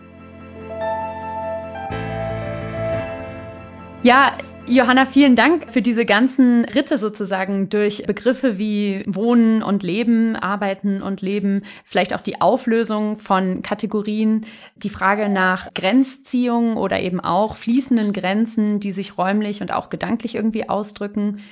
Ja, 4.02 4.32
Johanna, 4.68 5.06
vielen 5.06 5.34
Dank 5.34 5.70
für 5.70 5.82
diese 5.82 6.06
ganzen 6.06 6.64
Ritte 6.64 6.96
sozusagen 6.96 7.68
durch 7.68 8.04
Begriffe 8.06 8.58
wie 8.58 9.02
Wohnen 9.06 9.62
und 9.62 9.82
Leben, 9.82 10.36
Arbeiten 10.36 11.02
und 11.02 11.20
Leben, 11.20 11.62
vielleicht 11.84 12.14
auch 12.14 12.20
die 12.20 12.40
Auflösung 12.40 13.16
von 13.16 13.62
Kategorien, 13.62 14.46
die 14.76 14.88
Frage 14.88 15.28
nach 15.28 15.74
Grenzziehung 15.74 16.76
oder 16.76 17.00
eben 17.00 17.20
auch 17.20 17.56
fließenden 17.56 18.12
Grenzen, 18.12 18.78
die 18.78 18.92
sich 18.92 19.18
räumlich 19.18 19.62
und 19.62 19.72
auch 19.72 19.90
gedanklich 19.90 20.36
irgendwie 20.36 20.68
ausdrücken. 20.68 21.42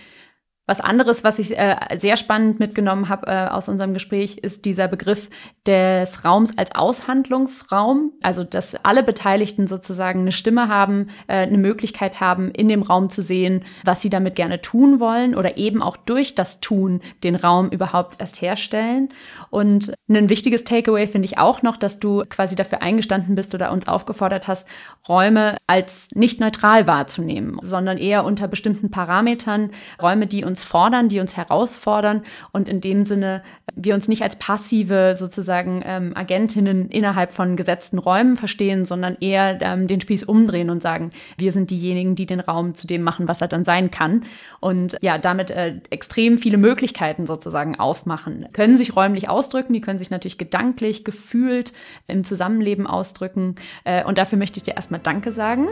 Was 0.66 0.80
anderes, 0.80 1.24
was 1.24 1.40
ich 1.40 1.58
äh, 1.58 1.76
sehr 1.98 2.16
spannend 2.16 2.60
mitgenommen 2.60 3.08
habe 3.08 3.26
äh, 3.26 3.48
aus 3.48 3.68
unserem 3.68 3.92
Gespräch, 3.92 4.38
ist 4.38 4.64
dieser 4.64 4.86
Begriff 4.86 5.28
des 5.66 6.24
Raums 6.24 6.56
als 6.56 6.74
Aushandlungsraum. 6.74 8.12
Also, 8.22 8.44
dass 8.44 8.76
alle 8.84 9.02
Beteiligten 9.02 9.66
sozusagen 9.66 10.20
eine 10.20 10.32
Stimme 10.32 10.68
haben, 10.68 11.08
äh, 11.26 11.38
eine 11.38 11.58
Möglichkeit 11.58 12.20
haben, 12.20 12.52
in 12.52 12.68
dem 12.68 12.82
Raum 12.82 13.10
zu 13.10 13.20
sehen, 13.20 13.64
was 13.84 14.00
sie 14.00 14.10
damit 14.10 14.36
gerne 14.36 14.60
tun 14.60 15.00
wollen 15.00 15.34
oder 15.34 15.56
eben 15.56 15.82
auch 15.82 15.96
durch 15.96 16.36
das 16.36 16.60
Tun 16.60 17.00
den 17.24 17.34
Raum 17.34 17.70
überhaupt 17.70 18.20
erst 18.20 18.40
herstellen. 18.40 19.08
Und 19.50 19.92
ein 20.08 20.28
wichtiges 20.28 20.62
Takeaway 20.62 21.08
finde 21.08 21.26
ich 21.26 21.38
auch 21.38 21.62
noch, 21.62 21.76
dass 21.76 21.98
du 21.98 22.24
quasi 22.28 22.54
dafür 22.54 22.80
eingestanden 22.80 23.34
bist 23.34 23.54
oder 23.54 23.72
uns 23.72 23.88
aufgefordert 23.88 24.46
hast, 24.46 24.68
Räume 25.08 25.56
als 25.66 26.08
nicht 26.14 26.38
neutral 26.40 26.86
wahrzunehmen, 26.86 27.58
sondern 27.62 27.98
eher 27.98 28.24
unter 28.24 28.46
bestimmten 28.46 28.90
Parametern, 28.90 29.70
Räume, 30.00 30.26
die 30.26 30.44
uns 30.44 30.59
uns 30.60 30.64
fordern, 30.64 31.08
die 31.08 31.20
uns 31.20 31.36
herausfordern 31.36 32.22
und 32.52 32.68
in 32.68 32.80
dem 32.80 33.04
Sinne 33.04 33.42
wir 33.74 33.94
uns 33.94 34.08
nicht 34.08 34.22
als 34.22 34.36
passive 34.36 35.14
sozusagen 35.16 35.82
ähm, 35.84 36.12
Agentinnen 36.14 36.90
innerhalb 36.90 37.32
von 37.32 37.56
gesetzten 37.56 37.98
Räumen 37.98 38.36
verstehen, 38.36 38.84
sondern 38.84 39.16
eher 39.20 39.58
ähm, 39.62 39.86
den 39.86 40.00
Spieß 40.00 40.24
umdrehen 40.24 40.68
und 40.68 40.82
sagen, 40.82 41.12
wir 41.38 41.52
sind 41.52 41.70
diejenigen, 41.70 42.14
die 42.14 42.26
den 42.26 42.40
Raum 42.40 42.74
zu 42.74 42.86
dem 42.86 43.02
machen, 43.02 43.26
was 43.26 43.40
er 43.40 43.48
dann 43.48 43.64
sein 43.64 43.90
kann 43.90 44.24
und 44.60 44.96
ja, 45.00 45.16
damit 45.18 45.50
äh, 45.50 45.76
extrem 45.88 46.36
viele 46.36 46.58
Möglichkeiten 46.58 47.26
sozusagen 47.26 47.78
aufmachen. 47.78 48.46
Können 48.52 48.76
sich 48.76 48.94
räumlich 48.96 49.28
ausdrücken, 49.28 49.72
die 49.72 49.80
können 49.80 49.98
sich 49.98 50.10
natürlich 50.10 50.38
gedanklich, 50.38 51.04
gefühlt 51.04 51.72
im 52.06 52.24
Zusammenleben 52.24 52.86
ausdrücken 52.86 53.54
äh, 53.84 54.04
und 54.04 54.18
dafür 54.18 54.36
möchte 54.36 54.58
ich 54.58 54.64
dir 54.64 54.74
erstmal 54.74 55.00
Danke 55.00 55.32
sagen. 55.32 55.68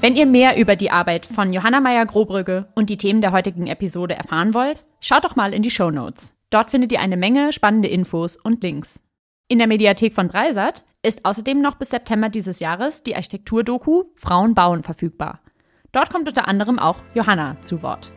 Wenn 0.00 0.16
ihr 0.16 0.24
mehr 0.24 0.56
über 0.56 0.76
die 0.76 0.90
Arbeit 0.90 1.26
von 1.26 1.52
Johanna 1.52 1.78
Meyer-Grobrügge 1.78 2.68
und 2.74 2.88
die 2.88 2.96
Themen 2.96 3.20
der 3.20 3.32
heutigen 3.32 3.66
Episode 3.66 4.14
erfahren 4.14 4.54
wollt, 4.54 4.82
schaut 5.00 5.24
doch 5.24 5.36
mal 5.36 5.52
in 5.52 5.62
die 5.62 5.70
Show 5.70 5.90
Notes. 5.90 6.34
Dort 6.48 6.70
findet 6.70 6.90
ihr 6.90 7.00
eine 7.00 7.18
Menge 7.18 7.52
spannende 7.52 7.88
Infos 7.88 8.38
und 8.38 8.62
Links. 8.62 8.98
In 9.48 9.58
der 9.58 9.66
Mediathek 9.66 10.14
von 10.14 10.28
Dreisat 10.28 10.86
ist 11.02 11.26
außerdem 11.26 11.60
noch 11.60 11.74
bis 11.74 11.90
September 11.90 12.30
dieses 12.30 12.60
Jahres 12.60 13.02
die 13.02 13.14
Architektur-Doku 13.14 14.04
Frauen 14.16 14.54
bauen 14.54 14.82
verfügbar. 14.82 15.40
Dort 15.92 16.10
kommt 16.10 16.26
unter 16.26 16.48
anderem 16.48 16.78
auch 16.78 17.00
Johanna 17.12 17.60
zu 17.60 17.82
Wort. 17.82 18.10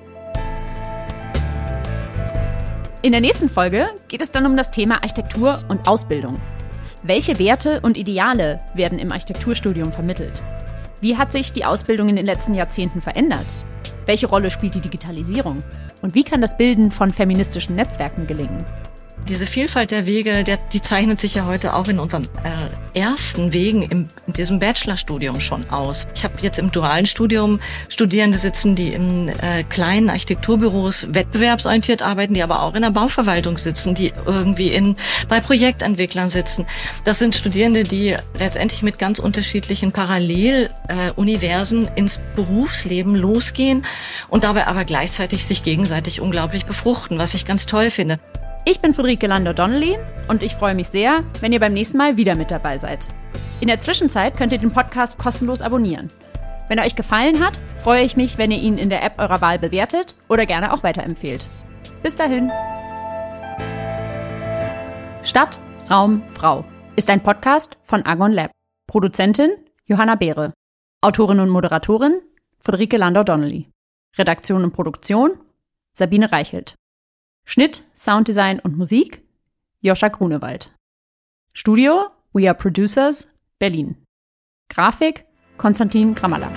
In 3.02 3.12
der 3.12 3.20
nächsten 3.20 3.50
Folge 3.50 3.90
geht 4.08 4.22
es 4.22 4.32
dann 4.32 4.46
um 4.46 4.56
das 4.56 4.72
Thema 4.72 5.04
Architektur 5.04 5.62
und 5.68 5.86
Ausbildung. 5.86 6.40
Welche 7.02 7.38
Werte 7.40 7.82
und 7.82 7.98
Ideale 7.98 8.62
werden 8.74 9.00
im 9.00 9.12
Architekturstudium 9.12 9.92
vermittelt? 9.92 10.42
Wie 11.04 11.18
hat 11.18 11.34
sich 11.34 11.52
die 11.52 11.66
Ausbildung 11.66 12.08
in 12.08 12.16
den 12.16 12.26
letzten 12.26 12.54
Jahrzehnten 12.54 13.02
verändert? 13.02 13.46
Welche 14.06 14.28
Rolle 14.28 14.50
spielt 14.50 14.76
die 14.76 14.80
Digitalisierung? 14.80 15.62
Und 16.02 16.16
wie 16.16 16.24
kann 16.24 16.40
das 16.40 16.56
Bilden 16.56 16.92
von 16.92 17.12
feministischen 17.12 17.76
Netzwerken 17.76 18.26
gelingen? 18.26 18.66
Diese 19.30 19.48
Vielfalt 19.48 19.92
der 19.92 20.06
Wege, 20.06 20.44
der, 20.44 20.58
die 20.74 20.82
zeichnet 20.82 21.18
sich 21.18 21.36
ja 21.36 21.46
heute 21.46 21.76
auch 21.76 21.88
in 21.88 21.98
unseren 21.98 22.26
äh, 22.44 23.00
ersten 23.00 23.54
Wegen 23.54 23.84
im, 23.84 24.10
in 24.28 24.34
diesem 24.34 24.60
Bachelorstudium 24.60 25.40
schon 25.40 25.70
aus. 25.70 26.06
Ich 26.14 26.26
habe 26.26 26.36
jetzt 26.42 26.60
im 26.60 26.72
dualen 26.72 27.06
Studium 27.06 27.62
Studierende 27.88 28.38
sitzen, 28.38 28.76
die 28.76 28.90
in 28.90 29.30
äh, 29.30 29.64
kleinen 29.64 30.10
Architekturbüros 30.10 31.14
wettbewerbsorientiert 31.14 32.02
arbeiten, 32.02 32.34
die 32.34 32.44
aber 32.44 32.62
auch 32.62 32.76
in 32.76 32.82
der 32.82 32.92
Bauverwaltung 32.92 33.58
sitzen, 33.58 33.96
die 33.96 34.12
irgendwie 34.26 34.68
in 34.68 34.98
bei 35.30 35.40
Projektentwicklern 35.40 36.30
sitzen. 36.30 36.66
Das 37.06 37.20
sind 37.20 37.34
Studierende, 37.34 37.86
die 37.86 38.18
letztendlich 38.38 38.84
mit 38.84 39.00
ganz 39.00 39.20
unterschiedlichen 39.20 39.94
Paralleluniversen 39.94 41.88
äh, 41.88 41.92
ins 41.96 42.20
Berufsleben 42.36 43.16
losgehen 43.16 43.86
und 44.28 44.44
dabei 44.44 44.68
aber 44.68 44.84
gleichzeitig 44.84 45.46
sich 45.46 45.64
gegenseitig 45.64 46.20
unglaublich 46.20 46.66
befruchten, 46.66 47.20
was 47.20 47.34
ich 47.34 47.46
ganz 47.46 47.66
toll 47.66 47.90
finde. 47.90 48.20
Ich 48.66 48.80
bin 48.80 48.94
Friederike 48.94 49.28
Lander-Donnelly 49.28 49.98
und 50.30 50.42
ich 50.42 50.56
freue 50.56 50.74
mich 50.74 50.88
sehr, 50.88 51.26
wenn 51.42 51.52
ihr 51.52 51.60
beim 51.60 51.74
nächsten 51.74 51.98
Mal 51.98 52.16
wieder 52.16 52.36
mit 52.36 52.50
dabei 52.50 52.78
seid. 52.78 53.10
In 53.60 53.68
der 53.68 53.82
Zwischenzeit 53.82 54.38
könnt 54.38 54.54
ihr 54.54 54.58
den 54.58 54.72
Podcast 54.72 55.18
kostenlos 55.18 55.62
abonnieren. 55.62 56.10
Wenn 56.70 56.78
er 56.78 56.86
euch 56.86 56.96
gefallen 56.96 57.44
hat, 57.44 57.60
freue 57.84 58.04
ich 58.04 58.16
mich, 58.16 58.38
wenn 58.38 58.52
ihr 58.52 58.60
ihn 58.60 58.78
in 58.78 58.90
der 58.90 59.04
App 59.04 59.20
eurer 59.20 59.42
Wahl 59.42 59.60
bewertet 59.60 60.16
oder 60.30 60.46
gerne 60.46 60.72
auch 60.72 60.82
weiterempfehlt. 60.82 61.46
Bis 62.04 62.16
dahin. 62.16 62.52
Stadt, 65.24 65.60
Raum, 65.90 66.24
Frau 66.28 66.64
ist 66.96 67.10
ein 67.10 67.22
Podcast 67.22 67.78
von 67.84 68.06
Argon 68.06 68.32
Lab. 68.32 68.52
Produzentin 68.88 69.52
Johanna 69.88 70.16
Beere. 70.16 70.54
Autorin 71.02 71.42
und 71.42 71.50
Moderatorin 71.50 72.22
Friederike 72.60 72.96
Landau-Donnelly. 72.96 73.68
Redaktion 74.18 74.64
und 74.64 74.72
Produktion 74.72 75.38
Sabine 75.92 76.32
Reichelt. 76.32 76.76
Schnitt, 77.46 77.84
Sounddesign 77.96 78.60
und 78.60 78.78
Musik 78.78 79.22
Joscha 79.82 80.08
Grunewald. 80.08 80.74
Studio 81.54 82.08
We 82.32 82.48
Are 82.48 82.58
Producers 82.58 83.32
Berlin. 83.60 83.98
Grafik 84.70 85.26
Konstantin 85.58 86.16
Gramalla. 86.16 86.52